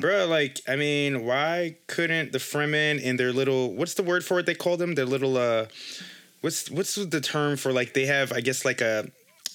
[0.00, 4.40] Bro, like I mean, why couldn't the Fremen in their little what's the word for
[4.40, 4.46] it?
[4.46, 5.66] They call them their little uh,
[6.40, 9.08] what's what's the term for like they have I guess like a.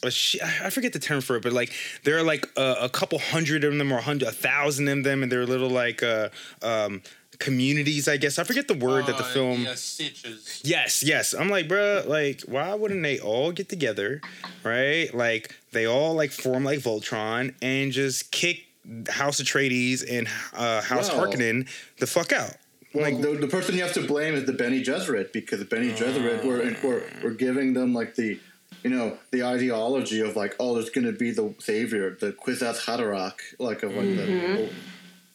[0.04, 1.72] A sh- I forget the term for it, but like
[2.04, 5.04] there are like a, a couple hundred of them or a hundred, a thousand of
[5.04, 6.30] them, and they're little like uh,
[6.62, 7.02] um,
[7.40, 8.08] communities.
[8.08, 9.62] I guess I forget the word that the Uh, film.
[9.64, 10.62] yeah, sietches.
[10.64, 11.34] Yes, yes.
[11.34, 14.22] I'm like, bruh, like, why wouldn't they all get together,
[14.64, 15.14] right?
[15.14, 18.66] Like, they all like form like Voltron and just kick
[19.10, 21.68] House Atreides and uh, House Well- Harkonnen
[22.00, 22.56] the fuck out.
[22.94, 25.66] Well, Like, the, the person you have to blame is the Bene Gesserit because the
[25.66, 28.40] Bene Gesserit were, were were giving them like the
[28.84, 33.40] you know the ideology of like oh there's gonna be the savior the Kwisatz Haderach
[33.60, 34.76] like of like the mm-hmm.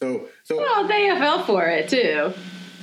[0.01, 2.33] so so Well, they fell for it too.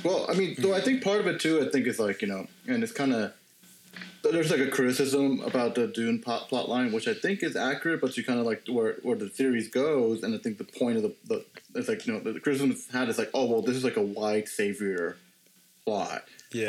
[0.03, 2.27] well I mean so I think part of it too I think is like you
[2.27, 3.33] know and it's kind of
[4.23, 8.01] there's like a criticism about the Dune plot, plot line which I think is accurate
[8.01, 10.97] but you kind of like where where the series goes and I think the point
[10.97, 11.45] of the, the
[11.75, 14.01] it's like you know the, criticism had is like oh well this is like a
[14.01, 15.15] white savior
[15.85, 16.25] plot
[16.57, 16.65] Yeah.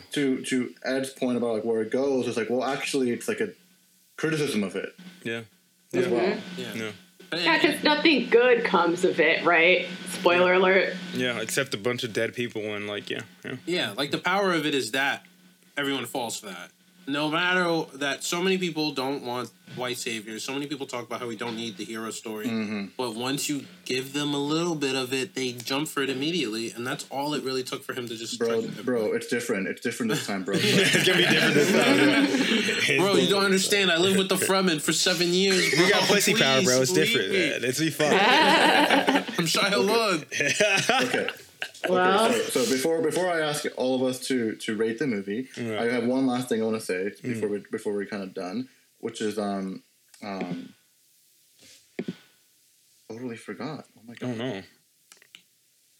[0.00, 3.28] but to to Ed's point about like where it goes, it's like, well, actually, it's
[3.28, 3.50] like a
[4.16, 4.94] criticism of it
[5.24, 5.42] yeah,
[5.92, 6.20] as well.
[6.24, 6.60] Mm-hmm.
[6.60, 6.74] Yeah.
[6.74, 6.92] no,
[7.32, 9.86] And- Yeah, because nothing good comes of it, right?
[10.10, 10.94] Spoiler alert.
[11.14, 11.40] yeah.
[11.40, 13.56] Except a bunch of dead people and like, yeah, yeah.
[13.66, 15.24] Yeah, like the power of it is that
[15.76, 16.70] everyone falls for that.
[17.08, 20.42] No matter that, so many people don't want white saviors.
[20.42, 22.46] So many people talk about how we don't need the hero story.
[22.46, 22.86] Mm-hmm.
[22.96, 26.72] But once you give them a little bit of it, they jump for it immediately,
[26.72, 28.38] and that's all it really took for him to just.
[28.38, 29.68] Bro, turn- bro, it's different.
[29.68, 30.54] It's different this time, bro.
[30.58, 32.96] It's gonna be different this time.
[32.98, 33.90] Bro, you don't understand.
[33.90, 35.74] I lived with the Fremen for seven years.
[35.74, 35.84] Bro.
[35.84, 36.82] We got pussy power, bro.
[36.82, 37.30] It's different.
[37.30, 37.50] leave me.
[37.50, 37.64] Man.
[37.64, 38.12] It's be fun.
[39.38, 41.02] I'm Shia LaBeouf.
[41.06, 41.28] okay.
[41.88, 45.06] Well, Okay, so, so before before I ask all of us to to rate the
[45.06, 45.78] movie, Right.
[45.80, 48.34] I have one last thing I want to say before we before we're kind of
[48.34, 49.82] done, which is um
[50.22, 50.72] um
[53.10, 53.84] totally forgot.
[53.96, 54.30] Oh my god.
[54.30, 54.38] Oh god.
[54.38, 54.62] no.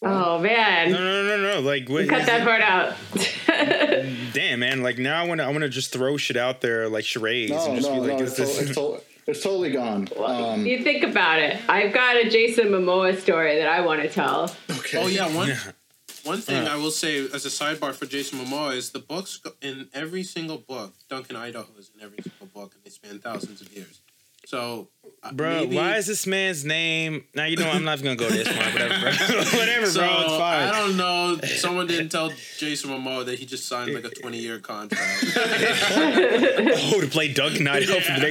[0.03, 1.61] oh No, man, no, no, no, no.
[1.61, 2.95] Like, what, cut that part out.
[4.35, 4.83] damn, man.
[4.83, 7.53] Like now, I want to, I want to just throw shit out there like charades
[7.53, 8.75] No, and just no, be like, no, is it's, this?
[8.75, 10.09] to- it's, totally gone.
[10.17, 11.59] Um, you think about it.
[11.69, 14.51] I've got a Jason Momoa story that I want to tell.
[14.71, 15.03] okay.
[15.03, 15.59] Oh yeah, one Yeah.
[16.25, 16.73] one thing Uh.
[16.75, 20.59] I will say as a sidebar for Jason Momoa is the books in every single
[20.59, 20.95] book.
[21.09, 24.01] Duncan Idaho is in every single book, and they span thousands of years.
[24.47, 24.87] So,
[25.25, 27.25] uh, Bro, maybe- why is this man's name?
[27.35, 28.57] Now you know I'm not gonna go this one.
[28.73, 29.11] Whatever, bro.
[29.59, 30.21] whatever, So bro.
[30.21, 30.69] It's fine.
[30.69, 31.39] I don't know.
[31.57, 35.25] Someone didn't tell Jason Momoa that he just signed like a twenty year contract.
[35.37, 38.29] Oh, to play Duncan Idaho for the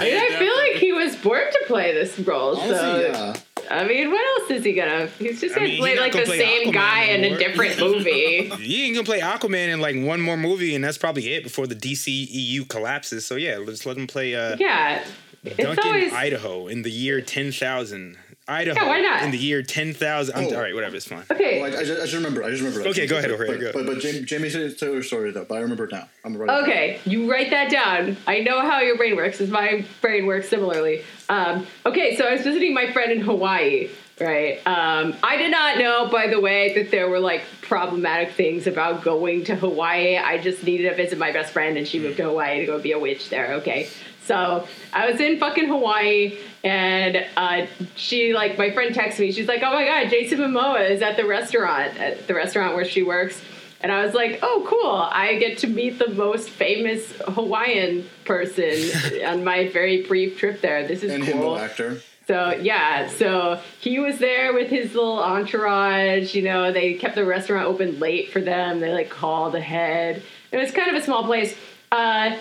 [0.00, 2.56] I mean, I feel like he was born to play this role.
[2.56, 3.34] Honestly, so yeah.
[3.70, 5.06] I mean, what else is he gonna?
[5.18, 7.36] He's just I gonna mean, play like gonna the play same Aquaman guy in a
[7.38, 8.48] different movie.
[8.50, 11.66] he ain't gonna play Aquaman in like one more movie, and that's probably it before
[11.66, 13.26] the DCEU collapses.
[13.26, 15.04] So yeah, let's let him play uh, yeah,
[15.44, 18.18] it's Duncan always Idaho in the year ten thousand.
[18.48, 19.22] Idaho Yeah, why not?
[19.24, 20.34] in the year ten thousand.
[20.36, 20.54] Oh.
[20.54, 21.24] All right, whatever, it's fine.
[21.30, 21.60] okay.
[21.60, 22.44] Oh, I, I, just, I just remember.
[22.44, 22.88] I just remember.
[22.90, 23.72] Okay, go ahead, But, go.
[23.72, 25.44] but, but Jamie, Jamie said tell her story though.
[25.44, 26.08] But I remember it now.
[26.24, 26.62] I'm gonna write.
[26.62, 28.16] Okay, you write that down.
[28.26, 31.02] I know how your brain works, as my brain works similarly.
[31.28, 33.90] Um, okay, so I was visiting my friend in Hawaii,
[34.20, 34.58] right?
[34.64, 39.02] Um, I did not know, by the way, that there were like problematic things about
[39.02, 40.16] going to Hawaii.
[40.18, 42.78] I just needed to visit my best friend, and she moved to Hawaii to go
[42.78, 43.54] be a witch there.
[43.54, 43.88] Okay,
[44.26, 49.32] so I was in fucking Hawaii, and uh, she like my friend texted me.
[49.32, 52.84] She's like, "Oh my god, Jason Momoa is at the restaurant at the restaurant where
[52.84, 53.40] she works."
[53.82, 54.90] And I was like, oh, cool.
[54.90, 60.88] I get to meet the most famous Hawaiian person on my very brief trip there.
[60.88, 61.58] This is And cool.
[61.58, 62.00] actor.
[62.26, 66.34] So, yeah, so he was there with his little entourage.
[66.34, 68.80] You know, they kept the restaurant open late for them.
[68.80, 70.22] They like called ahead.
[70.50, 71.54] It was kind of a small place.
[71.92, 72.36] Uh,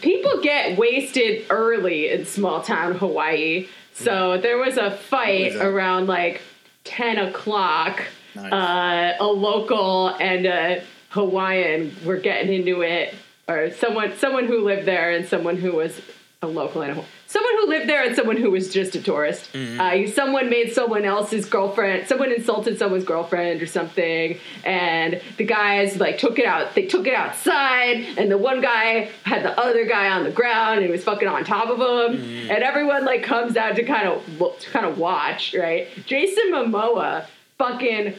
[0.00, 3.68] people get wasted early in small town Hawaii.
[3.94, 5.64] So there was a fight that?
[5.64, 6.42] around like
[6.84, 8.02] ten o'clock.
[8.34, 8.52] Nice.
[8.52, 13.14] Uh, a local and a Hawaiian were getting into it,
[13.48, 16.00] or someone someone who lived there and someone who was
[16.42, 17.04] a local and a
[17.34, 19.50] someone who lived there and someone who was just a tourist.
[19.54, 22.06] Uh, someone made someone else's girlfriend.
[22.06, 26.76] Someone insulted someone's girlfriend or something, and the guys like took it out.
[26.76, 30.76] They took it outside, and the one guy had the other guy on the ground
[30.78, 32.50] and he was fucking on top of him.
[32.50, 35.54] And everyone like comes out to kind of look, to kind of watch.
[35.58, 37.26] Right, Jason Momoa
[37.58, 38.14] fucking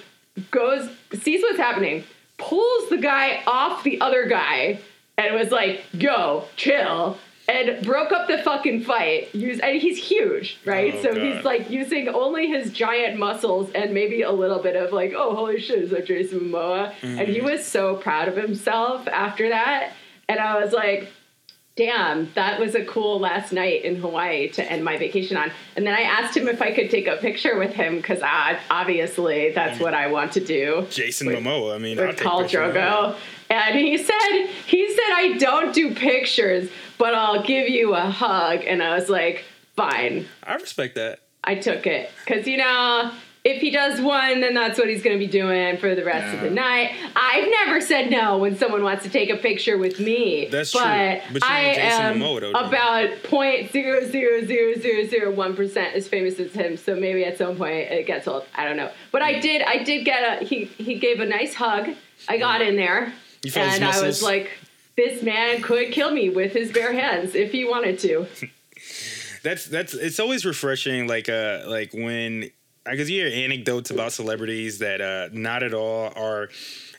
[0.51, 0.89] goes
[1.21, 2.03] sees what's happening,
[2.37, 4.81] pulls the guy off the other guy,
[5.17, 9.33] and was like, "Yo, chill." And broke up the fucking fight.
[9.35, 10.95] Use and he's huge, right?
[10.97, 11.21] Oh, so God.
[11.21, 15.35] he's like using only his giant muscles and maybe a little bit of like, oh
[15.35, 16.93] holy shit, is that Jason Momoa?
[17.03, 17.31] And Mm-hmm.
[17.31, 19.93] he was so proud of himself after that.
[20.27, 21.09] And I was like,
[21.75, 25.51] damn, that was a cool last night in Hawaii to end my vacation on.
[25.75, 28.21] And then I asked him if I could take a picture with him because
[28.71, 31.75] obviously that's what I want to do Jason with- Momoa.
[31.75, 32.73] I mean, I'll with Khal pictures.
[32.73, 33.15] Drogo.
[33.49, 38.63] And he said, he said, I don't do pictures, but I'll give you a hug.
[38.65, 39.45] And I was like,
[39.75, 40.25] fine.
[40.43, 41.19] I respect that.
[41.43, 43.11] I took it because you know
[43.45, 46.33] if he does one, then that's what he's going to be doing for the rest
[46.33, 46.95] of the night.
[47.15, 50.47] I've never said no when someone wants to take a picture with me.
[50.47, 50.81] That's true.
[50.81, 55.55] but But you I am Momoa, though, about point zero zero zero zero zero one
[55.55, 56.75] percent as famous as him.
[56.75, 58.45] So maybe at some point it gets old.
[58.55, 58.91] I don't know.
[59.11, 59.41] But I hmm.
[59.41, 59.61] did.
[59.61, 60.43] I did get a.
[60.43, 61.89] He he gave a nice hug.
[62.27, 62.39] I hmm.
[62.39, 63.24] got in there, You felt his
[63.55, 64.49] and I was like.
[64.97, 68.27] This man could kill me with his bare hands if he wanted to.
[69.45, 72.49] that's that's it's always refreshing like uh like when
[72.83, 76.49] because you hear anecdotes about celebrities that uh not at all are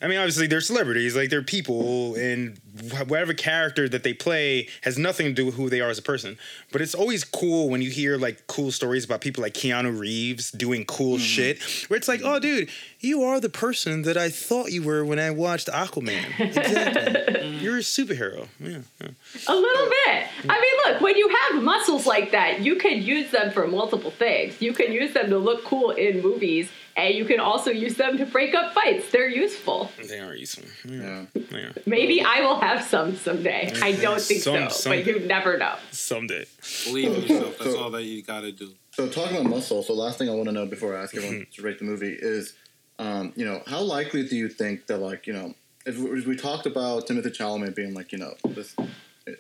[0.00, 2.58] I mean, obviously they're celebrities, like they're people, and
[3.06, 6.02] whatever character that they play has nothing to do with who they are as a
[6.02, 6.38] person.
[6.72, 10.50] But it's always cool when you hear like cool stories about people like Keanu Reeves
[10.50, 11.24] doing cool mm-hmm.
[11.24, 12.68] shit, where it's like, oh, dude,
[13.00, 16.24] you are the person that I thought you were when I watched Aquaman.
[16.46, 17.64] Exactly, mm-hmm.
[17.64, 18.46] you're a superhero.
[18.60, 19.08] Yeah, yeah.
[19.48, 20.26] A little bit.
[20.48, 24.10] I mean, look, when you have muscles like that, you can use them for multiple
[24.10, 24.60] things.
[24.60, 28.16] You can use them to look cool in movies, and you can also use them
[28.18, 29.10] to break up fights.
[29.10, 29.90] They're useful.
[30.08, 30.64] they are useful.
[30.84, 31.26] Yeah.
[31.34, 31.42] Yeah.
[31.50, 31.72] yeah.
[31.84, 33.70] Maybe I will have some someday.
[33.82, 35.74] I don't think Some- so, some- but you never know.
[35.90, 36.46] Someday.
[36.86, 37.58] Believe in yourself.
[37.58, 38.72] That's all that you got to do.
[38.92, 41.46] So talking about muscle, so last thing I want to know before I ask everyone
[41.54, 42.54] to rate the movie is,
[42.98, 45.54] um, you know, how likely do you think that like you know,
[45.84, 48.74] if we, we talked about Timothée Chalamet being like you know this.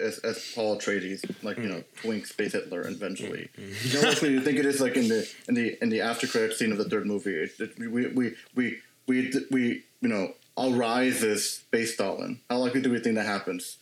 [0.00, 2.00] As, as Paul Atreides, like you know, Mm-hmm.
[2.08, 3.48] twink space Hitler eventually.
[3.92, 6.26] How likely do you think it is like in the in the in the after
[6.26, 7.34] credit scene of the third movie?
[7.36, 12.40] It, it, we, we we we we you know, I'll rise as space Stalin.
[12.50, 13.78] How likely do we think that happens?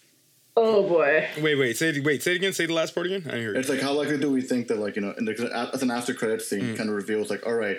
[0.56, 1.26] Oh boy.
[1.40, 2.52] Wait, wait, say it, wait, say it again.
[2.52, 3.22] Say the last part again.
[3.26, 3.54] I didn't hear.
[3.56, 5.90] It's like how likely do we think that like you know, in the, as an
[5.90, 6.76] after credit scene, Mm.
[6.76, 7.78] kind of reveals like, all right,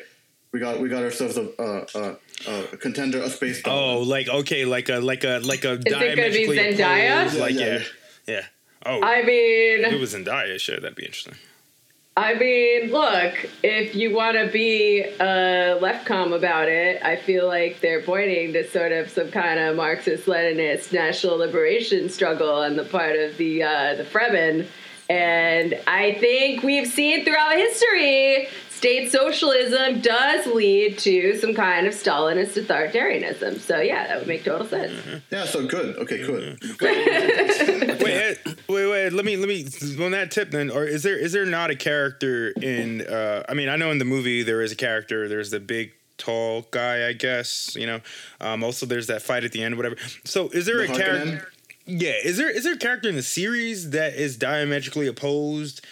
[0.52, 2.15] we got we got ourselves a uh, uh,
[2.47, 3.61] uh, a contender, a space.
[3.65, 7.22] Oh, like okay, like a like a like a Is it gonna be diametrically Zendaya?
[7.22, 7.84] opposed, Like Yeah, yeah,
[8.27, 8.45] yeah.
[8.85, 11.35] Oh, I if it mean, was Zendaya, sure, that'd be interesting.
[12.18, 17.81] I mean, look, if you want to be a leftcom about it, I feel like
[17.81, 23.18] they're pointing to sort of some kind of Marxist-Leninist national liberation struggle on the part
[23.18, 24.68] of the uh, the Fremen,
[25.10, 31.93] and I think we've seen throughout history, state socialism does lead to some kind of
[31.93, 33.60] Stalinist authoritarianism.
[33.60, 34.93] So yeah, that would make total sense.
[35.31, 35.45] yeah.
[35.45, 35.95] So good.
[35.97, 36.60] Okay, good.
[38.06, 38.38] Wait, Ed,
[38.68, 39.14] wait, wait.
[39.14, 39.65] Let me let me
[40.03, 40.69] on that tip then.
[40.69, 43.02] Or is there is there not a character in?
[43.02, 45.27] uh I mean, I know in the movie there is a character.
[45.27, 47.76] There's the big tall guy, I guess.
[47.76, 48.02] You know.
[48.41, 49.95] Um, also, there's that fight at the end, whatever.
[50.23, 51.47] So, is there The a character?
[51.88, 55.85] Yeah, is there is there a character in the series that is diametrically opposed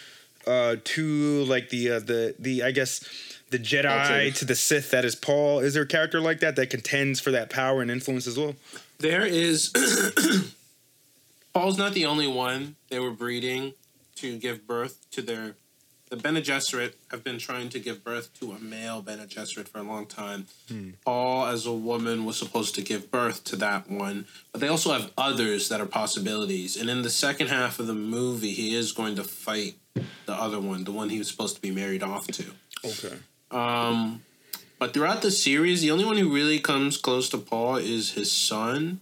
[0.47, 3.03] uh, to like the uh, the the I guess
[3.49, 5.59] the Jedi to the Sith that is Paul?
[5.59, 8.55] Is there a character like that that contends for that power and influence as well?
[8.99, 9.71] There is.
[11.53, 13.73] Paul's not the only one they were breeding
[14.15, 15.55] to give birth to their.
[16.13, 19.79] The Bene Gesserit have been trying to give birth to a male Bene Gesserit for
[19.79, 20.45] a long time.
[21.03, 24.93] Paul, as a woman, was supposed to give birth to that one, but they also
[24.93, 26.77] have others that are possibilities.
[26.77, 30.59] And in the second half of the movie, he is going to fight the other
[30.59, 32.45] one, the one he was supposed to be married off to.
[32.85, 33.17] Okay.
[33.49, 34.21] Um,
[34.77, 38.31] but throughout the series, the only one who really comes close to Paul is his
[38.31, 39.01] son,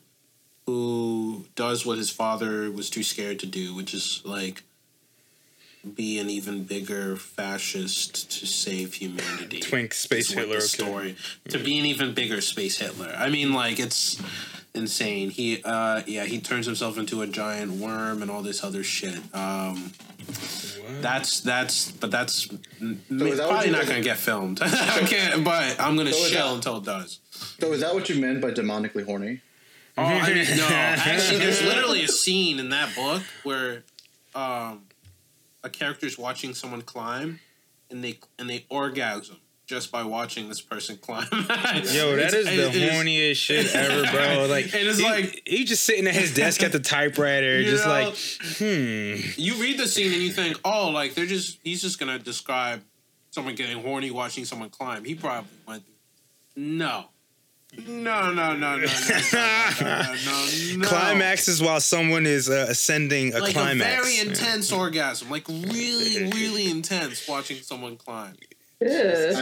[0.65, 4.63] who does what his father was too scared to do, which is like
[5.95, 9.59] be an even bigger fascist to save humanity.
[9.61, 10.55] Twink space is Hitler.
[10.57, 10.65] Okay.
[10.65, 11.15] story
[11.49, 13.13] to be an even bigger space Hitler.
[13.17, 14.21] I mean, like it's
[14.73, 15.29] insane.
[15.31, 19.19] He, uh, yeah, he turns himself into a giant worm and all this other shit.
[19.35, 19.91] Um,
[21.01, 22.47] That's that's but that's
[22.79, 24.59] m- that probably not gonna get filmed.
[24.63, 27.19] I can't, but I'm gonna So is chill that- until it does.
[27.59, 29.41] So is that what you meant by demonically horny?
[29.97, 30.67] Oh, I mean, no.
[30.69, 33.83] Actually, there's literally a scene in that book where
[34.35, 34.83] um,
[35.63, 37.39] a character's watching someone climb,
[37.89, 41.27] and they and they orgasm just by watching this person climb.
[41.31, 44.47] Yo, that is the horniest shit ever, bro.
[44.49, 47.85] Like, And it's he, like- he just sitting at his desk at the typewriter, just
[47.85, 47.91] know?
[47.91, 48.15] like,
[48.57, 49.39] hmm.
[49.41, 52.81] You read the scene and you think, oh, like they're just he's just gonna describe
[53.29, 55.05] someone getting horny watching someone climb.
[55.05, 56.63] He probably went through.
[56.63, 57.05] No.
[57.77, 58.85] No, no, no, no, no,
[59.31, 60.15] no,
[60.75, 63.95] no, Climaxes while someone is uh, ascending a like climax.
[63.95, 67.25] very intense orgasm, like really, really intense.
[67.29, 68.35] Watching someone climb.
[68.81, 69.35] As,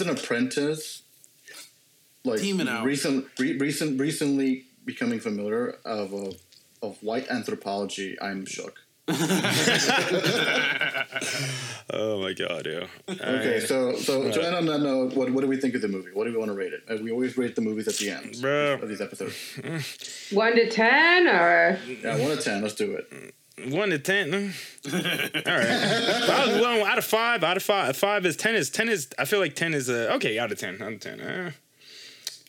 [0.00, 1.02] an, apprentice,
[2.24, 6.12] like recent, recent, recently becoming familiar of
[6.80, 8.83] of white anthropology, I'm shook.
[11.92, 12.86] Oh my god, yeah.
[13.08, 15.88] Okay, so so to end on that note, what, what do we think of the
[15.88, 16.10] movie?
[16.14, 17.02] What do we want to rate it?
[17.02, 18.82] We always rate the movies at the end Bruh.
[18.82, 19.34] of these episodes.
[20.32, 22.62] One to ten, or Yeah, one to ten.
[22.62, 23.34] Let's do it.
[23.72, 24.32] One to ten.
[24.32, 24.96] huh?
[25.46, 25.68] All right.
[26.28, 29.08] Well, well, out of five, out of five, five is ten is ten is.
[29.18, 30.38] I feel like ten is a okay.
[30.38, 31.20] Out of ten, out of ten.
[31.20, 31.50] Uh,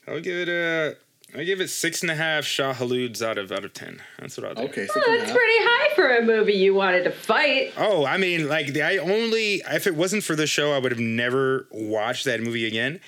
[0.07, 0.95] I'll give it a.
[1.37, 4.01] I give it six and a half Shai-Huluds out of out of ten.
[4.19, 4.61] That's what I'll do.
[4.63, 7.73] Okay, six oh, that's pretty high for a movie you wanted to fight.
[7.77, 10.91] Oh, I mean, like the, I only if it wasn't for the show, I would
[10.91, 12.99] have never watched that movie again.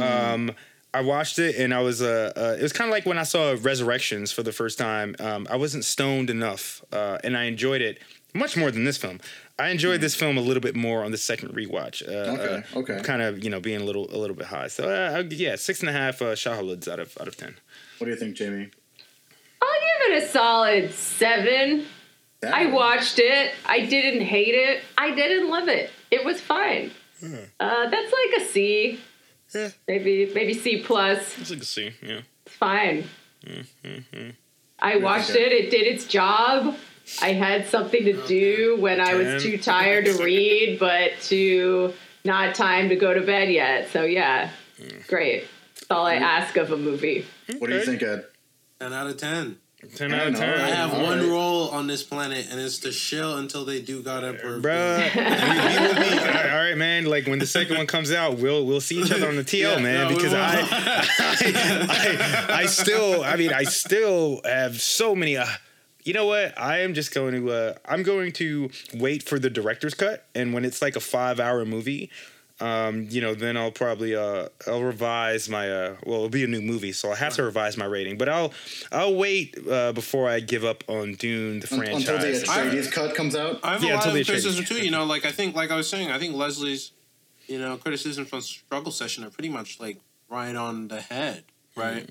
[0.00, 0.52] Um,
[0.92, 3.22] I watched it and I was uh, uh it was kind of like when I
[3.22, 5.14] saw Resurrections for the first time.
[5.20, 7.98] Um, I wasn't stoned enough, uh, and I enjoyed it
[8.34, 9.20] much more than this film.
[9.58, 12.06] I enjoyed this film a little bit more on the second rewatch.
[12.06, 13.00] Uh, Okay, uh, okay.
[13.02, 14.68] Kind of, you know, being a little a little bit high.
[14.68, 17.56] So uh, I'll- yeah, six and a half uh, Shai-Huluds out of out of ten.
[17.98, 18.70] What do you think, Jamie?
[19.62, 21.86] I'll give it a solid seven.
[22.40, 23.52] That I watched it.
[23.64, 24.82] I didn't hate it.
[24.98, 25.90] I didn't love it.
[26.10, 26.90] It was fine.
[27.20, 27.34] Hmm.
[27.58, 29.00] Uh, that's like a C.
[29.54, 29.70] Yeah.
[29.88, 31.38] Maybe maybe C plus.
[31.38, 31.92] It's like a C.
[32.02, 32.20] Yeah.
[32.44, 33.04] It's fine.
[33.44, 34.30] Mm-hmm.
[34.78, 35.46] I watched okay.
[35.46, 35.52] it.
[35.52, 36.76] It did its job.
[37.22, 41.94] I had something to do when I was too tired to read, but to
[42.24, 43.88] not time to go to bed yet.
[43.90, 44.98] So yeah, hmm.
[45.08, 45.46] great.
[45.74, 46.24] That's all I hmm.
[46.24, 47.24] ask of a movie.
[47.58, 48.24] What do you think, Ed?
[48.80, 49.58] Ten out of ten.
[49.94, 50.60] Ten out of know, ten.
[50.60, 51.28] I have All one right.
[51.28, 54.58] role on this planet, and it's to chill until they do God Emperor.
[54.58, 57.04] Bruh, we, we all right, all right, man.
[57.04, 59.76] Like when the second one comes out, we'll we'll see each other on the TL,
[59.76, 60.08] Yeah, man.
[60.10, 60.32] no, because.
[60.34, 65.36] I, I, I, I still, I mean, I still have so many.
[65.36, 65.46] Uh,
[66.04, 66.58] you know what?
[66.58, 67.50] I am just going to.
[67.50, 71.38] Uh, I'm going to wait for the director's cut, and when it's like a five
[71.38, 72.10] hour movie.
[72.58, 76.46] Um, you know, then I'll probably uh I'll revise my uh well it'll be a
[76.46, 78.16] new movie, so I'll have to revise my rating.
[78.16, 78.52] But I'll
[78.90, 82.08] I'll wait uh before I give up on Dune the franchise.
[82.08, 83.60] Until the Atreides cut comes out.
[83.62, 84.82] I have Yeah, a lot until of criticism too.
[84.82, 86.92] You know, like I think, like I was saying, I think Leslie's,
[87.46, 89.98] you know, criticism from Struggle Session are pretty much like
[90.30, 91.44] right on the head,
[91.76, 92.08] right?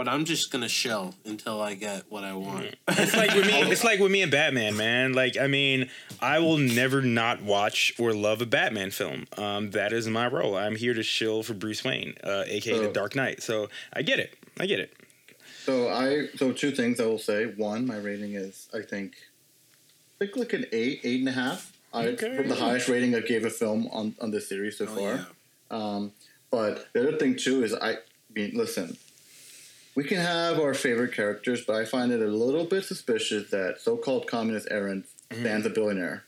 [0.00, 2.74] But I'm just gonna shell until I get what I want.
[2.88, 3.60] It's like with me.
[3.70, 5.12] It's like with me and Batman, man.
[5.12, 5.90] Like I mean,
[6.22, 9.26] I will never not watch or love a Batman film.
[9.36, 10.56] Um, that is my role.
[10.56, 13.42] I'm here to shill for Bruce Wayne, uh, aka the Dark Knight.
[13.42, 14.38] So I get it.
[14.58, 14.90] I get it.
[15.66, 17.44] So I so two things I will say.
[17.44, 19.12] One, my rating is I think
[20.18, 21.76] I think like an eight, eight and a half.
[21.92, 22.38] I Okay.
[22.38, 25.14] from the highest rating I gave a film on on this series so Oh, far.
[25.16, 25.24] yeah.
[25.70, 26.12] Um,
[26.50, 27.98] but the other thing too is I
[28.34, 28.96] mean listen,
[29.94, 33.80] we can have our favorite characters, but I find it a little bit suspicious that
[33.80, 35.42] so-called communist Aaron Mm-hmm.
[35.42, 36.24] stands a billionaire.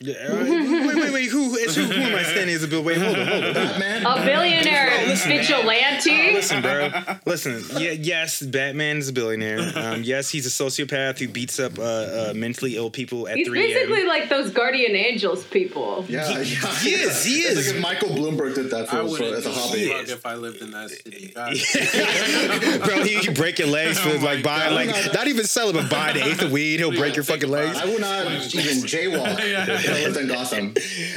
[0.00, 1.28] Yeah, uh, wait, wait, wait.
[1.30, 2.84] Who, is- who, who am I standing as a bill?
[2.84, 3.52] Wait, hold on, hold on.
[3.54, 4.06] Batman.
[4.06, 5.38] A billionaire Oh, listen, man.
[5.38, 6.32] vigilante.
[6.34, 6.90] Listen, bro.
[7.26, 7.64] Listen.
[7.82, 9.58] Yeah, yes, Batman is a billionaire.
[9.74, 13.48] Um, yes, he's a sociopath who beats up uh, uh, mentally ill people at He's
[13.48, 14.06] 3 basically a.m.
[14.08, 16.04] like those guardian angels people.
[16.08, 17.66] yeah, yeah, he is, he It's is.
[17.66, 19.88] like if Michael Bloomberg did that for, for wouldn't as a hobby.
[19.88, 21.32] fuck if I lived in that city.
[22.84, 25.90] Bro, he, he break your legs for Oh like buying like not even selling, but
[25.90, 26.78] buying an eighth of weed.
[26.78, 27.76] He'll break your fucking legs.
[27.78, 30.74] I would not even jaywalk if I lived in Gotham.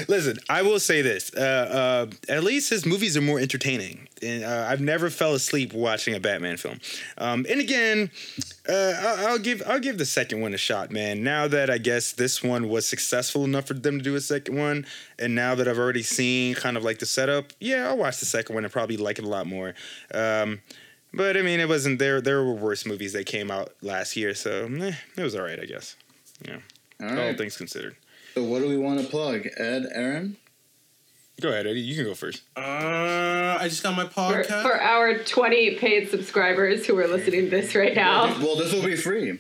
[0.08, 1.34] Listen, I will say this.
[1.34, 4.08] Uh, uh, at least his movies are more entertaining.
[4.24, 6.80] And uh, I've never fell asleep watching a Batman film.
[7.18, 8.12] Um, and again,
[8.70, 11.24] uh, I'll, I'll give I'll give the second one a shot, man.
[11.24, 14.58] Now that I guess this one was successful enough for them to do a second
[14.58, 14.86] one,
[15.18, 18.28] and now that I've already seen kind of like the setup, yeah, I'll watch the
[18.28, 19.74] second one and probably like it a lot more.
[20.14, 20.62] Um,
[21.14, 22.22] but I mean, it wasn't there.
[22.22, 25.60] There were worse movies that came out last year, so eh, it was all right,
[25.60, 25.96] I guess.
[26.48, 26.58] Yeah,
[27.02, 27.38] All all right.
[27.38, 27.96] things considered.
[28.34, 29.48] So what do we want to plug?
[29.58, 30.38] Ed, Aaron?
[31.42, 31.82] Go ahead, Eddie.
[31.82, 32.44] You can go first.
[32.56, 32.62] Uh,
[33.60, 34.62] I just got my For, podcast.
[34.62, 38.26] for our 20 paid subscribers who are listening to this right now.
[38.40, 39.40] Well, this will be free.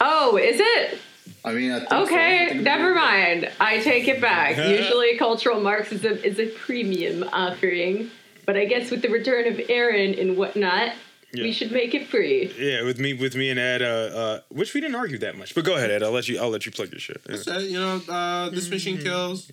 [0.00, 0.98] Oh, is it?
[1.44, 1.96] I mean, I think so.
[1.96, 3.50] I Okay, think never mind.
[3.60, 4.56] I take it back.
[4.78, 8.10] Usually, cultural Marxism is a premium offering,
[8.46, 10.94] but I guess with the return of Aaron and whatnot,
[11.34, 11.44] Yeah.
[11.44, 12.52] we should make it free.
[12.58, 15.54] Yeah, with me, with me and Ed, uh, uh, which we didn't argue that much.
[15.54, 16.02] But go ahead, Ed.
[16.02, 16.38] I'll let you.
[16.38, 17.22] I'll let you plug your shit.
[17.28, 17.36] Yeah.
[17.36, 19.04] So, you know, uh, this machine Mm-hmm.
[19.06, 19.50] kills.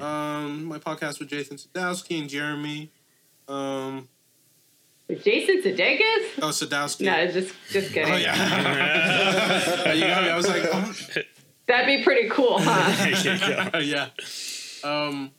[0.00, 2.90] Um, my podcast with Jathan Sadowski and Jeremy.
[3.48, 4.08] Um,
[5.08, 6.38] With Jason Sudeikis?
[6.40, 7.04] oh, Sadowski.
[7.06, 8.12] No, just just kidding.
[8.12, 9.92] Oh yeah.
[9.94, 10.28] you got me.
[10.30, 10.94] I was like, oh.
[11.66, 13.78] That'd be pretty cool, huh?
[13.78, 14.08] yeah.
[14.84, 15.30] Um,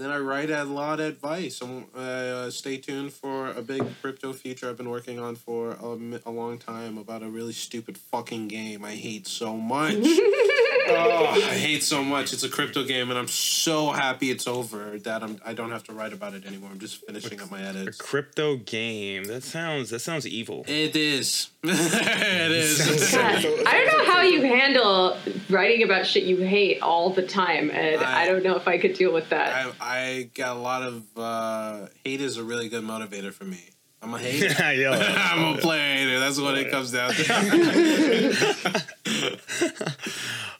[0.00, 1.60] then I write a lot of advice.
[1.60, 6.30] Uh, stay tuned for a big crypto feature I've been working on for a, a
[6.30, 9.96] long time about a really stupid fucking game I hate so much.
[10.96, 12.32] oh, I hate so much.
[12.32, 15.84] It's a crypto game, and I'm so happy it's over that I'm I don't have
[15.84, 16.70] to write about it anymore.
[16.72, 17.76] I'm just finishing up my edits.
[17.76, 17.98] A edits.
[17.98, 19.24] crypto game.
[19.24, 19.90] That sounds.
[19.90, 20.64] That sounds evil.
[20.66, 21.50] It is.
[21.62, 22.78] it is.
[23.14, 25.16] God, So- I don't know how you handle
[25.48, 28.78] writing about shit you hate all the time, and I- I, don't know if I
[28.78, 29.54] could deal with that.
[29.54, 33.60] I, I got a lot of uh, hate is a really good motivator for me.
[34.02, 34.72] I'm a hater.
[34.74, 35.30] yeah.
[35.32, 36.20] I'm a player hater.
[36.20, 38.82] That's what it comes down to.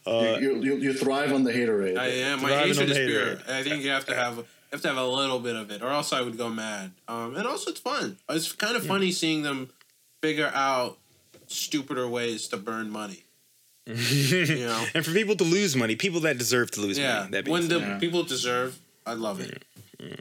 [0.06, 1.96] you, you, you, you thrive on the haterade.
[1.98, 2.42] I am.
[2.42, 3.26] My Thriving hatred on is the pure.
[3.36, 3.42] hater.
[3.48, 5.82] I think you have to have you have to have a little bit of it,
[5.82, 6.92] or else I would go mad.
[7.08, 8.18] Um, and also, it's fun.
[8.28, 9.70] It's kind of funny seeing them
[10.22, 10.98] figure out
[11.48, 13.24] stupider ways to burn money.
[13.86, 17.20] you know, And for people to lose money, people that deserve to lose yeah.
[17.20, 17.30] money.
[17.32, 17.78] That When the.
[17.80, 17.98] Yeah.
[17.98, 19.64] people deserve, I love it.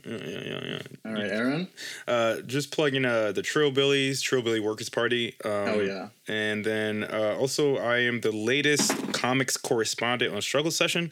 [0.06, 0.80] Yeah, yeah, yeah, yeah.
[1.06, 1.68] All right, Aaron.
[2.07, 5.35] Uh, just plugging uh, the Trillbillies, Trillbilly Workers Party.
[5.45, 6.10] Um, Oh yeah.
[6.27, 11.11] And then uh, also, I am the latest comics correspondent on Struggle Session.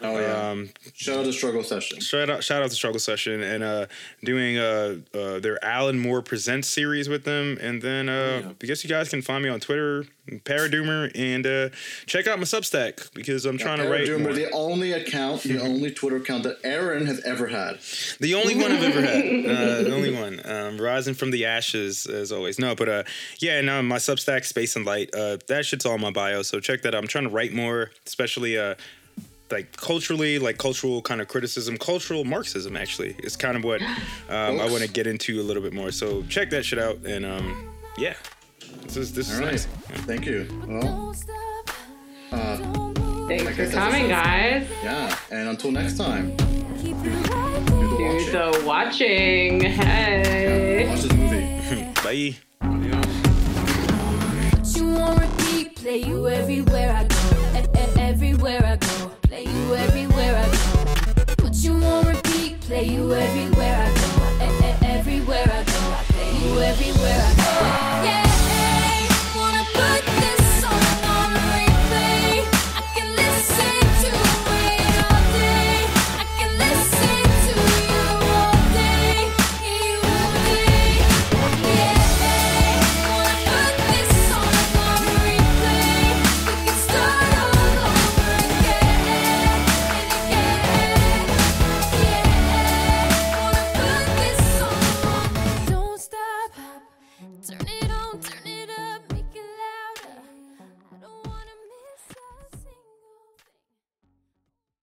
[0.00, 0.50] Oh yeah.
[0.50, 2.00] Um, Shout out to Struggle Session.
[2.00, 3.86] shout out, shout out to Struggle Session, and uh,
[4.22, 7.58] doing uh, uh, their Alan Moore Presents series with them.
[7.60, 8.52] And then uh, Yeah.
[8.62, 10.04] I guess you guys can find me on Twitter,
[10.44, 11.68] Paradoomer, and uh,
[12.06, 14.08] check out my Substack because I'm trying to write.
[14.20, 14.32] More.
[14.32, 17.78] the only account, the only Twitter account that Aaron has ever had.
[18.20, 19.18] The only one I've ever had.
[19.58, 20.40] Uh, the only one.
[20.44, 22.58] Um, rising from the ashes, as always.
[22.58, 23.02] No, but uh,
[23.40, 26.42] yeah, no, my Substack, Space and Light, uh, that shit's all in my bio.
[26.42, 27.02] So check that out.
[27.02, 28.74] I'm trying to write more, especially uh,
[29.50, 33.16] like culturally, like cultural kind of criticism, cultural Marxism, actually.
[33.22, 35.90] is kind of what um, I want to get into a little bit more.
[35.90, 36.98] So check that shit out.
[37.04, 38.14] And um, yeah,
[38.82, 39.52] this is, this is All right.
[39.52, 39.66] nice.
[40.04, 40.46] Thank you.
[40.66, 41.14] Well,
[42.32, 42.56] uh,
[43.28, 44.66] Thanks I for guess coming, just- guys.
[44.82, 45.18] yeah.
[45.30, 47.10] And until next time, do the
[48.00, 48.32] watching.
[48.32, 49.60] the watching.
[49.60, 50.86] Hey.
[50.88, 51.84] Watch this movie.
[52.04, 52.36] Bye.
[54.50, 57.16] Put you on repeat, play you everywhere I go.
[57.58, 61.34] E- e- everywhere I go play you everywhere I go.
[61.36, 64.44] Put you on repeat, play you everywhere I go.
[64.44, 67.97] E- everywhere I go, I play you everywhere I go.